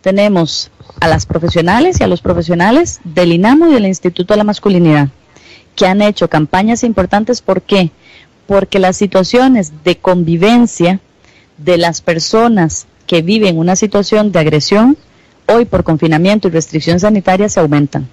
Tenemos 0.00 0.70
a 1.00 1.08
las 1.08 1.26
profesionales 1.26 2.00
y 2.00 2.04
a 2.04 2.06
los 2.06 2.20
profesionales 2.20 3.00
del 3.04 3.32
INAMO 3.32 3.68
y 3.68 3.74
del 3.74 3.86
Instituto 3.86 4.34
de 4.34 4.38
la 4.38 4.44
Masculinidad, 4.44 5.08
que 5.74 5.86
han 5.86 6.02
hecho 6.02 6.28
campañas 6.28 6.84
importantes. 6.84 7.42
¿Por 7.42 7.62
qué? 7.62 7.90
Porque 8.46 8.78
las 8.78 8.96
situaciones 8.96 9.72
de 9.84 9.96
convivencia 9.96 11.00
de 11.58 11.76
las 11.76 12.00
personas 12.00 12.86
que 13.06 13.22
viven 13.22 13.58
una 13.58 13.74
situación 13.74 14.32
de 14.32 14.38
agresión, 14.38 14.96
hoy 15.46 15.64
por 15.64 15.82
confinamiento 15.82 16.48
y 16.48 16.52
restricción 16.52 17.00
sanitaria, 17.00 17.48
se 17.48 17.60
aumentan. 17.60 18.08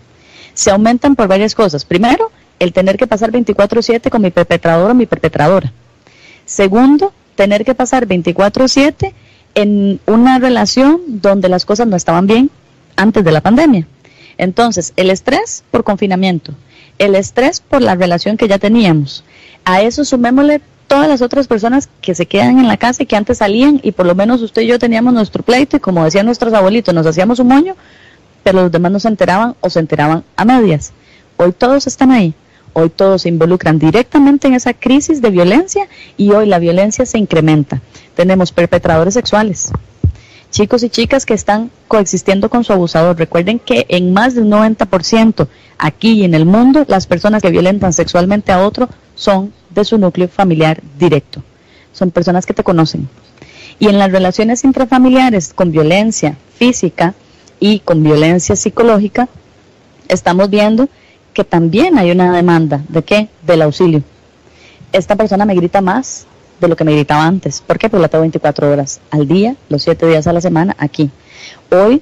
Se 0.54 0.72
aumentan 0.72 1.16
por 1.16 1.28
varias 1.28 1.54
cosas. 1.54 1.86
Primero, 1.86 2.32
el 2.60 2.74
tener 2.74 2.98
que 2.98 3.08
pasar 3.08 3.32
24/7 3.32 4.10
con 4.10 4.22
mi 4.22 4.32
perpetrador 4.32 4.92
o 4.92 4.96
mi 4.96 5.06
perpetradora. 5.06 5.72
Segundo, 6.46 7.14
tener 7.36 7.66
que 7.66 7.76
pasar 7.76 8.08
24/7 8.08 9.14
en 9.56 10.00
una 10.06 10.40
relación 10.40 11.02
donde 11.08 11.50
las 11.50 11.66
cosas 11.66 11.88
no 11.88 11.96
estaban 11.96 12.28
bien, 12.28 12.52
antes 12.96 13.24
de 13.24 13.32
la 13.32 13.42
pandemia. 13.42 13.88
Entonces, 14.38 14.94
el 14.96 15.10
estrés 15.10 15.64
por 15.72 15.84
confinamiento, 15.84 16.54
el 17.00 17.16
estrés 17.16 17.62
por 17.62 17.82
la 17.82 17.96
relación 17.96 18.38
que 18.38 18.48
ya 18.48 18.60
teníamos, 18.60 19.24
a 19.64 19.82
eso 19.82 20.06
sumémosle 20.06 20.62
todas 20.88 21.08
las 21.08 21.22
otras 21.22 21.48
personas 21.48 21.90
que 22.02 22.16
se 22.16 22.26
quedan 22.26 22.60
en 22.60 22.68
la 22.68 22.78
casa 22.78 23.04
y 23.04 23.06
que 23.06 23.16
antes 23.16 23.40
salían 23.40 23.80
y 23.82 23.92
por 23.92 24.06
lo 24.06 24.14
menos 24.14 24.42
usted 24.42 24.62
y 24.62 24.68
yo 24.68 24.78
teníamos 24.78 25.14
nuestro 25.14 25.42
pleito 25.42 25.78
y 25.78 25.80
como 25.80 26.04
decían 26.04 26.26
nuestros 26.26 26.54
abuelitos, 26.54 26.94
nos 26.94 27.08
hacíamos 27.08 27.40
un 27.40 27.48
moño, 27.48 27.76
pero 28.44 28.62
los 28.62 28.72
demás 28.72 28.92
no 28.92 29.00
se 29.00 29.08
enteraban 29.08 29.56
o 29.62 29.70
se 29.70 29.80
enteraban 29.80 30.24
a 30.36 30.46
medias. 30.46 30.94
Hoy 31.38 31.52
todos 31.52 31.88
están 31.88 32.12
ahí, 32.12 32.34
hoy 32.78 32.90
todos 32.90 33.22
se 33.22 33.30
involucran 33.30 33.80
directamente 33.80 34.48
en 34.48 34.54
esa 34.54 34.74
crisis 34.74 35.22
de 35.22 35.30
violencia 35.30 35.88
y 36.18 36.32
hoy 36.32 36.46
la 36.46 36.60
violencia 36.60 37.06
se 37.06 37.18
incrementa. 37.18 37.82
Tenemos 38.16 38.52
perpetradores 38.52 39.14
sexuales, 39.14 39.72
chicos 40.52 40.84
y 40.84 40.90
chicas 40.90 41.26
que 41.26 41.34
están 41.34 41.72
coexistiendo 41.88 42.50
con 42.50 42.66
su 42.66 42.74
abusador. 42.74 43.18
Recuerden 43.18 43.60
que 43.60 43.86
en 43.88 44.12
más 44.12 44.36
del 44.36 44.46
90% 44.46 45.48
aquí 45.78 46.12
y 46.12 46.24
en 46.26 46.34
el 46.34 46.46
mundo, 46.46 46.84
las 46.90 47.08
personas 47.08 47.42
que 47.42 47.50
violentan 47.50 47.94
sexualmente 47.94 48.52
a 48.52 48.66
otro 48.66 48.90
son 49.16 49.54
de 49.70 49.86
su 49.86 49.98
núcleo 49.98 50.28
familiar 50.28 50.82
directo. 51.00 51.42
Son 51.94 52.12
personas 52.12 52.46
que 52.46 52.54
te 52.54 52.64
conocen. 52.64 53.08
Y 53.80 53.88
en 53.88 54.00
las 54.00 54.12
relaciones 54.12 54.66
intrafamiliares 54.66 55.54
con 55.54 55.72
violencia 55.72 56.36
física 56.58 57.14
y 57.62 57.80
con 57.80 58.04
violencia 58.04 58.58
psicológica, 58.58 59.30
estamos 60.10 60.50
viendo 60.50 60.90
que 61.36 61.44
también 61.44 62.00
hay 62.00 62.10
una 62.12 62.32
demanda 62.32 62.82
de 62.88 63.04
qué? 63.04 63.28
Del 63.46 63.62
auxilio. 63.62 64.02
Esta 64.94 65.18
persona 65.18 65.46
me 65.46 65.54
grita 65.54 65.82
más, 65.82 66.26
de 66.62 66.70
lo 66.70 66.78
que 66.78 66.86
me 66.86 66.94
gritaba 66.94 67.26
antes. 67.26 67.62
¿Por 67.62 67.78
qué? 67.78 67.90
Porque 67.90 68.02
la 68.02 68.08
tengo 68.08 68.22
24 68.22 68.72
horas 68.72 69.02
al 69.12 69.28
día, 69.28 69.58
los 69.68 69.84
7 69.84 70.08
días 70.08 70.26
a 70.28 70.34
la 70.34 70.40
semana, 70.40 70.76
aquí. 70.80 71.12
Hoy 71.70 72.02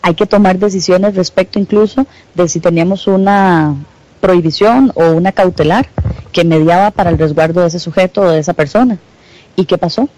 hay 0.00 0.14
que 0.14 0.26
tomar 0.26 0.58
decisiones 0.58 1.16
respecto 1.16 1.58
incluso 1.58 2.06
de 2.36 2.48
si 2.48 2.60
teníamos 2.60 3.08
una 3.08 3.74
prohibición 4.20 4.92
o 4.94 5.10
una 5.10 5.32
cautelar 5.32 5.88
que 6.30 6.44
mediaba 6.44 6.92
para 6.92 7.10
el 7.10 7.18
resguardo 7.18 7.62
de 7.62 7.66
ese 7.66 7.80
sujeto 7.80 8.20
o 8.20 8.30
de 8.30 8.38
esa 8.38 8.52
persona. 8.52 8.96
¿Y 9.56 9.64
qué 9.64 9.76
pasó? 9.76 10.08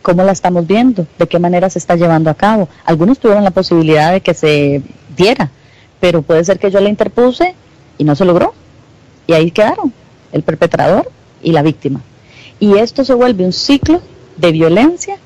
¿Cómo 0.00 0.22
la 0.22 0.32
estamos 0.32 0.66
viendo? 0.66 1.06
¿De 1.18 1.26
qué 1.26 1.38
manera 1.38 1.68
se 1.68 1.78
está 1.78 1.96
llevando 1.96 2.30
a 2.30 2.34
cabo? 2.34 2.70
Algunos 2.86 3.18
tuvieron 3.18 3.44
la 3.44 3.50
posibilidad 3.50 4.12
de 4.12 4.22
que 4.22 4.32
se 4.32 4.80
diera, 5.14 5.50
pero 6.00 6.22
puede 6.22 6.44
ser 6.44 6.58
que 6.58 6.70
yo 6.70 6.80
la 6.80 6.88
interpuse 6.88 7.54
y 7.98 8.04
no 8.04 8.14
se 8.14 8.24
logró. 8.24 8.54
Y 9.26 9.32
ahí 9.32 9.50
quedaron, 9.50 9.92
el 10.32 10.42
perpetrador 10.42 11.10
y 11.42 11.52
la 11.52 11.62
víctima. 11.62 12.00
Y 12.60 12.78
esto 12.78 13.04
se 13.04 13.14
vuelve 13.14 13.44
un 13.44 13.52
ciclo 13.52 14.00
de 14.36 14.52
violencia 14.52 15.18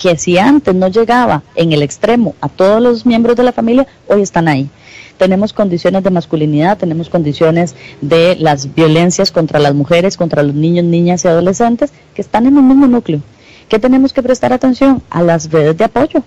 que 0.00 0.16
si 0.16 0.38
antes 0.38 0.74
no 0.74 0.88
llegaba 0.88 1.42
en 1.56 1.72
el 1.72 1.82
extremo 1.82 2.34
a 2.40 2.48
todos 2.48 2.80
los 2.80 3.04
miembros 3.04 3.36
de 3.36 3.42
la 3.42 3.52
familia, 3.52 3.86
hoy 4.06 4.22
están 4.22 4.48
ahí. 4.48 4.70
Tenemos 5.18 5.52
condiciones 5.52 6.04
de 6.04 6.10
masculinidad, 6.10 6.78
tenemos 6.78 7.08
condiciones 7.08 7.74
de 8.00 8.36
las 8.36 8.72
violencias 8.74 9.32
contra 9.32 9.58
las 9.58 9.74
mujeres, 9.74 10.16
contra 10.16 10.44
los 10.44 10.54
niños, 10.54 10.84
niñas 10.84 11.24
y 11.24 11.28
adolescentes 11.28 11.92
que 12.14 12.22
están 12.22 12.46
en 12.46 12.56
el 12.56 12.62
mismo 12.62 12.86
núcleo. 12.86 13.20
¿Qué 13.68 13.80
tenemos 13.80 14.12
que 14.12 14.22
prestar 14.22 14.52
atención? 14.52 15.02
A 15.10 15.22
las 15.22 15.50
redes 15.50 15.76
de 15.76 15.84
apoyo. 15.84 16.22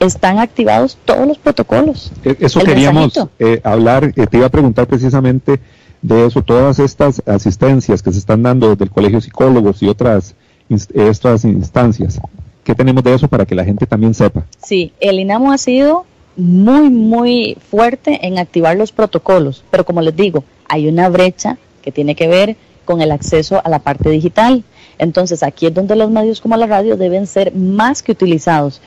Están 0.00 0.38
activados 0.38 0.98
todos 1.04 1.26
los 1.26 1.38
protocolos. 1.38 2.12
E, 2.24 2.36
eso 2.40 2.60
queríamos 2.60 3.12
eh, 3.38 3.60
hablar, 3.64 4.12
eh, 4.16 4.26
te 4.26 4.36
iba 4.36 4.46
a 4.46 4.50
preguntar 4.50 4.86
precisamente 4.86 5.60
de 6.02 6.26
eso, 6.26 6.42
todas 6.42 6.78
estas 6.78 7.22
asistencias 7.26 8.02
que 8.02 8.12
se 8.12 8.18
están 8.18 8.42
dando 8.42 8.70
desde 8.70 8.84
el 8.84 8.90
Colegio 8.90 9.18
de 9.18 9.22
Psicólogos 9.22 9.82
y 9.82 9.88
otras, 9.88 10.34
estas 10.68 11.44
instancias. 11.44 12.20
¿Qué 12.62 12.74
tenemos 12.74 13.02
de 13.04 13.14
eso 13.14 13.28
para 13.28 13.46
que 13.46 13.54
la 13.54 13.64
gente 13.64 13.86
también 13.86 14.12
sepa? 14.12 14.44
Sí, 14.62 14.92
el 15.00 15.18
INAMO 15.18 15.52
ha 15.52 15.58
sido 15.58 16.04
muy, 16.36 16.90
muy 16.90 17.56
fuerte 17.70 18.26
en 18.26 18.38
activar 18.38 18.76
los 18.76 18.92
protocolos, 18.92 19.64
pero 19.70 19.84
como 19.84 20.02
les 20.02 20.14
digo, 20.14 20.44
hay 20.68 20.88
una 20.88 21.08
brecha 21.08 21.56
que 21.82 21.92
tiene 21.92 22.14
que 22.14 22.28
ver 22.28 22.56
con 22.84 23.00
el 23.00 23.10
acceso 23.10 23.60
a 23.64 23.68
la 23.68 23.78
parte 23.78 24.10
digital. 24.10 24.64
Entonces 24.98 25.42
aquí 25.42 25.66
es 25.66 25.74
donde 25.74 25.96
los 25.96 26.10
medios 26.10 26.40
como 26.40 26.56
la 26.56 26.66
radio 26.66 26.96
deben 26.96 27.26
ser 27.26 27.54
más 27.54 28.02
que 28.02 28.12
utilizados. 28.12 28.80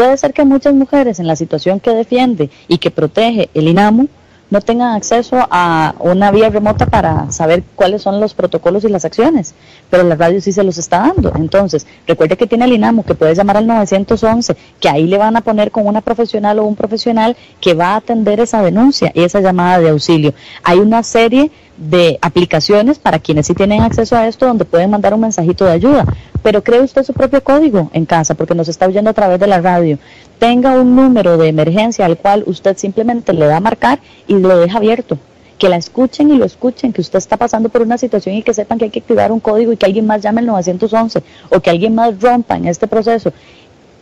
Puede 0.00 0.16
ser 0.16 0.32
que 0.32 0.46
muchas 0.46 0.72
mujeres 0.72 1.20
en 1.20 1.26
la 1.26 1.36
situación 1.36 1.78
que 1.78 1.90
defiende 1.90 2.48
y 2.68 2.78
que 2.78 2.90
protege 2.90 3.50
el 3.52 3.68
INAMO 3.68 4.06
no 4.48 4.62
tengan 4.62 4.96
acceso 4.96 5.36
a 5.50 5.94
una 5.98 6.30
vía 6.30 6.48
remota 6.48 6.86
para 6.86 7.30
saber 7.30 7.62
cuáles 7.76 8.00
son 8.00 8.18
los 8.18 8.32
protocolos 8.32 8.82
y 8.84 8.88
las 8.88 9.04
acciones, 9.04 9.54
pero 9.90 10.02
la 10.04 10.16
radio 10.16 10.40
sí 10.40 10.52
se 10.52 10.64
los 10.64 10.78
está 10.78 11.00
dando. 11.00 11.34
Entonces, 11.36 11.86
recuerde 12.06 12.38
que 12.38 12.46
tiene 12.46 12.64
el 12.64 12.72
INAMO, 12.72 13.04
que 13.04 13.14
puede 13.14 13.34
llamar 13.34 13.58
al 13.58 13.66
911, 13.66 14.56
que 14.80 14.88
ahí 14.88 15.06
le 15.06 15.18
van 15.18 15.36
a 15.36 15.42
poner 15.42 15.70
con 15.70 15.86
una 15.86 16.00
profesional 16.00 16.60
o 16.60 16.64
un 16.64 16.76
profesional 16.76 17.36
que 17.60 17.74
va 17.74 17.88
a 17.88 17.96
atender 17.96 18.40
esa 18.40 18.62
denuncia 18.62 19.12
y 19.14 19.24
esa 19.24 19.42
llamada 19.42 19.80
de 19.80 19.90
auxilio. 19.90 20.32
Hay 20.64 20.78
una 20.78 21.02
serie 21.02 21.50
de 21.80 22.18
aplicaciones 22.20 22.98
para 22.98 23.18
quienes 23.18 23.46
sí 23.46 23.54
tienen 23.54 23.80
acceso 23.80 24.14
a 24.14 24.28
esto 24.28 24.46
donde 24.46 24.66
pueden 24.66 24.90
mandar 24.90 25.14
un 25.14 25.22
mensajito 25.22 25.64
de 25.64 25.72
ayuda. 25.72 26.04
Pero 26.42 26.62
cree 26.62 26.82
usted 26.82 27.02
su 27.02 27.14
propio 27.14 27.42
código 27.42 27.90
en 27.94 28.04
casa 28.04 28.34
porque 28.34 28.54
nos 28.54 28.68
está 28.68 28.86
oyendo 28.86 29.10
a 29.10 29.14
través 29.14 29.40
de 29.40 29.46
la 29.46 29.60
radio. 29.60 29.98
Tenga 30.38 30.72
un 30.72 30.94
número 30.94 31.38
de 31.38 31.48
emergencia 31.48 32.04
al 32.04 32.18
cual 32.18 32.44
usted 32.46 32.76
simplemente 32.76 33.32
le 33.32 33.46
da 33.46 33.56
a 33.56 33.60
marcar 33.60 33.98
y 34.28 34.34
lo 34.34 34.58
deja 34.58 34.76
abierto. 34.76 35.18
Que 35.58 35.68
la 35.68 35.76
escuchen 35.76 36.30
y 36.30 36.36
lo 36.36 36.44
escuchen, 36.44 36.92
que 36.92 37.00
usted 37.00 37.18
está 37.18 37.36
pasando 37.36 37.68
por 37.70 37.82
una 37.82 37.98
situación 37.98 38.34
y 38.34 38.42
que 38.42 38.54
sepan 38.54 38.78
que 38.78 38.84
hay 38.86 38.90
que 38.90 39.00
activar 39.00 39.32
un 39.32 39.40
código 39.40 39.72
y 39.72 39.76
que 39.76 39.86
alguien 39.86 40.06
más 40.06 40.22
llame 40.22 40.42
el 40.42 40.46
911 40.46 41.22
o 41.50 41.60
que 41.60 41.70
alguien 41.70 41.94
más 41.94 42.20
rompa 42.20 42.56
en 42.56 42.66
este 42.66 42.86
proceso. 42.86 43.32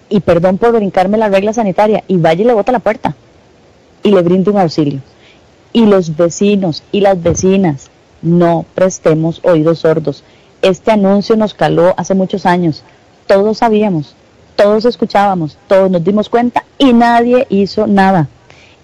Y 0.09 0.21
perdón 0.21 0.59
por 0.59 0.73
brincarme 0.73 1.17
la 1.17 1.29
regla 1.29 1.53
sanitaria 1.53 2.03
y 2.09 2.17
vaya 2.17 2.43
y 2.43 2.47
le 2.47 2.55
bota 2.55 2.73
la 2.73 2.79
puerta 2.81 3.15
y 4.03 4.11
le 4.11 4.23
brinde 4.23 4.51
un 4.51 4.59
auxilio 4.59 5.01
y 5.73 5.87
los 5.87 6.17
vecinos 6.17 6.83
y 6.93 7.01
las 7.01 7.23
vecinas 7.23 7.91
no 8.23 8.65
prestemos 8.75 9.41
oídos 9.45 9.81
sordos. 9.81 10.25
Este 10.63 10.91
anuncio 10.91 11.37
nos 11.37 11.55
caló 11.55 11.95
hace 11.97 12.15
muchos 12.15 12.47
años. 12.47 12.83
Todos 13.27 13.59
sabíamos, 13.59 14.15
todos 14.57 14.85
escuchábamos, 14.85 15.57
todos 15.69 15.91
nos 15.91 16.03
dimos 16.03 16.29
cuenta 16.29 16.65
y 16.79 16.93
nadie 16.93 17.47
hizo 17.51 17.87
nada. 17.87 18.29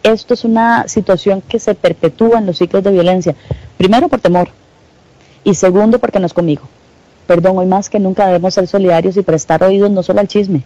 Esto 0.02 0.34
es 0.34 0.44
una 0.44 0.86
situación 0.86 1.40
que 1.40 1.58
se 1.58 1.74
perpetúa 1.74 2.38
en 2.38 2.46
los 2.46 2.58
ciclos 2.58 2.84
de 2.84 2.92
violencia. 2.92 3.34
Primero 3.78 4.08
por 4.08 4.20
temor 4.20 4.48
y 5.42 5.54
segundo 5.54 5.98
porque 5.98 6.20
no 6.20 6.26
es 6.26 6.34
conmigo. 6.34 6.62
Perdón, 7.26 7.58
hoy 7.58 7.66
más 7.66 7.88
que 7.88 7.98
nunca 7.98 8.26
debemos 8.26 8.54
ser 8.54 8.66
solidarios 8.66 9.16
y 9.16 9.22
prestar 9.22 9.64
oídos 9.64 9.90
no 9.90 10.02
solo 10.02 10.20
al 10.20 10.28
chisme, 10.28 10.62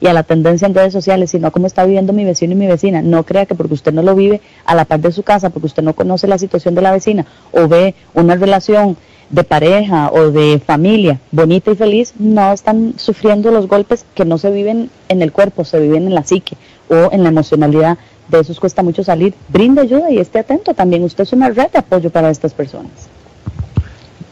y 0.00 0.06
a 0.06 0.12
la 0.12 0.22
tendencia 0.22 0.66
en 0.66 0.74
redes 0.74 0.92
sociales, 0.92 1.30
sino 1.30 1.50
cómo 1.50 1.66
está 1.66 1.84
viviendo 1.84 2.12
mi 2.12 2.24
vecino 2.24 2.52
y 2.52 2.56
mi 2.56 2.66
vecina. 2.66 3.02
No 3.02 3.24
crea 3.24 3.46
que 3.46 3.54
porque 3.54 3.74
usted 3.74 3.92
no 3.92 4.02
lo 4.02 4.14
vive 4.14 4.40
a 4.64 4.74
la 4.74 4.84
par 4.84 5.00
de 5.00 5.12
su 5.12 5.22
casa, 5.22 5.50
porque 5.50 5.66
usted 5.66 5.82
no 5.82 5.94
conoce 5.94 6.26
la 6.26 6.38
situación 6.38 6.74
de 6.74 6.82
la 6.82 6.92
vecina 6.92 7.26
o 7.52 7.68
ve 7.68 7.94
una 8.14 8.36
relación 8.36 8.96
de 9.30 9.42
pareja 9.42 10.10
o 10.12 10.30
de 10.30 10.60
familia 10.64 11.18
bonita 11.32 11.72
y 11.72 11.74
feliz, 11.74 12.14
no 12.18 12.52
están 12.52 12.94
sufriendo 12.96 13.50
los 13.50 13.66
golpes 13.66 14.04
que 14.14 14.24
no 14.24 14.38
se 14.38 14.50
viven 14.50 14.90
en 15.08 15.22
el 15.22 15.32
cuerpo, 15.32 15.64
se 15.64 15.80
viven 15.80 16.06
en 16.06 16.14
la 16.14 16.22
psique 16.22 16.56
o 16.88 17.10
en 17.12 17.22
la 17.22 17.30
emocionalidad. 17.30 17.98
De 18.28 18.40
esos 18.40 18.58
cuesta 18.58 18.82
mucho 18.82 19.04
salir. 19.04 19.34
Brinde 19.48 19.82
ayuda 19.82 20.10
y 20.10 20.18
esté 20.18 20.40
atento 20.40 20.74
también. 20.74 21.04
Usted 21.04 21.22
es 21.22 21.32
una 21.32 21.48
red 21.48 21.70
de 21.70 21.78
apoyo 21.78 22.10
para 22.10 22.28
estas 22.28 22.52
personas. 22.52 22.90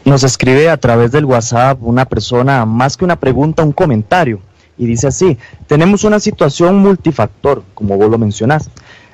Nos 0.03 0.23
escribe 0.23 0.69
a 0.69 0.77
través 0.77 1.13
del 1.13 1.23
WhatsApp 1.23 1.79
una 1.81 2.05
persona, 2.05 2.65
más 2.65 2.97
que 2.97 3.05
una 3.05 3.15
pregunta, 3.15 3.63
un 3.63 3.71
comentario 3.71 4.41
y 4.77 4.85
dice 4.85 5.07
así, 5.07 5.37
tenemos 5.67 6.03
una 6.03 6.19
situación 6.19 6.77
multifactor, 6.77 7.63
como 7.73 7.97
vos 7.97 8.09
lo 8.09 8.17
mencionás, 8.17 8.69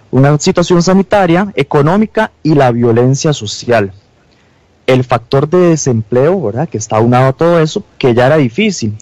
una 0.09 0.38
situación 0.39 0.82
sanitaria, 0.82 1.51
económica 1.55 2.32
y 2.43 2.55
la 2.55 2.72
violencia 2.72 3.34
social. 3.34 3.93
El 4.88 5.03
factor 5.03 5.47
de 5.47 5.57
desempleo, 5.57 6.41
¿verdad? 6.41 6.68
Que 6.68 6.78
está 6.78 6.97
aunado 6.97 7.28
a 7.28 7.34
todo 7.34 7.59
eso, 7.59 7.84
que 7.97 8.14
ya 8.14 8.26
era 8.26 8.38
difícil. 8.38 8.97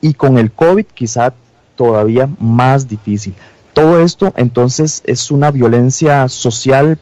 Y 0.00 0.14
con 0.14 0.38
el 0.38 0.52
COVID 0.52 0.84
quizá 0.86 1.34
todavía 1.74 2.28
más 2.38 2.86
difícil. 2.86 3.34
Todo 3.72 4.00
esto 4.00 4.32
entonces 4.36 5.02
es 5.04 5.30
una 5.30 5.50
violencia 5.50 6.28
social 6.28 6.98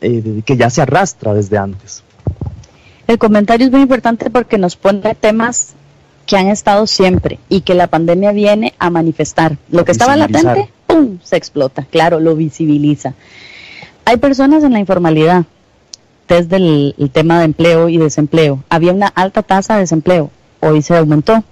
eh, 0.00 0.42
que 0.44 0.56
ya 0.56 0.68
se 0.68 0.82
arrastra 0.82 1.32
desde 1.32 1.58
antes. 1.58 2.02
El 3.06 3.18
comentario 3.18 3.66
es 3.66 3.72
muy 3.72 3.82
importante 3.82 4.30
porque 4.30 4.58
nos 4.58 4.76
pone 4.76 5.14
temas 5.14 5.74
que 6.26 6.36
han 6.36 6.48
estado 6.48 6.86
siempre 6.86 7.38
y 7.48 7.60
que 7.62 7.74
la 7.74 7.86
pandemia 7.86 8.32
viene 8.32 8.74
a 8.78 8.90
manifestar. 8.90 9.58
Lo 9.70 9.84
que 9.84 9.92
estaba 9.92 10.16
latente, 10.16 10.70
¡pum!, 10.86 11.18
se 11.22 11.36
explota, 11.36 11.86
claro, 11.90 12.20
lo 12.20 12.34
visibiliza. 12.34 13.14
Hay 14.04 14.18
personas 14.18 14.64
en 14.64 14.72
la 14.72 14.80
informalidad, 14.80 15.44
desde 16.28 16.56
el, 16.56 17.10
tema 17.12 17.38
de 17.38 17.46
empleo 17.46 17.88
y 17.88 17.98
desempleo. 17.98 18.62
Había 18.68 18.92
una 18.92 19.08
alta 19.08 19.42
tasa 19.42 19.74
de 19.74 19.80
desempleo, 19.80 20.30
hoy 20.60 20.82
se 20.82 20.96
aumentó. 20.96 21.44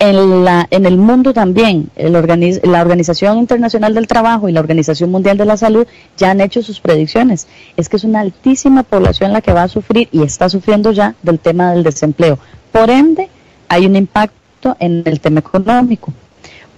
En, 0.00 0.44
la, 0.44 0.68
en 0.70 0.86
el 0.86 0.96
mundo 0.96 1.32
también, 1.34 1.90
el 1.96 2.12
la 2.12 2.80
Organización 2.80 3.38
Internacional 3.38 3.94
del 3.94 4.06
Trabajo 4.06 4.48
y 4.48 4.52
la 4.52 4.60
Organización 4.60 5.10
Mundial 5.10 5.36
de 5.38 5.44
la 5.44 5.56
Salud 5.56 5.88
ya 6.16 6.30
han 6.30 6.40
hecho 6.40 6.62
sus 6.62 6.78
predicciones. 6.78 7.48
Es 7.76 7.88
que 7.88 7.96
es 7.96 8.04
una 8.04 8.20
altísima 8.20 8.84
población 8.84 9.32
la 9.32 9.40
que 9.40 9.52
va 9.52 9.64
a 9.64 9.68
sufrir 9.68 10.08
y 10.12 10.22
está 10.22 10.48
sufriendo 10.48 10.92
ya 10.92 11.16
del 11.22 11.40
tema 11.40 11.72
del 11.72 11.82
desempleo. 11.82 12.38
Por 12.70 12.90
ende, 12.90 13.28
hay 13.68 13.86
un 13.86 13.96
impacto 13.96 14.76
en 14.78 15.02
el 15.04 15.20
tema 15.20 15.40
económico. 15.40 16.12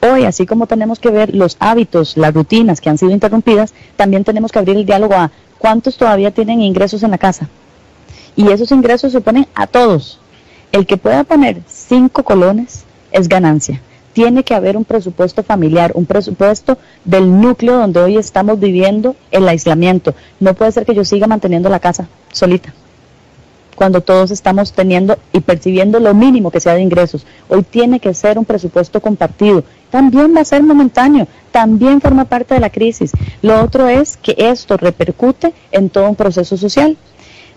Hoy, 0.03 0.25
así 0.25 0.47
como 0.47 0.67
tenemos 0.67 0.99
que 0.99 1.11
ver 1.11 1.35
los 1.35 1.57
hábitos, 1.61 2.17
las 2.17 2.33
rutinas 2.33 2.81
que 2.81 2.89
han 2.89 2.99
sido 2.99 3.13
interrumpidas, 3.13 3.75
también 3.97 4.25
tenemos 4.25 4.51
que 4.51 4.59
abrir 4.59 4.77
el 4.77 4.87
diálogo 4.87 5.15
a 5.15 5.31
cuántos 5.59 5.97
todavía 5.97 6.31
tienen 6.31 6.63
ingresos 6.63 7.03
en 7.03 7.11
la 7.11 7.19
casa. 7.19 7.49
Y 8.35 8.49
esos 8.49 8.71
ingresos 8.73 9.13
se 9.13 9.21
ponen 9.21 9.47
a 9.55 9.67
todos. 9.67 10.19
El 10.73 10.87
que 10.87 10.97
pueda 10.97 11.25
poner 11.25 11.61
cinco 11.67 12.23
colones 12.23 12.85
es 13.13 13.29
ganancia. 13.29 13.81
Tiene 14.15 14.43
que 14.43 14.55
haber 14.55 14.77
un 14.77 14.85
presupuesto 14.85 15.43
familiar, 15.43 15.93
un 15.95 16.07
presupuesto 16.07 16.79
del 17.05 17.41
núcleo 17.41 17.77
donde 17.77 18.01
hoy 18.01 18.17
estamos 18.17 18.59
viviendo 18.59 19.17
el 19.31 19.47
aislamiento. 19.49 20.15
No 20.41 20.55
puede 20.55 20.73
ser 20.73 20.87
que 20.87 20.95
yo 20.95 21.05
siga 21.05 21.27
manteniendo 21.27 21.69
la 21.69 21.79
casa 21.79 22.09
solita 22.33 22.73
cuando 23.81 24.03
todos 24.03 24.31
estamos 24.31 24.75
teniendo 24.75 25.17
y 25.33 25.41
percibiendo 25.41 26.01
lo 26.01 26.13
mínimo 26.13 26.51
que 26.51 26.61
sea 26.61 26.75
de 26.75 26.83
ingresos. 26.83 27.25
Hoy 27.49 27.63
tiene 27.63 27.99
que 27.99 28.13
ser 28.13 28.39
un 28.39 28.45
presupuesto 28.45 29.01
compartido. 29.01 29.65
También 29.89 30.37
va 30.37 30.43
a 30.43 30.45
ser 30.45 30.63
momentáneo, 30.63 31.27
también 31.51 32.03
forma 32.03 32.27
parte 32.27 32.53
de 32.53 32.61
la 32.61 32.69
crisis. 32.69 33.13
Lo 33.41 33.59
otro 33.65 33.89
es 33.89 34.19
que 34.19 34.35
esto 34.37 34.77
repercute 34.77 35.55
en 35.73 35.89
todo 35.89 36.11
un 36.11 36.15
proceso 36.15 36.59
social. 36.59 36.99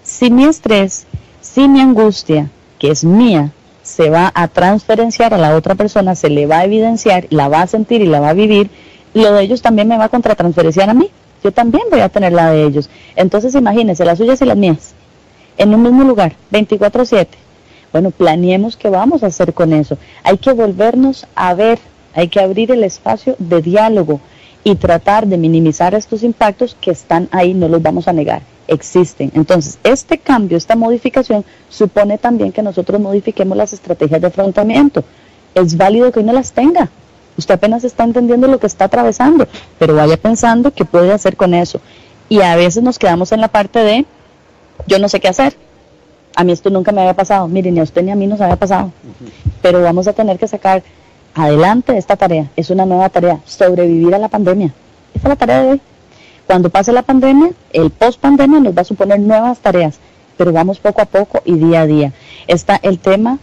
Si 0.01 0.31
mi 0.31 0.45
estrés, 0.45 1.07
si 1.41 1.67
mi 1.67 1.81
angustia, 1.81 2.49
que 2.79 2.91
es 2.91 3.03
mía, 3.03 3.51
se 3.81 4.09
va 4.09 4.31
a 4.33 4.47
transferenciar 4.47 5.33
a 5.33 5.37
la 5.37 5.57
otra 5.57 5.75
persona, 5.75 6.15
se 6.15 6.29
le 6.29 6.45
va 6.45 6.59
a 6.59 6.63
evidenciar, 6.63 7.27
la 7.31 7.49
va 7.49 7.63
a 7.63 7.67
sentir 7.67 8.01
y 8.01 8.05
la 8.05 8.21
va 8.21 8.29
a 8.29 8.33
vivir, 8.33 8.69
lo 9.13 9.33
de 9.33 9.43
ellos 9.43 9.61
también 9.61 9.89
me 9.89 9.97
va 9.97 10.05
a 10.05 10.09
contratransferenciar 10.09 10.89
a 10.89 10.93
mí. 10.93 11.11
Yo 11.43 11.51
también 11.51 11.83
voy 11.91 11.99
a 11.99 12.07
tener 12.07 12.31
la 12.31 12.49
de 12.51 12.63
ellos. 12.63 12.89
Entonces 13.17 13.55
imagínense, 13.55 14.05
las 14.05 14.19
suyas 14.19 14.41
y 14.41 14.45
las 14.45 14.55
mías 14.55 14.95
en 15.57 15.73
un 15.73 15.83
mismo 15.83 16.03
lugar, 16.03 16.35
24/7, 16.51 17.37
Bueno, 17.91 18.09
planeemos 18.09 18.75
qué 18.75 18.89
vamos 18.89 19.21
a 19.23 19.27
hacer 19.27 19.53
con 19.53 19.71
eso. 19.71 19.97
Hay 20.23 20.37
que 20.39 20.51
volvernos 20.51 21.27
a 21.35 21.53
ver, 21.53 21.77
hay 22.15 22.27
que 22.27 22.39
abrir 22.39 22.71
el 22.71 22.83
espacio 22.83 23.35
de 23.37 23.61
diálogo 23.61 24.19
y 24.63 24.75
tratar 24.75 25.27
de 25.27 25.37
minimizar 25.37 25.93
estos 25.93 26.23
impactos 26.23 26.75
que 26.79 26.91
están 26.91 27.27
ahí, 27.31 27.53
no 27.53 27.67
los 27.67 27.81
vamos 27.81 28.07
a 28.07 28.13
negar, 28.13 28.41
existen. 28.67 29.31
Entonces, 29.35 29.77
este 29.83 30.17
cambio, 30.17 30.57
esta 30.57 30.75
modificación 30.75 31.43
supone 31.69 32.17
también 32.17 32.51
que 32.51 32.63
nosotros 32.63 32.99
modifiquemos 32.99 33.57
las 33.57 33.73
estrategias 33.73 34.21
de 34.21 34.27
afrontamiento. 34.27 35.03
Es 35.53 35.75
válido 35.75 36.11
que 36.11 36.21
uno 36.21 36.33
las 36.33 36.51
tenga. 36.53 36.89
Usted 37.37 37.55
apenas 37.55 37.83
está 37.83 38.03
entendiendo 38.03 38.47
lo 38.47 38.59
que 38.59 38.67
está 38.67 38.85
atravesando, 38.85 39.47
pero 39.79 39.95
vaya 39.95 40.17
pensando 40.17 40.71
qué 40.71 40.85
puede 40.85 41.11
hacer 41.11 41.35
con 41.35 41.53
eso. 41.53 41.81
Y 42.29 42.41
a 42.41 42.55
veces 42.55 42.83
nos 42.83 42.99
quedamos 42.99 43.31
en 43.31 43.41
la 43.41 43.49
parte 43.49 43.79
de, 43.79 44.05
yo 44.87 44.99
no 44.99 45.09
sé 45.09 45.19
qué 45.19 45.27
hacer. 45.27 45.55
A 46.35 46.43
mí 46.43 46.51
esto 46.51 46.69
nunca 46.69 46.91
me 46.91 47.01
había 47.01 47.13
pasado. 47.13 47.47
Miren, 47.47 47.75
ni 47.75 47.79
a 47.79 47.83
usted 47.83 48.03
ni 48.03 48.11
a 48.11 48.15
mí 48.15 48.27
nos 48.27 48.41
había 48.41 48.55
pasado. 48.55 48.91
Pero 49.61 49.81
vamos 49.81 50.07
a 50.07 50.13
tener 50.13 50.39
que 50.39 50.47
sacar 50.47 50.83
adelante 51.35 51.97
esta 51.97 52.15
tarea. 52.15 52.49
Es 52.55 52.69
una 52.69 52.85
nueva 52.85 53.09
tarea, 53.09 53.39
sobrevivir 53.45 54.13
a 54.15 54.19
la 54.19 54.27
pandemia. 54.27 54.73
Esa 55.13 55.27
es 55.27 55.29
la 55.29 55.35
tarea 55.35 55.61
de 55.61 55.71
hoy. 55.71 55.81
Cuando 56.45 56.69
pase 56.69 56.91
la 56.91 57.03
pandemia, 57.03 57.51
el 57.71 57.89
post 57.89 58.19
pandemia 58.19 58.59
nos 58.59 58.75
va 58.75 58.81
a 58.81 58.85
suponer 58.85 59.19
nuevas 59.19 59.59
tareas, 59.59 59.99
pero 60.37 60.51
vamos 60.51 60.79
poco 60.79 61.01
a 61.01 61.05
poco 61.05 61.41
y 61.45 61.53
día 61.53 61.81
a 61.81 61.85
día. 61.85 62.13
Está 62.47 62.79
el 62.81 62.99
tema 62.99 63.39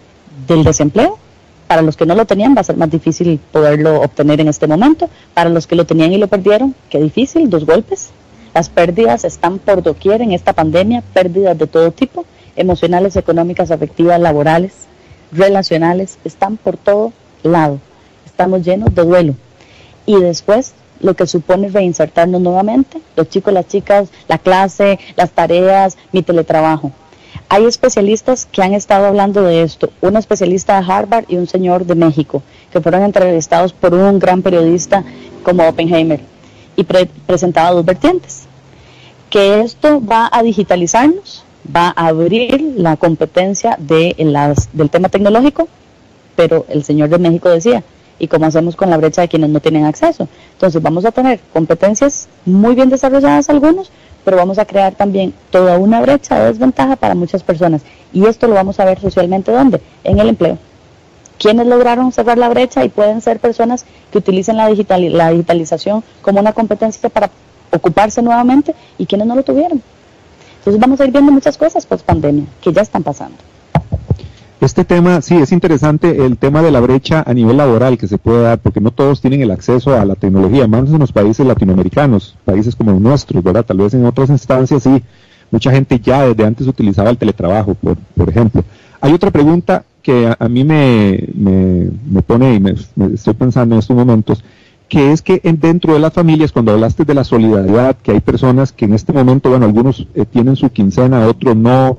del 0.47 0.64
desempleo. 0.64 1.18
Para 1.66 1.83
los 1.83 1.97
que 1.97 2.05
no 2.05 2.16
lo 2.16 2.26
tenían 2.26 2.57
va 2.57 2.62
a 2.62 2.64
ser 2.64 2.76
más 2.76 2.91
difícil 2.91 3.41
poderlo 3.53 4.01
obtener 4.01 4.41
en 4.41 4.49
este 4.49 4.66
momento. 4.66 5.09
Para 5.35 5.51
los 5.51 5.68
que 5.68 5.76
lo 5.76 5.87
tenían 5.87 6.12
y 6.12 6.18
lo 6.18 6.26
perdieron, 6.26 6.74
qué 6.91 6.99
difícil, 6.99 7.49
dos 7.49 7.64
golpes. 7.64 8.11
Las 8.53 8.68
pérdidas 8.68 9.24
están 9.24 9.61
por 9.61 9.82
doquier 9.82 10.22
en 10.22 10.32
esta 10.32 10.53
pandemia, 10.53 11.03
pérdidas 11.14 11.57
de 11.57 11.68
todo 11.68 11.92
tipo, 11.92 12.24
emocionales, 12.57 13.14
económicas, 13.14 13.70
afectivas, 13.70 14.20
laborales, 14.20 14.72
relacionales, 15.30 16.18
están 16.24 16.57
por 16.57 16.76
todo 16.76 17.12
lado. 17.44 17.78
Estamos 18.26 18.64
llenos 18.64 18.92
de 18.92 19.05
duelo. 19.05 19.34
Y 20.05 20.20
después 20.20 20.72
lo 20.98 21.14
que 21.14 21.28
supone 21.28 21.68
reinsertarnos 21.68 22.40
nuevamente, 22.40 23.01
los 23.14 23.28
chicos, 23.28 23.55
las 23.55 23.68
chicas, 23.68 24.09
la 24.26 24.38
clase, 24.38 24.98
las 25.16 25.30
tareas, 25.30 25.96
mi 26.11 26.22
teletrabajo. 26.22 26.90
Hay 27.48 27.64
especialistas 27.66 28.46
que 28.46 28.62
han 28.62 28.74
estado 28.74 29.07
hablando 29.07 29.42
de 29.42 29.62
esto, 29.62 29.90
una 30.01 30.18
especialista 30.18 30.80
de 30.80 30.92
Harvard 30.92 31.24
y 31.28 31.36
un 31.36 31.46
señor 31.46 31.86
de 31.86 31.94
México, 31.94 32.42
que 32.72 32.80
fueron 32.80 33.05
entrevistados 33.05 33.72
por 33.72 33.94
un 33.94 34.18
gran 34.18 34.42
periodista 34.42 35.05
como 35.44 35.68
Oppenheimer 35.68 36.20
y 36.81 36.85
presentaba 37.26 37.72
dos 37.72 37.85
vertientes. 37.85 38.45
Que 39.28 39.61
esto 39.61 40.01
va 40.05 40.28
a 40.33 40.43
digitalizarnos, 40.43 41.45
va 41.64 41.93
a 41.95 42.09
abrir 42.09 42.61
la 42.76 42.97
competencia 42.97 43.76
de 43.78 44.14
las, 44.18 44.70
del 44.72 44.91
tema 44.91 45.09
tecnológico, 45.09 45.68
pero 46.37 46.64
el 46.68 46.83
señor 46.83 47.11
de 47.11 47.18
México 47.18 47.49
decía, 47.51 47.85
¿y 48.18 48.28
cómo 48.28 48.47
hacemos 48.47 48.76
con 48.76 48.91
la 48.91 48.97
brecha 48.97 49.22
de 49.22 49.28
quienes 49.28 49.51
no 49.51 49.61
tienen 49.61 49.85
acceso? 49.85 50.26
Entonces 50.55 50.83
vamos 50.83 51.05
a 51.05 51.12
tener 51.12 51.41
competencias 51.53 52.28
muy 52.45 52.74
bien 52.74 52.89
desarrolladas 52.89 53.51
algunos, 53.51 53.91
pero 54.24 54.37
vamos 54.37 54.59
a 54.59 54.64
crear 54.64 54.95
también 54.95 55.35
toda 55.51 55.78
una 55.78 56.01
brecha 56.01 56.39
de 56.39 56.47
desventaja 56.47 56.97
para 56.97 57.14
muchas 57.14 57.43
personas. 57.43 57.83
Y 58.12 58.24
esto 58.26 58.49
lo 58.49 58.55
vamos 58.55 58.81
a 58.81 58.85
ver 58.85 59.01
socialmente 59.01 59.53
¿dónde? 59.53 59.81
En 60.03 60.18
el 60.18 60.31
empleo. 60.31 60.59
¿Quiénes 61.41 61.66
lograron 61.66 62.12
cerrar 62.12 62.36
la 62.36 62.51
brecha 62.51 62.84
y 62.84 62.91
pueden 62.91 63.22
ser 63.22 63.41
personas 63.41 63.86
que 64.12 64.18
utilicen 64.18 64.59
la, 64.59 64.68
digital, 64.68 65.11
la 65.11 65.30
digitalización 65.30 66.05
como 66.20 66.38
una 66.38 66.53
competencia 66.53 67.09
para 67.09 67.30
ocuparse 67.72 68.20
nuevamente 68.20 68.74
y 68.99 69.07
quienes 69.07 69.26
no 69.26 69.34
lo 69.34 69.43
tuvieron? 69.43 69.82
Entonces 70.59 70.78
vamos 70.78 71.01
a 71.01 71.07
ir 71.07 71.12
viendo 71.12 71.32
muchas 71.32 71.57
cosas 71.57 71.86
post 71.86 72.05
pandemia 72.05 72.45
que 72.61 72.74
ya 72.74 72.82
están 72.82 73.03
pasando. 73.03 73.38
Este 74.61 74.84
tema, 74.84 75.22
sí, 75.22 75.36
es 75.36 75.51
interesante 75.53 76.26
el 76.26 76.36
tema 76.36 76.61
de 76.61 76.70
la 76.70 76.80
brecha 76.80 77.24
a 77.26 77.32
nivel 77.32 77.57
laboral 77.57 77.97
que 77.97 78.07
se 78.07 78.18
puede 78.18 78.43
dar, 78.43 78.59
porque 78.59 78.82
no 78.82 78.91
todos 78.91 79.22
tienen 79.22 79.41
el 79.41 79.51
acceso 79.51 79.99
a 79.99 80.05
la 80.05 80.16
tecnología, 80.16 80.66
más 80.66 80.91
en 80.91 80.99
los 80.99 81.11
países 81.11 81.47
latinoamericanos, 81.47 82.36
países 82.45 82.76
como 82.76 82.91
los 82.91 83.01
nuestros, 83.01 83.43
¿verdad? 83.43 83.64
Tal 83.64 83.78
vez 83.78 83.95
en 83.95 84.05
otras 84.05 84.28
instancias 84.28 84.82
sí, 84.82 85.03
mucha 85.51 85.70
gente 85.70 85.99
ya 85.99 86.26
desde 86.26 86.45
antes 86.45 86.66
utilizaba 86.66 87.09
el 87.09 87.16
teletrabajo, 87.16 87.74
por 87.74 88.28
ejemplo. 88.28 88.62
Hay 89.01 89.14
otra 89.14 89.30
pregunta 89.30 89.84
que 90.03 90.34
a, 90.38 90.48
mí 90.48 90.64
me, 90.64 91.28
me, 91.34 92.22
pone 92.22 92.55
y 92.55 92.61
me, 92.61 92.74
estoy 93.14 93.34
pensando 93.34 93.74
en 93.74 93.80
estos 93.80 93.96
momentos, 93.96 94.42
que 94.88 95.12
es 95.12 95.22
que 95.22 95.40
dentro 95.59 95.94
de 95.94 96.01
las 96.01 96.12
familias, 96.12 96.53
cuando 96.53 96.72
hablaste 96.72 97.05
de 97.05 97.14
la 97.14 97.24
solidaridad, 97.24 97.96
que 97.96 98.12
hay 98.12 98.20
personas 98.20 98.72
que 98.72 98.86
en 98.86 98.94
este 98.94 99.12
momento, 99.12 99.51
bueno, 99.51 99.66
algunos 99.66 100.07
eh, 100.14 100.24
tienen 100.24 100.57
su 100.57 100.70
quincena, 100.70 101.26
otros 101.26 101.57
no, 101.57 101.98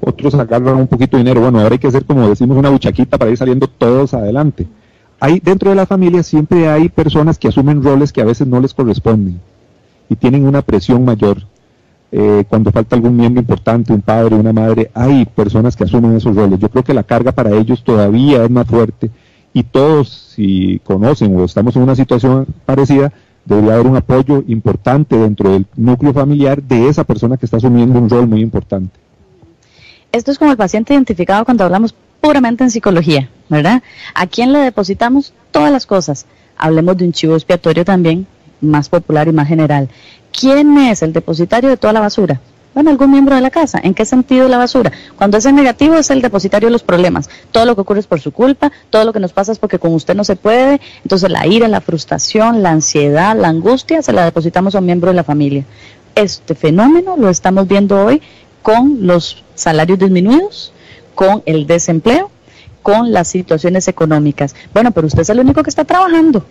otros 0.00 0.34
agarran 0.34 0.76
un 0.76 0.86
poquito 0.86 1.16
de 1.16 1.24
dinero. 1.24 1.40
Bueno, 1.40 1.60
ahora 1.60 1.72
hay 1.72 1.78
que 1.78 1.88
hacer, 1.88 2.04
como 2.04 2.28
decimos, 2.28 2.56
una 2.56 2.70
buchaquita 2.70 3.18
para 3.18 3.30
ir 3.30 3.36
saliendo 3.36 3.66
todos 3.66 4.14
adelante. 4.14 4.66
Hay, 5.18 5.40
dentro 5.40 5.70
de 5.70 5.76
la 5.76 5.86
familia 5.86 6.22
siempre 6.22 6.68
hay 6.68 6.88
personas 6.90 7.38
que 7.38 7.48
asumen 7.48 7.82
roles 7.82 8.12
que 8.12 8.20
a 8.20 8.26
veces 8.26 8.46
no 8.46 8.60
les 8.60 8.74
corresponden 8.74 9.40
y 10.08 10.16
tienen 10.16 10.46
una 10.46 10.62
presión 10.62 11.04
mayor. 11.04 11.42
Eh, 12.12 12.44
cuando 12.48 12.70
falta 12.70 12.96
algún 12.96 13.16
miembro 13.16 13.40
importante, 13.40 13.92
un 13.92 14.00
padre, 14.00 14.36
una 14.36 14.52
madre, 14.52 14.90
hay 14.94 15.24
personas 15.26 15.74
que 15.76 15.84
asumen 15.84 16.16
esos 16.16 16.34
roles. 16.34 16.58
Yo 16.58 16.68
creo 16.68 16.84
que 16.84 16.94
la 16.94 17.02
carga 17.02 17.32
para 17.32 17.50
ellos 17.50 17.82
todavía 17.82 18.44
es 18.44 18.50
más 18.50 18.66
fuerte 18.66 19.10
y 19.52 19.62
todos, 19.64 20.08
si 20.08 20.80
conocen 20.84 21.36
o 21.36 21.44
estamos 21.44 21.74
en 21.76 21.82
una 21.82 21.96
situación 21.96 22.46
parecida, 22.64 23.12
debería 23.44 23.74
haber 23.74 23.86
un 23.86 23.96
apoyo 23.96 24.44
importante 24.46 25.16
dentro 25.16 25.52
del 25.52 25.66
núcleo 25.76 26.12
familiar 26.12 26.62
de 26.62 26.88
esa 26.88 27.04
persona 27.04 27.36
que 27.36 27.46
está 27.46 27.56
asumiendo 27.56 27.98
un 27.98 28.08
rol 28.08 28.26
muy 28.26 28.40
importante 28.40 28.98
esto 30.16 30.30
es 30.30 30.38
como 30.38 30.50
el 30.50 30.56
paciente 30.56 30.94
identificado 30.94 31.44
cuando 31.44 31.64
hablamos 31.64 31.94
puramente 32.20 32.64
en 32.64 32.70
psicología, 32.70 33.28
¿verdad? 33.48 33.82
¿A 34.14 34.26
quién 34.26 34.52
le 34.52 34.58
depositamos 34.60 35.32
todas 35.50 35.70
las 35.70 35.86
cosas? 35.86 36.26
Hablemos 36.56 36.96
de 36.96 37.04
un 37.04 37.12
chivo 37.12 37.34
expiatorio 37.34 37.84
también, 37.84 38.26
más 38.60 38.88
popular 38.88 39.28
y 39.28 39.32
más 39.32 39.46
general. 39.46 39.88
¿Quién 40.38 40.76
es 40.76 41.02
el 41.02 41.14
depositario 41.14 41.70
de 41.70 41.78
toda 41.78 41.94
la 41.94 42.00
basura? 42.00 42.38
Bueno, 42.74 42.90
algún 42.90 43.10
miembro 43.10 43.34
de 43.34 43.40
la 43.40 43.48
casa. 43.48 43.80
¿En 43.82 43.94
qué 43.94 44.04
sentido 44.04 44.48
la 44.48 44.58
basura? 44.58 44.92
Cuando 45.16 45.38
es 45.38 45.46
en 45.46 45.56
negativo 45.56 45.94
es 45.94 46.10
el 46.10 46.20
depositario 46.20 46.66
de 46.66 46.72
los 46.72 46.82
problemas. 46.82 47.30
Todo 47.50 47.64
lo 47.64 47.74
que 47.74 47.80
ocurre 47.80 48.00
es 48.00 48.06
por 48.06 48.20
su 48.20 48.32
culpa, 48.32 48.70
todo 48.90 49.06
lo 49.06 49.14
que 49.14 49.18
nos 49.18 49.32
pasa 49.32 49.52
es 49.52 49.58
porque 49.58 49.78
con 49.78 49.94
usted 49.94 50.14
no 50.14 50.24
se 50.24 50.36
puede. 50.36 50.78
Entonces 51.02 51.30
la 51.30 51.46
ira, 51.46 51.68
la 51.68 51.80
frustración, 51.80 52.62
la 52.62 52.70
ansiedad, 52.70 53.34
la 53.34 53.48
angustia 53.48 54.02
se 54.02 54.12
la 54.12 54.26
depositamos 54.26 54.74
a 54.74 54.80
un 54.80 54.84
miembro 54.84 55.08
de 55.08 55.14
la 55.14 55.24
familia. 55.24 55.64
Este 56.14 56.54
fenómeno 56.54 57.16
lo 57.16 57.30
estamos 57.30 57.66
viendo 57.66 58.04
hoy 58.04 58.20
con 58.60 59.06
los 59.06 59.42
salarios 59.54 59.98
disminuidos, 59.98 60.70
con 61.14 61.42
el 61.46 61.66
desempleo, 61.66 62.30
con 62.82 63.10
las 63.10 63.28
situaciones 63.28 63.88
económicas. 63.88 64.54
Bueno, 64.74 64.90
pero 64.90 65.06
usted 65.06 65.22
es 65.22 65.30
el 65.30 65.40
único 65.40 65.62
que 65.62 65.70
está 65.70 65.86
trabajando. 65.86 66.44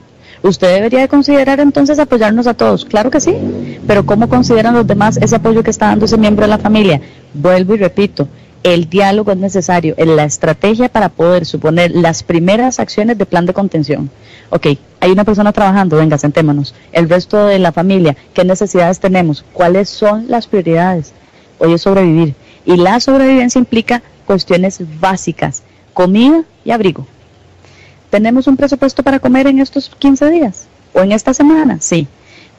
Usted 0.45 0.75
debería 0.75 1.07
considerar 1.07 1.59
entonces 1.59 1.97
apoyarnos 1.97 2.45
a 2.45 2.53
todos. 2.53 2.85
Claro 2.85 3.09
que 3.09 3.19
sí, 3.19 3.35
pero 3.87 4.05
¿cómo 4.05 4.29
consideran 4.29 4.75
los 4.75 4.85
demás 4.85 5.17
ese 5.17 5.37
apoyo 5.37 5.63
que 5.63 5.71
está 5.71 5.87
dando 5.87 6.05
ese 6.05 6.19
miembro 6.19 6.45
de 6.45 6.49
la 6.49 6.59
familia? 6.59 7.01
Vuelvo 7.33 7.73
y 7.73 7.79
repito, 7.79 8.27
el 8.61 8.87
diálogo 8.87 9.31
es 9.31 9.39
necesario, 9.39 9.95
en 9.97 10.15
la 10.15 10.23
estrategia 10.23 10.87
para 10.87 11.09
poder 11.09 11.47
suponer 11.47 11.89
las 11.95 12.21
primeras 12.21 12.79
acciones 12.79 13.17
de 13.17 13.25
plan 13.25 13.47
de 13.47 13.53
contención. 13.53 14.11
Ok, 14.51 14.67
hay 14.99 15.11
una 15.11 15.23
persona 15.23 15.51
trabajando, 15.51 15.97
venga, 15.97 16.19
sentémonos. 16.19 16.75
El 16.91 17.09
resto 17.09 17.47
de 17.47 17.57
la 17.57 17.71
familia, 17.71 18.15
¿qué 18.35 18.45
necesidades 18.45 18.99
tenemos? 18.99 19.43
¿Cuáles 19.51 19.89
son 19.89 20.25
las 20.27 20.45
prioridades? 20.45 21.11
hoy 21.57 21.73
es 21.73 21.81
sobrevivir. 21.81 22.35
Y 22.67 22.77
la 22.77 22.99
sobrevivencia 22.99 23.57
implica 23.57 24.03
cuestiones 24.27 24.79
básicas, 24.99 25.63
comida 25.95 26.43
y 26.63 26.69
abrigo. 26.69 27.07
¿Tenemos 28.15 28.47
un 28.47 28.55
presupuesto 28.55 29.03
para 29.03 29.19
comer 29.19 29.45
en 29.47 29.59
estos 29.59 29.91
15 29.99 30.29
días? 30.29 30.67
¿O 30.93 31.01
en 31.01 31.11
esta 31.11 31.33
semana? 31.33 31.79
Sí. 31.81 32.07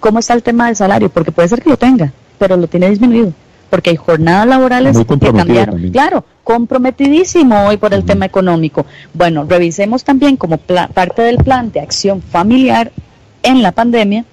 ¿Cómo 0.00 0.18
está 0.18 0.34
el 0.34 0.42
tema 0.42 0.66
del 0.66 0.76
salario? 0.76 1.08
Porque 1.08 1.32
puede 1.32 1.48
ser 1.48 1.62
que 1.62 1.70
lo 1.70 1.78
tenga, 1.78 2.12
pero 2.38 2.58
lo 2.58 2.66
tiene 2.66 2.90
disminuido. 2.90 3.32
Porque 3.70 3.88
hay 3.88 3.96
jornadas 3.96 4.46
laborales 4.46 4.98
que 4.98 5.18
cambiaron. 5.18 5.90
Claro, 5.92 6.26
comprometidísimo 6.44 7.68
hoy 7.68 7.78
por 7.78 7.94
el 7.94 8.04
tema 8.04 8.26
económico. 8.26 8.84
Bueno, 9.14 9.46
revisemos 9.48 10.04
también 10.04 10.36
como 10.36 10.58
parte 10.58 11.22
del 11.22 11.38
plan 11.38 11.72
de 11.72 11.80
acción 11.80 12.20
familiar 12.20 12.92
en 13.42 13.62
la 13.62 13.72
pandemia 13.72 14.26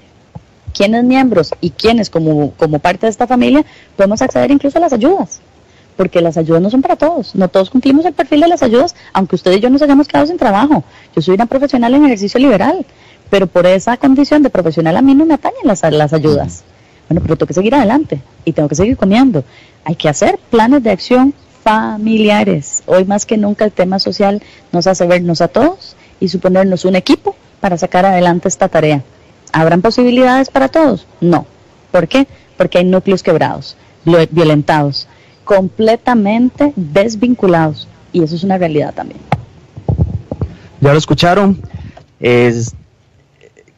quiénes 0.74 1.06
miembros 1.06 1.54
y 1.62 1.70
quiénes 1.70 2.10
como, 2.10 2.52
como 2.58 2.80
parte 2.80 3.06
de 3.06 3.12
esta 3.12 3.28
familia 3.28 3.64
podemos 3.96 4.22
acceder 4.22 4.52
incluso 4.52 4.78
a 4.78 4.82
las 4.82 4.92
ayudas, 4.92 5.40
porque 5.96 6.22
las 6.22 6.38
ayudas 6.38 6.62
no 6.62 6.70
son 6.70 6.82
para 6.82 6.96
todos, 6.96 7.36
no 7.36 7.48
todos 7.48 7.70
cumplimos 7.70 8.06
el 8.06 8.14
perfil 8.14 8.42
de 8.42 8.48
las 8.48 8.64
ayudas, 8.64 8.96
aunque 9.14 9.36
usted 9.36 9.52
y 9.54 9.60
yo 9.60 9.70
nos 9.70 9.82
hayamos 9.82 10.08
quedado 10.08 10.28
sin 10.28 10.38
trabajo. 10.38 10.84
Yo 11.16 11.22
soy 11.22 11.36
una 11.36 11.46
profesional 11.46 11.94
en 11.94 12.06
ejercicio 12.06 12.40
liberal, 12.40 12.86
pero 13.30 13.48
por 13.48 13.66
esa 13.66 13.98
condición 13.98 14.44
de 14.44 14.50
profesional 14.50 14.98
a 14.98 15.02
mí 15.02 15.16
no 15.16 15.26
me 15.26 15.34
atañen 15.34 15.62
las, 15.64 15.82
las 15.84 16.14
ayudas. 16.14 16.64
Bueno, 17.10 17.22
pero 17.22 17.36
tengo 17.36 17.48
que 17.48 17.54
seguir 17.54 17.76
adelante 17.76 18.22
y 18.46 18.54
tengo 18.54 18.70
que 18.70 18.76
seguir 18.76 18.98
comiendo. 18.98 19.44
Hay 19.86 19.96
que 19.96 20.10
hacer 20.10 20.40
planes 20.50 20.84
de 20.84 20.92
acción 20.92 21.34
familiares. 21.64 22.84
Hoy 22.86 23.06
más 23.06 23.26
que 23.26 23.38
nunca 23.38 23.66
el 23.66 23.72
tema 23.72 24.00
social 24.00 24.42
nos 24.72 24.88
hace 24.88 25.06
vernos 25.08 25.42
a 25.42 25.48
todos 25.48 25.96
y 26.20 26.28
suponernos 26.28 26.86
un 26.86 26.96
equipo 26.96 27.36
para 27.60 27.78
sacar 27.78 28.06
adelante 28.06 28.48
esta 28.48 28.68
tarea. 28.68 29.04
¿Habrán 29.52 29.82
posibilidades 29.82 30.50
para 30.50 30.68
todos? 30.68 31.08
No. 31.22 31.46
¿Por 31.92 32.08
qué? 32.08 32.28
Porque 32.58 32.80
hay 32.80 32.86
núcleos 32.86 33.24
quebrados, 33.24 33.78
violentados, 34.04 35.08
completamente 35.44 36.74
desvinculados. 36.76 37.88
y 38.12 38.22
eso 38.22 38.36
es 38.36 38.44
una 38.44 38.58
realidad 38.58 38.94
también. 38.94 39.20
Ya 40.80 40.92
lo 40.92 40.98
escucharon, 40.98 41.60
es 42.20 42.76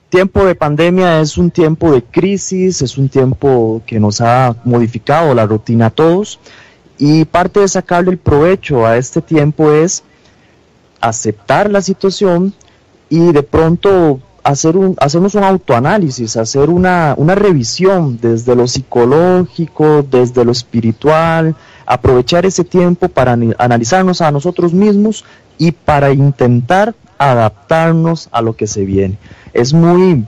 tiempo 0.09 0.45
de 0.45 0.55
pandemia 0.55 1.19
es 1.19 1.37
un 1.37 1.51
tiempo 1.51 1.91
de 1.91 2.01
crisis, 2.01 2.81
es 2.81 2.97
un 2.97 3.09
tiempo 3.09 3.81
que 3.85 3.99
nos 3.99 4.21
ha 4.21 4.55
modificado 4.63 5.33
la 5.33 5.45
rutina 5.45 5.87
a 5.87 5.89
todos 5.89 6.39
y 6.97 7.25
parte 7.25 7.59
de 7.59 7.67
sacarle 7.67 8.11
el 8.11 8.17
provecho 8.17 8.85
a 8.85 8.97
este 8.97 9.21
tiempo 9.21 9.71
es 9.71 10.03
aceptar 11.01 11.69
la 11.69 11.81
situación 11.81 12.53
y 13.09 13.33
de 13.33 13.43
pronto 13.43 14.21
hacer 14.45 14.77
un, 14.77 14.95
hacernos 14.99 15.33
un 15.33 15.43
autoanálisis, 15.43 16.37
hacer 16.37 16.69
una, 16.69 17.15
una 17.17 17.33
revisión 17.33 18.19
desde 18.21 18.55
lo 18.55 18.67
psicológico, 18.67 20.03
desde 20.03 20.45
lo 20.45 20.51
espiritual, 20.51 21.55
aprovechar 21.87 22.45
ese 22.45 22.63
tiempo 22.63 23.09
para 23.09 23.35
analizarnos 23.57 24.21
a 24.21 24.31
nosotros 24.31 24.71
mismos 24.71 25.25
y 25.57 25.71
para 25.71 26.13
intentar 26.13 26.93
adaptarnos 27.17 28.29
a 28.31 28.43
lo 28.43 28.55
que 28.55 28.67
se 28.67 28.85
viene. 28.85 29.17
Es 29.51 29.73
muy 29.73 30.23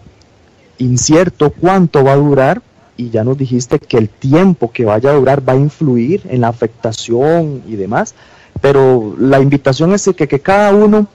incierto 0.79 1.51
cuánto 1.51 2.03
va 2.03 2.13
a 2.13 2.17
durar 2.17 2.63
y 2.97 3.11
ya 3.11 3.23
nos 3.23 3.37
dijiste 3.37 3.77
que 3.77 3.97
el 3.97 4.09
tiempo 4.09 4.71
que 4.71 4.83
vaya 4.83 5.11
a 5.11 5.13
durar 5.13 5.47
va 5.47 5.53
a 5.53 5.57
influir 5.57 6.23
en 6.27 6.41
la 6.41 6.47
afectación 6.47 7.61
y 7.67 7.75
demás, 7.75 8.15
pero 8.61 9.15
la 9.19 9.39
invitación 9.39 9.93
es 9.93 10.09
que, 10.15 10.27
que 10.27 10.39
cada 10.39 10.73
uno 10.73 11.07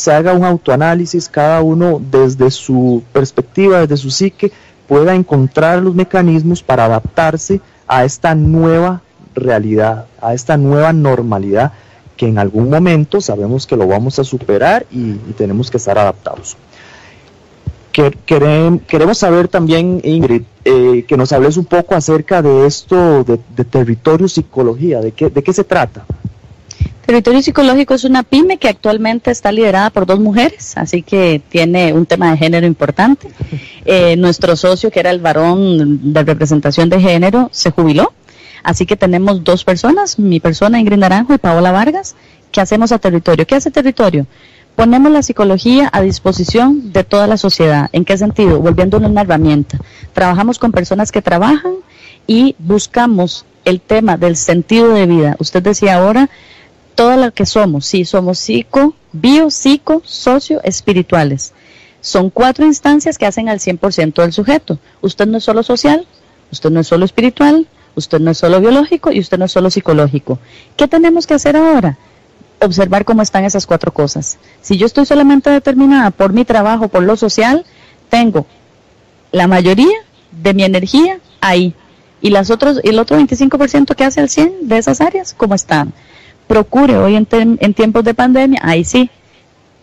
se 0.00 0.12
haga 0.12 0.32
un 0.32 0.44
autoanálisis, 0.44 1.28
cada 1.28 1.60
uno 1.60 2.00
desde 2.10 2.50
su 2.50 3.02
perspectiva, 3.12 3.80
desde 3.80 3.98
su 3.98 4.10
psique, 4.10 4.50
pueda 4.88 5.14
encontrar 5.14 5.82
los 5.82 5.94
mecanismos 5.94 6.62
para 6.62 6.86
adaptarse 6.86 7.60
a 7.86 8.04
esta 8.04 8.34
nueva 8.34 9.02
realidad, 9.34 10.06
a 10.20 10.32
esta 10.32 10.56
nueva 10.56 10.92
normalidad 10.92 11.72
que 12.16 12.26
en 12.26 12.38
algún 12.38 12.70
momento 12.70 13.20
sabemos 13.20 13.66
que 13.66 13.76
lo 13.76 13.86
vamos 13.86 14.18
a 14.18 14.24
superar 14.24 14.86
y, 14.90 15.12
tenemos 15.36 15.70
que 15.70 15.76
estar 15.76 15.98
adaptados. 15.98 16.56
queremos 17.92 19.18
saber 19.18 19.48
también, 19.48 20.00
Ingrid, 20.02 20.42
eh, 20.64 21.04
que 21.06 21.16
nos 21.16 21.32
hables 21.32 21.56
un 21.56 21.66
poco 21.66 21.94
acerca 21.94 22.40
de 22.40 22.66
esto 22.66 23.24
de, 23.24 23.64
territorio 23.64 24.28
psicología, 24.28 25.00
de 25.00 25.12
qué, 25.12 25.28
de 25.28 25.42
qué 25.42 25.52
se 25.52 25.64
trata. 25.64 26.04
Territorio 27.10 27.42
Psicológico 27.42 27.94
es 27.94 28.04
una 28.04 28.22
pyme 28.22 28.56
que 28.56 28.68
actualmente 28.68 29.32
está 29.32 29.50
liderada 29.50 29.90
por 29.90 30.06
dos 30.06 30.20
mujeres, 30.20 30.76
así 30.76 31.02
que 31.02 31.42
tiene 31.48 31.92
un 31.92 32.06
tema 32.06 32.30
de 32.30 32.36
género 32.36 32.66
importante. 32.66 33.28
Eh, 33.86 34.14
nuestro 34.16 34.54
socio, 34.56 34.90
que 34.90 35.00
era 35.00 35.10
el 35.10 35.20
varón 35.20 36.12
de 36.12 36.22
representación 36.22 36.90
de 36.90 37.00
género, 37.00 37.48
se 37.50 37.70
jubiló 37.70 38.12
Así 38.62 38.84
que 38.84 38.94
tenemos 38.94 39.42
dos 39.42 39.64
personas, 39.64 40.18
mi 40.18 40.38
persona 40.38 40.78
Ingrid 40.78 40.98
Naranjo 40.98 41.34
y 41.34 41.38
Paola 41.38 41.72
Vargas, 41.72 42.14
que 42.52 42.60
hacemos 42.60 42.92
a 42.92 42.98
territorio. 42.98 43.46
¿Qué 43.46 43.56
hace 43.56 43.70
territorio? 43.70 44.26
Ponemos 44.76 45.10
la 45.10 45.22
psicología 45.22 45.88
a 45.92 46.02
disposición 46.02 46.92
de 46.92 47.02
toda 47.02 47.26
la 47.26 47.38
sociedad. 47.38 47.88
¿En 47.92 48.04
qué 48.04 48.18
sentido? 48.18 48.60
Volviéndolo 48.60 49.08
una 49.08 49.22
herramienta. 49.22 49.78
Trabajamos 50.12 50.58
con 50.58 50.70
personas 50.70 51.10
que 51.10 51.22
trabajan 51.22 51.72
y 52.26 52.54
buscamos 52.58 53.46
el 53.64 53.80
tema 53.80 54.18
del 54.18 54.36
sentido 54.36 54.90
de 54.90 55.06
vida. 55.06 55.36
Usted 55.40 55.62
decía 55.62 55.96
ahora, 55.96 56.28
todo 56.94 57.16
lo 57.16 57.32
que 57.32 57.46
somos, 57.46 57.86
sí, 57.86 58.04
somos 58.04 58.38
psico, 58.38 58.94
bio, 59.12 59.50
psico, 59.50 60.02
socio, 60.04 60.60
espirituales. 60.62 61.52
Son 62.00 62.30
cuatro 62.30 62.64
instancias 62.64 63.18
que 63.18 63.26
hacen 63.26 63.48
al 63.48 63.58
100% 63.58 64.22
del 64.22 64.32
sujeto. 64.32 64.78
Usted 65.00 65.26
no 65.26 65.38
es 65.38 65.44
solo 65.44 65.62
social, 65.62 66.06
usted 66.50 66.70
no 66.70 66.80
es 66.80 66.86
solo 66.86 67.04
espiritual, 67.04 67.66
Usted 67.94 68.20
no 68.20 68.30
es 68.30 68.38
solo 68.38 68.60
biológico 68.60 69.12
y 69.12 69.20
usted 69.20 69.38
no 69.38 69.46
es 69.46 69.52
solo 69.52 69.70
psicológico. 69.70 70.38
¿Qué 70.76 70.88
tenemos 70.88 71.26
que 71.26 71.34
hacer 71.34 71.56
ahora? 71.56 71.98
Observar 72.60 73.04
cómo 73.04 73.22
están 73.22 73.44
esas 73.44 73.66
cuatro 73.66 73.92
cosas. 73.92 74.38
Si 74.60 74.76
yo 74.76 74.86
estoy 74.86 75.06
solamente 75.06 75.50
determinada 75.50 76.10
por 76.10 76.32
mi 76.32 76.44
trabajo, 76.44 76.88
por 76.88 77.02
lo 77.02 77.16
social, 77.16 77.64
tengo 78.08 78.46
la 79.32 79.46
mayoría 79.46 79.98
de 80.30 80.54
mi 80.54 80.64
energía 80.64 81.18
ahí. 81.40 81.74
Y 82.22 82.30
las 82.30 82.50
otros, 82.50 82.80
el 82.84 82.98
otro 82.98 83.18
25% 83.18 83.94
que 83.94 84.04
hace 84.04 84.20
el 84.20 84.28
100 84.28 84.68
de 84.68 84.78
esas 84.78 85.00
áreas, 85.00 85.34
¿cómo 85.34 85.54
están? 85.54 85.92
Procure 86.50 86.96
hoy 86.96 87.14
en, 87.14 87.28
en 87.30 87.74
tiempos 87.74 88.02
de 88.02 88.12
pandemia, 88.12 88.60
ahí 88.64 88.82
sí, 88.82 89.08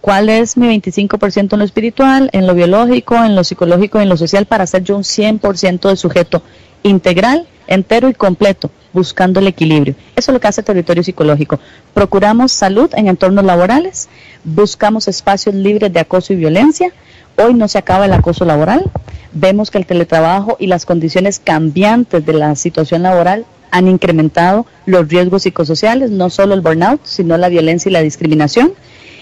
cuál 0.02 0.28
es 0.28 0.58
mi 0.58 0.68
25% 0.78 1.54
en 1.54 1.60
lo 1.60 1.64
espiritual, 1.64 2.30
en 2.34 2.46
lo 2.46 2.54
biológico, 2.56 3.16
en 3.16 3.38
lo 3.38 3.46
psicológico, 3.46 4.02
en 4.02 4.10
lo 4.10 4.18
social, 4.18 4.48
para 4.48 4.68
ser 4.68 4.84
yo 4.84 4.98
un 4.98 5.04
100% 5.04 5.88
de 5.88 5.96
sujeto 5.96 6.44
integral 6.84 7.48
entero 7.68 8.10
y 8.10 8.14
completo, 8.14 8.70
buscando 8.92 9.40
el 9.40 9.48
equilibrio. 9.48 9.96
Eso 10.18 10.32
es 10.32 10.34
lo 10.34 10.42
que 10.42 10.48
hace 10.50 10.60
el 10.60 10.66
territorio 10.66 11.04
psicológico. 11.04 11.58
Procuramos 11.94 12.52
salud 12.52 12.90
en 12.96 13.08
entornos 13.08 13.46
laborales, 13.46 14.10
buscamos 14.44 15.08
espacios 15.08 15.56
libres 15.56 15.94
de 15.94 16.02
acoso 16.02 16.34
y 16.34 16.36
violencia. 16.36 16.92
Hoy 17.38 17.54
no 17.54 17.70
se 17.70 17.78
acaba 17.78 18.08
el 18.08 18.14
acoso 18.14 18.44
laboral. 18.44 18.92
Vemos 19.32 19.72
que 19.72 19.78
el 19.78 19.86
teletrabajo 19.86 20.58
y 20.60 20.68
las 20.68 20.86
condiciones 20.86 21.40
cambiantes 21.40 22.26
de 22.26 22.34
la 22.34 22.58
situación 22.58 23.04
laboral 23.04 23.46
han 23.72 23.88
incrementado 23.88 24.66
los 24.86 25.08
riesgos 25.08 25.44
psicosociales, 25.44 26.12
no 26.12 26.30
solo 26.30 26.54
el 26.54 26.62
burnout, 26.62 27.02
sino 27.04 27.38
la 27.38 27.50
violencia 27.50 27.90
y 27.90 27.94
la 27.94 28.02
discriminación. 28.02 28.74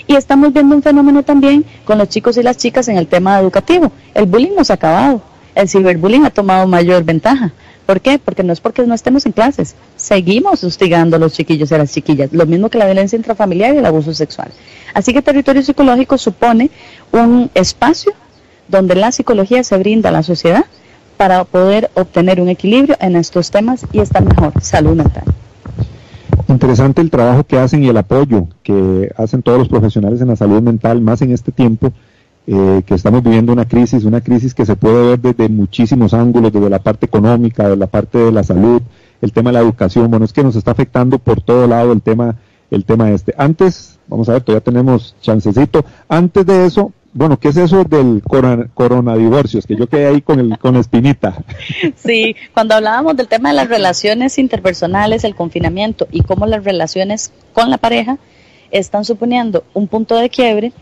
Y 0.08 0.16
estamos 0.16 0.54
viendo 0.54 0.76
un 0.76 0.84
fenómeno 0.84 1.24
también 1.24 1.66
con 1.84 1.98
los 1.98 2.10
chicos 2.10 2.38
y 2.38 2.44
las 2.44 2.58
chicas 2.58 2.88
en 2.88 2.98
el 2.98 3.08
tema 3.08 3.40
educativo. 3.40 3.92
El 4.14 4.26
bullying 4.26 4.54
no 4.56 4.64
se 4.64 4.74
ha 4.74 4.76
acabado, 4.76 5.22
el 5.56 5.68
ciberbullying 5.68 6.26
ha 6.26 6.30
tomado 6.30 6.68
mayor 6.68 7.04
ventaja. 7.04 7.52
¿Por 7.86 8.02
qué? 8.02 8.18
Porque 8.18 8.44
no 8.44 8.52
es 8.52 8.60
porque 8.60 8.86
no 8.86 8.96
estemos 8.96 9.26
en 9.26 9.32
clases. 9.32 9.76
Seguimos 9.96 10.64
hostigando 10.64 11.18
a 11.18 11.20
los 11.20 11.34
chiquillos 11.34 11.70
y 11.70 11.76
a 11.76 11.78
las 11.78 11.94
chiquillas. 11.94 12.34
Lo 12.34 12.46
mismo 12.46 12.70
que 12.70 12.80
la 12.80 12.86
violencia 12.86 13.16
intrafamiliar 13.16 13.76
y 13.76 13.78
el 13.78 13.86
abuso 13.86 14.14
sexual. 14.14 14.52
Así 14.94 15.14
que 15.14 15.22
territorio 15.22 15.62
psicológico 15.62 16.18
supone 16.18 16.72
un 17.12 17.52
espacio 17.54 18.14
donde 18.68 18.96
la 18.96 19.12
psicología 19.12 19.64
se 19.64 19.78
brinda 19.78 20.10
a 20.10 20.12
la 20.12 20.24
sociedad 20.24 20.66
para 21.18 21.44
poder 21.44 21.90
obtener 21.94 22.42
un 22.42 22.50
equilibrio 22.50 22.96
en 23.00 23.16
estos 23.16 23.52
temas 23.52 23.86
y 23.92 24.00
estar 24.00 24.24
mejor. 24.24 24.54
Salud 24.62 24.96
mental. 24.96 25.24
Interesante 26.48 27.02
el 27.02 27.10
trabajo 27.10 27.44
que 27.44 27.58
hacen 27.58 27.84
y 27.84 27.88
el 27.88 27.98
apoyo 27.98 28.48
que 28.64 29.12
hacen 29.18 29.42
todos 29.42 29.58
los 29.58 29.68
profesionales 29.68 30.22
en 30.22 30.28
la 30.28 30.36
salud 30.36 30.62
mental, 30.62 31.02
más 31.02 31.22
en 31.22 31.32
este 31.32 31.52
tiempo 31.52 31.92
eh, 32.48 32.84
que 32.86 32.94
estamos 32.94 33.24
viviendo 33.24 33.52
una 33.52 33.66
crisis, 33.66 34.04
una 34.04 34.22
crisis 34.22 34.54
que 34.54 34.68
se 34.68 34.76
puede 34.76 35.18
ver 35.18 35.20
desde 35.20 35.50
muchísimos 35.50 36.14
ángulos, 36.14 36.54
desde 36.54 36.70
la 36.70 36.78
parte 36.78 37.08
económica, 37.08 37.68
de 37.68 37.76
la 37.76 37.88
parte 37.88 38.20
de 38.20 38.32
la 38.32 38.44
salud, 38.44 38.84
el 39.22 39.32
tema 39.32 39.50
de 39.50 39.54
la 39.56 39.62
educación, 39.62 40.12
bueno, 40.12 40.26
es 40.26 40.34
que 40.34 40.44
nos 40.44 40.56
está 40.56 40.72
afectando 40.72 41.18
por 41.18 41.42
todo 41.42 41.66
lado 41.66 41.92
el 41.92 42.04
tema, 42.04 42.36
el 42.70 42.86
tema 42.86 43.10
este. 43.10 43.34
Antes, 43.36 43.98
vamos 44.08 44.30
a 44.30 44.34
ver, 44.34 44.44
todavía 44.44 44.64
tenemos 44.64 45.16
chancecito, 45.22 45.84
antes 46.08 46.46
de 46.46 46.68
eso, 46.68 46.92
bueno, 47.16 47.40
¿qué 47.40 47.48
es 47.48 47.56
eso 47.56 47.86
del 47.86 48.22
corona, 48.22 48.68
coronadivorcios? 48.74 49.66
Que 49.66 49.78
yo 49.78 49.88
quedé 49.88 50.08
ahí 50.08 50.22
con, 50.22 50.38
el, 50.38 50.60
con 50.60 50.76
espinita. 50.76 51.34
Sí, 51.96 52.36
cuando 52.54 52.76
hablábamos 52.76 53.16
del 53.16 53.30
tema 53.30 53.50
de 53.50 53.56
las 53.56 53.70
relaciones 53.70 54.38
interpersonales, 54.38 55.24
el 55.24 55.34
confinamiento 55.34 56.08
y 56.12 56.22
cómo 56.24 56.46
las 56.46 56.66
relaciones 56.66 57.32
con 57.54 57.70
la 57.70 57.78
pareja 57.78 58.18
están 58.70 59.06
suponiendo 59.06 59.64
un 59.74 59.88
punto 59.88 60.18
de 60.18 60.30
quiebre, 60.30 60.74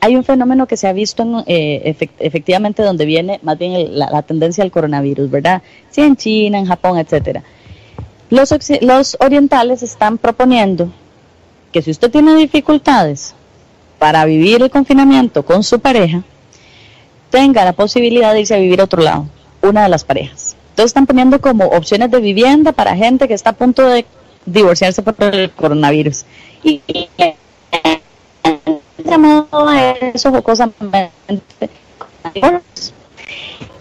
hay 0.00 0.14
un 0.14 0.22
fenómeno 0.22 0.68
que 0.68 0.76
se 0.76 0.86
ha 0.86 0.92
visto 0.92 1.24
en, 1.24 1.42
eh, 1.46 1.96
efectivamente 2.20 2.84
donde 2.84 3.04
viene 3.04 3.40
más 3.42 3.58
bien 3.58 3.98
la, 3.98 4.22
tendencia 4.22 4.62
al 4.62 4.70
coronavirus, 4.70 5.28
¿verdad? 5.28 5.60
Sí, 5.90 6.02
en 6.02 6.14
China, 6.14 6.58
en 6.58 6.66
Japón, 6.66 6.98
etcétera. 6.98 7.42
Los, 8.30 8.54
los 8.80 9.16
orientales 9.18 9.82
están 9.82 10.18
proponiendo 10.18 10.92
que 11.72 11.82
si 11.82 11.90
usted 11.90 12.12
tiene 12.12 12.36
dificultades 12.36 13.34
para 14.00 14.24
vivir 14.24 14.62
el 14.62 14.70
confinamiento 14.70 15.44
con 15.44 15.62
su 15.62 15.78
pareja, 15.78 16.22
tenga 17.28 17.66
la 17.66 17.74
posibilidad 17.74 18.32
de 18.32 18.40
irse 18.40 18.54
a 18.54 18.58
vivir 18.58 18.80
a 18.80 18.84
otro 18.84 19.02
lado, 19.02 19.26
una 19.60 19.82
de 19.82 19.90
las 19.90 20.04
parejas. 20.04 20.56
Entonces 20.70 20.86
están 20.86 21.06
poniendo 21.06 21.38
como 21.38 21.66
opciones 21.66 22.10
de 22.10 22.18
vivienda 22.18 22.72
para 22.72 22.96
gente 22.96 23.28
que 23.28 23.34
está 23.34 23.50
a 23.50 23.52
punto 23.52 23.86
de 23.86 24.06
divorciarse 24.46 25.02
por 25.02 25.34
el 25.34 25.50
coronavirus. 25.50 26.24
Y, 26.64 26.80
eso 30.14 30.30
jocosamente. 30.30 31.10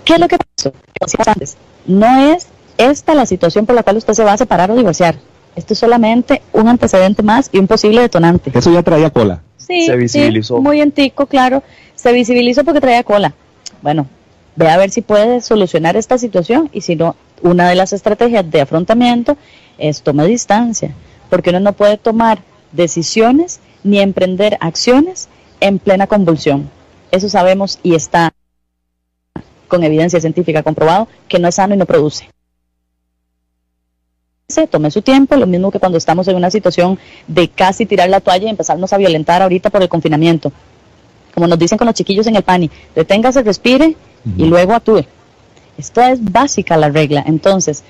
¿Qué 0.03 0.13
es 0.13 0.19
lo 0.19 0.27
que 0.27 0.37
pasó? 0.37 0.73
No 1.85 2.33
es 2.33 2.47
esta 2.77 3.15
la 3.15 3.25
situación 3.25 3.65
por 3.65 3.73
la 3.73 3.83
cual 3.83 3.95
usted 3.95 4.13
se 4.13 4.25
va 4.25 4.33
a 4.33 4.37
separar 4.37 4.69
o 4.69 4.75
divorciar. 4.75 5.15
Esto 5.55 5.73
es 5.73 5.79
solamente 5.79 6.41
un 6.51 6.67
antecedente 6.67 7.23
más 7.23 7.49
y 7.53 7.59
un 7.59 7.67
posible 7.67 8.01
detonante. 8.01 8.51
Eso 8.53 8.69
ya 8.69 8.83
traía 8.83 9.11
cola. 9.11 9.43
Sí, 9.69 9.85
se 9.85 9.95
visibilizó. 9.95 10.59
muy 10.61 10.81
antico, 10.81 11.27
claro. 11.27 11.63
Se 11.95 12.11
visibilizó 12.11 12.63
porque 12.63 12.81
traía 12.81 13.03
cola. 13.03 13.33
Bueno, 13.81 14.07
ve 14.55 14.67
a 14.67 14.77
ver 14.77 14.89
si 14.89 15.01
puede 15.01 15.41
solucionar 15.41 15.95
esta 15.95 16.17
situación 16.17 16.69
y 16.73 16.81
si 16.81 16.95
no, 16.95 17.15
una 17.43 17.69
de 17.69 17.75
las 17.75 17.93
estrategias 17.93 18.49
de 18.49 18.61
afrontamiento 18.61 19.37
es 19.77 20.01
tome 20.01 20.25
distancia, 20.25 20.93
porque 21.29 21.51
uno 21.51 21.59
no 21.59 21.73
puede 21.73 21.97
tomar 21.97 22.39
decisiones 22.71 23.59
ni 23.83 23.99
emprender 23.99 24.57
acciones 24.59 25.29
en 25.59 25.77
plena 25.77 26.07
convulsión. 26.07 26.69
Eso 27.11 27.29
sabemos 27.29 27.79
y 27.83 27.93
está 27.93 28.31
con 29.67 29.83
evidencia 29.83 30.19
científica 30.19 30.63
comprobado 30.63 31.07
que 31.27 31.37
no 31.37 31.47
es 31.47 31.55
sano 31.55 31.75
y 31.75 31.77
no 31.77 31.85
produce. 31.85 32.27
Tome 34.67 34.89
su 34.89 35.03
tiempo, 35.03 35.35
lo 35.35 35.45
mismo 35.45 35.69
que 35.69 35.79
cuando 35.79 35.99
estamos 35.99 36.27
en 36.27 36.35
una 36.35 36.49
situación 36.49 36.97
de 37.27 37.49
casi 37.49 37.85
tirar 37.85 38.09
la 38.09 38.19
toalla 38.19 38.47
y 38.47 38.49
empezarnos 38.49 38.91
a 38.91 38.97
violentar 38.97 39.43
ahorita 39.43 39.69
por 39.69 39.83
el 39.83 39.89
confinamiento. 39.89 40.51
Como 41.35 41.45
nos 41.45 41.59
dicen 41.59 41.77
con 41.77 41.85
los 41.85 41.93
chiquillos 41.93 42.25
en 42.25 42.35
el 42.35 42.41
PANI, 42.41 42.71
deténgase, 42.95 43.43
respire 43.43 43.95
y 44.37 44.45
luego 44.45 44.73
actúe. 44.73 45.05
Esto 45.77 46.01
es 46.01 46.19
básica 46.31 46.77
la 46.77 46.89
regla. 46.89 47.23
Entonces, 47.27 47.83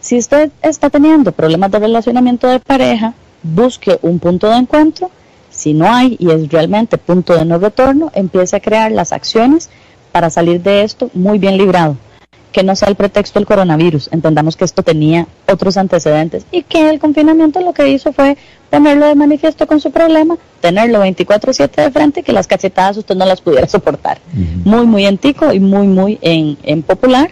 si 0.00 0.16
usted 0.16 0.50
está 0.62 0.88
teniendo 0.88 1.30
problemas 1.32 1.70
de 1.70 1.78
relacionamiento 1.78 2.48
de 2.48 2.58
pareja, 2.58 3.12
busque 3.42 3.98
un 4.00 4.18
punto 4.18 4.48
de 4.48 4.56
encuentro. 4.56 5.10
Si 5.50 5.74
no 5.74 5.92
hay 5.92 6.16
y 6.18 6.30
es 6.30 6.48
realmente 6.48 6.96
punto 6.96 7.34
de 7.34 7.44
no 7.44 7.58
retorno, 7.58 8.10
empiece 8.14 8.56
a 8.56 8.60
crear 8.60 8.90
las 8.92 9.12
acciones 9.12 9.68
para 10.10 10.30
salir 10.30 10.62
de 10.62 10.84
esto 10.84 11.10
muy 11.12 11.38
bien 11.38 11.58
librado. 11.58 11.96
Que 12.52 12.62
no 12.62 12.74
sea 12.74 12.88
el 12.88 12.94
pretexto 12.94 13.38
el 13.38 13.46
coronavirus. 13.46 14.08
Entendamos 14.12 14.56
que 14.56 14.64
esto 14.64 14.82
tenía 14.82 15.26
otros 15.46 15.76
antecedentes 15.76 16.46
y 16.50 16.62
que 16.62 16.88
el 16.88 16.98
confinamiento 16.98 17.60
lo 17.60 17.72
que 17.72 17.88
hizo 17.88 18.12
fue 18.12 18.36
tenerlo 18.70 19.06
de 19.06 19.14
manifiesto 19.14 19.66
con 19.66 19.80
su 19.80 19.90
problema, 19.90 20.36
tenerlo 20.60 21.00
24/7 21.00 21.82
de 21.82 21.90
frente 21.90 22.20
y 22.20 22.22
que 22.22 22.32
las 22.32 22.46
cachetadas 22.46 22.96
usted 22.96 23.14
no 23.14 23.24
las 23.26 23.40
pudiera 23.40 23.66
soportar. 23.76 24.18
Muy, 24.64 24.86
muy 24.86 25.06
antico 25.06 25.52
y 25.52 25.60
muy, 25.60 25.86
muy 25.86 26.18
en, 26.22 26.56
en 26.62 26.82
popular 26.82 27.30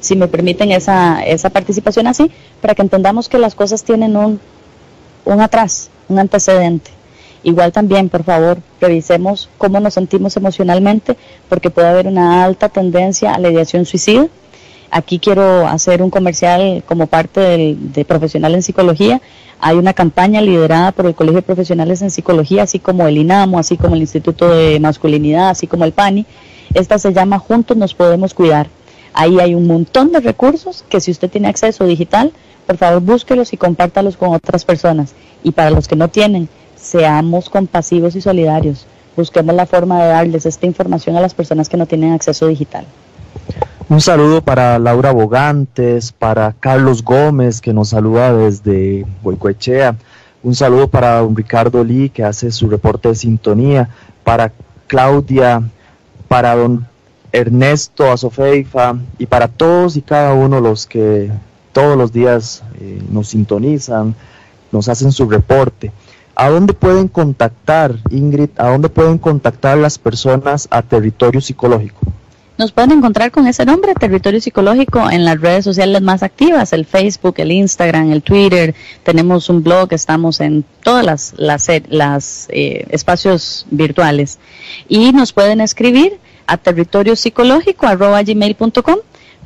si 0.00 0.14
me 0.14 0.28
permiten 0.28 0.70
esa, 0.72 1.24
esa 1.24 1.50
participación 1.50 2.06
así, 2.06 2.30
para 2.60 2.74
que 2.74 2.82
entendamos 2.82 3.28
que 3.28 3.38
las 3.38 3.54
cosas 3.54 3.82
tienen 3.82 4.16
un, 4.16 4.40
un 5.24 5.40
atrás, 5.40 5.90
un 6.08 6.18
antecedente. 6.18 6.90
Igual 7.46 7.70
también, 7.70 8.08
por 8.08 8.24
favor, 8.24 8.58
revisemos 8.80 9.48
cómo 9.56 9.78
nos 9.78 9.94
sentimos 9.94 10.36
emocionalmente, 10.36 11.16
porque 11.48 11.70
puede 11.70 11.86
haber 11.86 12.08
una 12.08 12.42
alta 12.42 12.68
tendencia 12.68 13.32
a 13.34 13.38
la 13.38 13.48
ideación 13.48 13.84
suicida. 13.84 14.26
Aquí 14.90 15.20
quiero 15.20 15.64
hacer 15.68 16.02
un 16.02 16.10
comercial 16.10 16.82
como 16.86 17.06
parte 17.06 17.38
del, 17.38 17.92
de 17.92 18.04
Profesional 18.04 18.56
en 18.56 18.62
Psicología. 18.62 19.22
Hay 19.60 19.76
una 19.76 19.92
campaña 19.92 20.40
liderada 20.40 20.90
por 20.90 21.06
el 21.06 21.14
Colegio 21.14 21.36
de 21.36 21.42
Profesionales 21.42 22.02
en 22.02 22.10
Psicología, 22.10 22.64
así 22.64 22.80
como 22.80 23.06
el 23.06 23.16
INAMO, 23.16 23.60
así 23.60 23.76
como 23.76 23.94
el 23.94 24.00
Instituto 24.00 24.48
de 24.48 24.80
Masculinidad, 24.80 25.50
así 25.50 25.68
como 25.68 25.84
el 25.84 25.92
PANI. 25.92 26.26
Esta 26.74 26.98
se 26.98 27.12
llama 27.12 27.38
Juntos 27.38 27.76
nos 27.76 27.94
podemos 27.94 28.34
cuidar. 28.34 28.66
Ahí 29.14 29.38
hay 29.38 29.54
un 29.54 29.68
montón 29.68 30.10
de 30.10 30.18
recursos 30.18 30.84
que 30.88 31.00
si 31.00 31.12
usted 31.12 31.30
tiene 31.30 31.46
acceso 31.46 31.84
digital, 31.84 32.32
por 32.66 32.76
favor 32.76 33.02
búsquelos 33.02 33.52
y 33.52 33.56
compártalos 33.56 34.16
con 34.16 34.34
otras 34.34 34.64
personas. 34.64 35.14
Y 35.44 35.52
para 35.52 35.70
los 35.70 35.86
que 35.86 35.94
no 35.94 36.08
tienen, 36.08 36.48
seamos 36.76 37.50
compasivos 37.50 38.14
y 38.16 38.20
solidarios. 38.20 38.86
Busquemos 39.16 39.54
la 39.54 39.66
forma 39.66 40.02
de 40.02 40.08
darles 40.08 40.46
esta 40.46 40.66
información 40.66 41.16
a 41.16 41.20
las 41.20 41.34
personas 41.34 41.68
que 41.68 41.76
no 41.76 41.86
tienen 41.86 42.12
acceso 42.12 42.46
digital. 42.46 42.84
Un 43.88 44.00
saludo 44.00 44.42
para 44.42 44.78
Laura 44.78 45.12
Bogantes, 45.12 46.12
para 46.12 46.54
Carlos 46.58 47.02
Gómez, 47.02 47.60
que 47.60 47.72
nos 47.72 47.90
saluda 47.90 48.34
desde 48.34 49.06
Boicoechea. 49.22 49.96
Un 50.42 50.54
saludo 50.54 50.88
para 50.88 51.20
don 51.20 51.36
Ricardo 51.36 51.82
Lee, 51.84 52.10
que 52.10 52.24
hace 52.24 52.50
su 52.50 52.68
reporte 52.68 53.08
de 53.08 53.14
sintonía. 53.14 53.88
Para 54.24 54.52
Claudia, 54.86 55.62
para 56.28 56.56
don 56.56 56.86
Ernesto 57.32 58.10
Azofeifa 58.10 58.96
y 59.18 59.26
para 59.26 59.48
todos 59.48 59.96
y 59.96 60.02
cada 60.02 60.34
uno 60.34 60.60
los 60.60 60.86
que 60.86 61.30
todos 61.72 61.96
los 61.96 62.12
días 62.12 62.62
eh, 62.80 63.02
nos 63.10 63.28
sintonizan, 63.28 64.14
nos 64.72 64.88
hacen 64.88 65.12
su 65.12 65.28
reporte. 65.28 65.92
¿A 66.36 66.50
dónde 66.50 66.74
pueden 66.74 67.08
contactar, 67.08 67.96
Ingrid? 68.10 68.50
¿A 68.58 68.68
dónde 68.68 68.90
pueden 68.90 69.16
contactar 69.16 69.78
las 69.78 69.98
personas 69.98 70.68
a 70.70 70.82
territorio 70.82 71.40
psicológico? 71.40 72.00
Nos 72.58 72.72
pueden 72.72 72.92
encontrar 72.92 73.30
con 73.30 73.46
ese 73.46 73.66
nombre, 73.66 73.92
Territorio 73.94 74.40
Psicológico, 74.40 75.10
en 75.10 75.26
las 75.26 75.38
redes 75.40 75.64
sociales 75.64 76.00
más 76.00 76.22
activas, 76.22 76.72
el 76.72 76.86
Facebook, 76.86 77.34
el 77.36 77.52
Instagram, 77.52 78.10
el 78.12 78.22
Twitter. 78.22 78.74
Tenemos 79.02 79.50
un 79.50 79.62
blog, 79.62 79.92
estamos 79.92 80.40
en 80.40 80.64
todas 80.82 81.04
las, 81.04 81.34
las, 81.36 81.68
eh, 82.48 82.86
espacios 82.90 83.66
virtuales. 83.70 84.38
Y 84.88 85.12
nos 85.12 85.34
pueden 85.34 85.60
escribir 85.60 86.18
a 86.46 86.56
territoriopsicológico.com 86.56 88.96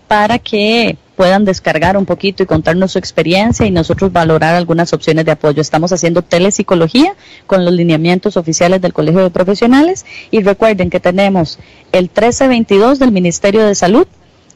para 0.07 0.39
que 0.39 0.97
puedan 1.21 1.45
descargar 1.45 1.99
un 1.99 2.07
poquito 2.07 2.43
y 2.43 2.47
contarnos 2.47 2.93
su 2.93 2.99
experiencia 2.99 3.67
y 3.67 3.71
nosotros 3.71 4.11
valorar 4.11 4.55
algunas 4.55 4.95
opciones 4.95 5.27
de 5.27 5.33
apoyo. 5.33 5.61
Estamos 5.61 5.93
haciendo 5.93 6.23
telepsicología 6.23 7.15
con 7.47 7.67
los 7.67 7.75
lineamientos 7.75 8.39
oficiales 8.39 8.81
del 8.81 8.95
Colegio 8.95 9.23
de 9.25 9.29
Profesionales 9.29 10.07
y 10.31 10.41
recuerden 10.41 10.89
que 10.89 10.99
tenemos 10.99 11.59
el 11.93 12.05
1322 12.05 12.99
del 12.99 13.13
Ministerio 13.13 13.67
de 13.67 13.75
Salud 13.75 14.07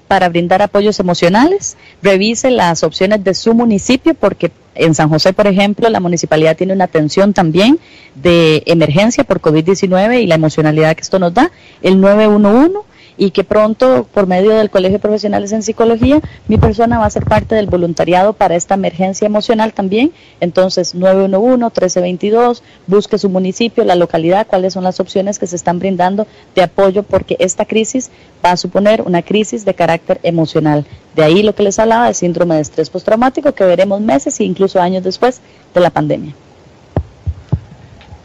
para 0.08 0.30
brindar 0.30 0.62
apoyos 0.62 0.98
emocionales. 1.00 1.76
Revise 2.02 2.50
las 2.50 2.82
opciones 2.82 3.22
de 3.22 3.34
su 3.34 3.52
municipio 3.52 4.14
porque 4.14 4.50
en 4.74 4.94
San 4.94 5.10
José, 5.10 5.34
por 5.34 5.46
ejemplo, 5.46 5.90
la 5.90 6.00
municipalidad 6.00 6.56
tiene 6.56 6.72
una 6.72 6.84
atención 6.84 7.34
también 7.34 7.78
de 8.14 8.62
emergencia 8.64 9.24
por 9.24 9.42
COVID-19 9.42 10.22
y 10.22 10.26
la 10.26 10.36
emocionalidad 10.36 10.96
que 10.96 11.02
esto 11.02 11.18
nos 11.18 11.34
da, 11.34 11.50
el 11.82 12.00
911 12.00 12.93
y 13.16 13.30
que 13.30 13.44
pronto, 13.44 14.06
por 14.12 14.26
medio 14.26 14.50
del 14.50 14.70
Colegio 14.70 14.98
de 14.98 15.02
Profesionales 15.02 15.52
en 15.52 15.62
Psicología, 15.62 16.20
mi 16.48 16.58
persona 16.58 16.98
va 16.98 17.06
a 17.06 17.10
ser 17.10 17.24
parte 17.24 17.54
del 17.54 17.66
voluntariado 17.66 18.32
para 18.32 18.56
esta 18.56 18.74
emergencia 18.74 19.26
emocional 19.26 19.72
también. 19.72 20.12
Entonces, 20.40 20.94
911-1322, 20.94 22.62
busque 22.86 23.18
su 23.18 23.28
municipio, 23.28 23.84
la 23.84 23.94
localidad, 23.94 24.46
cuáles 24.46 24.72
son 24.72 24.84
las 24.84 25.00
opciones 25.00 25.38
que 25.38 25.46
se 25.46 25.56
están 25.56 25.78
brindando 25.78 26.26
de 26.54 26.62
apoyo, 26.62 27.02
porque 27.02 27.36
esta 27.38 27.64
crisis 27.64 28.10
va 28.44 28.52
a 28.52 28.56
suponer 28.56 29.02
una 29.02 29.22
crisis 29.22 29.64
de 29.64 29.74
carácter 29.74 30.20
emocional. 30.22 30.84
De 31.14 31.22
ahí 31.22 31.42
lo 31.42 31.54
que 31.54 31.62
les 31.62 31.78
hablaba 31.78 32.06
del 32.06 32.14
síndrome 32.14 32.56
de 32.56 32.62
estrés 32.62 32.90
postraumático, 32.90 33.52
que 33.52 33.64
veremos 33.64 34.00
meses 34.00 34.38
e 34.40 34.44
incluso 34.44 34.80
años 34.80 35.04
después 35.04 35.40
de 35.72 35.80
la 35.80 35.90
pandemia. 35.90 36.34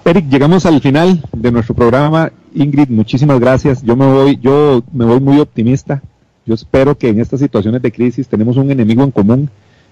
Eric, 0.05 0.29
llegamos 0.29 0.65
al 0.65 0.81
final 0.81 1.23
de 1.33 1.51
nuestro 1.51 1.75
programa. 1.75 2.31
Ingrid, 2.53 2.89
muchísimas 2.89 3.39
gracias. 3.39 3.83
Yo 3.83 3.95
me 3.95 4.05
voy, 4.05 4.39
yo 4.41 4.83
me 4.91 5.05
voy 5.05 5.19
muy 5.19 5.39
optimista. 5.39 6.01
Yo 6.45 6.55
espero 6.55 6.97
que 6.97 7.09
en 7.09 7.19
estas 7.19 7.41
situaciones 7.41 7.81
de 7.81 7.91
crisis 7.91 8.27
tenemos 8.27 8.57
un 8.57 8.71
enemigo 8.71 9.03
en 9.03 9.11
común 9.11 9.49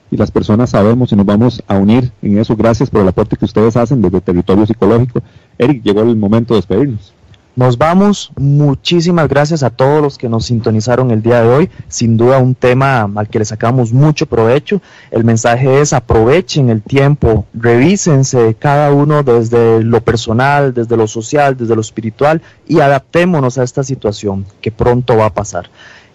y 0.10 0.18
las 0.18 0.32
personas 0.32 0.72
sabemos 0.72 1.12
y 1.12 1.16
nos 1.16 1.26
vamos 1.26 1.62
a 1.68 1.78
unir 1.78 2.12
en 2.22 2.40
eso. 2.40 2.56
Gracias 2.56 2.90
por 2.90 3.02
el 3.02 3.08
aporte 3.08 3.36
que 3.36 3.46
ustedes 3.46 3.76
hacen 3.78 4.02
desde 4.02 4.22
territorio 4.22 4.66
psicológico. 4.66 5.22
Eric, 5.58 5.84
llegó 5.84 6.02
el 6.02 6.16
momento 6.16 6.54
de 6.54 6.60
despedirnos. 6.60 7.14
Nos 7.58 7.80
vamos. 7.80 8.32
Muchísimas 8.38 9.28
gracias 9.28 9.64
a 9.64 9.72
todos 9.72 10.00
los 10.00 10.20
que 10.20 10.30
nos 10.30 10.46
sintonizaron 10.46 11.10
el 11.10 11.24
día 11.24 11.42
de 11.42 11.50
hoy. 11.50 11.70
Sin 11.88 12.16
duda 12.16 12.38
un 12.38 12.54
tema 12.54 13.10
al 13.16 13.30
que 13.30 13.40
le 13.40 13.46
sacamos 13.46 13.92
mucho 13.92 14.28
provecho. 14.28 14.80
El 15.10 15.24
mensaje 15.24 15.82
es 15.82 15.92
aprovechen 15.92 16.70
el 16.70 16.84
tiempo, 16.84 17.48
revísense 17.56 18.56
cada 18.60 18.92
uno 18.92 19.24
desde 19.24 19.84
lo 19.84 20.02
personal, 20.02 20.72
desde 20.72 20.98
lo 20.98 21.08
social, 21.08 21.58
desde 21.58 21.74
lo 21.74 21.82
espiritual 21.82 22.44
y 22.68 22.80
adaptémonos 22.80 23.58
a 23.58 23.64
esta 23.64 23.84
situación 23.84 24.46
que 24.62 24.72
pronto 24.72 25.18
va 25.18 25.26
a 25.26 25.34
pasar. 25.34 25.68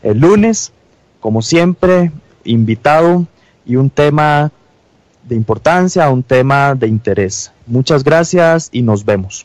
El 0.05 0.21
lunes, 0.21 0.73
como 1.19 1.43
siempre, 1.43 2.13
invitado 2.45 3.27
y 3.67 3.75
un 3.75 3.91
tema 3.91 4.53
de 5.25 5.35
importancia, 5.35 6.09
un 6.09 6.23
tema 6.23 6.77
de 6.77 6.87
interés. 6.87 7.51
Muchas 7.67 8.05
gracias 8.05 8.69
y 8.71 8.83
nos 8.83 9.05
vemos. 9.05 9.45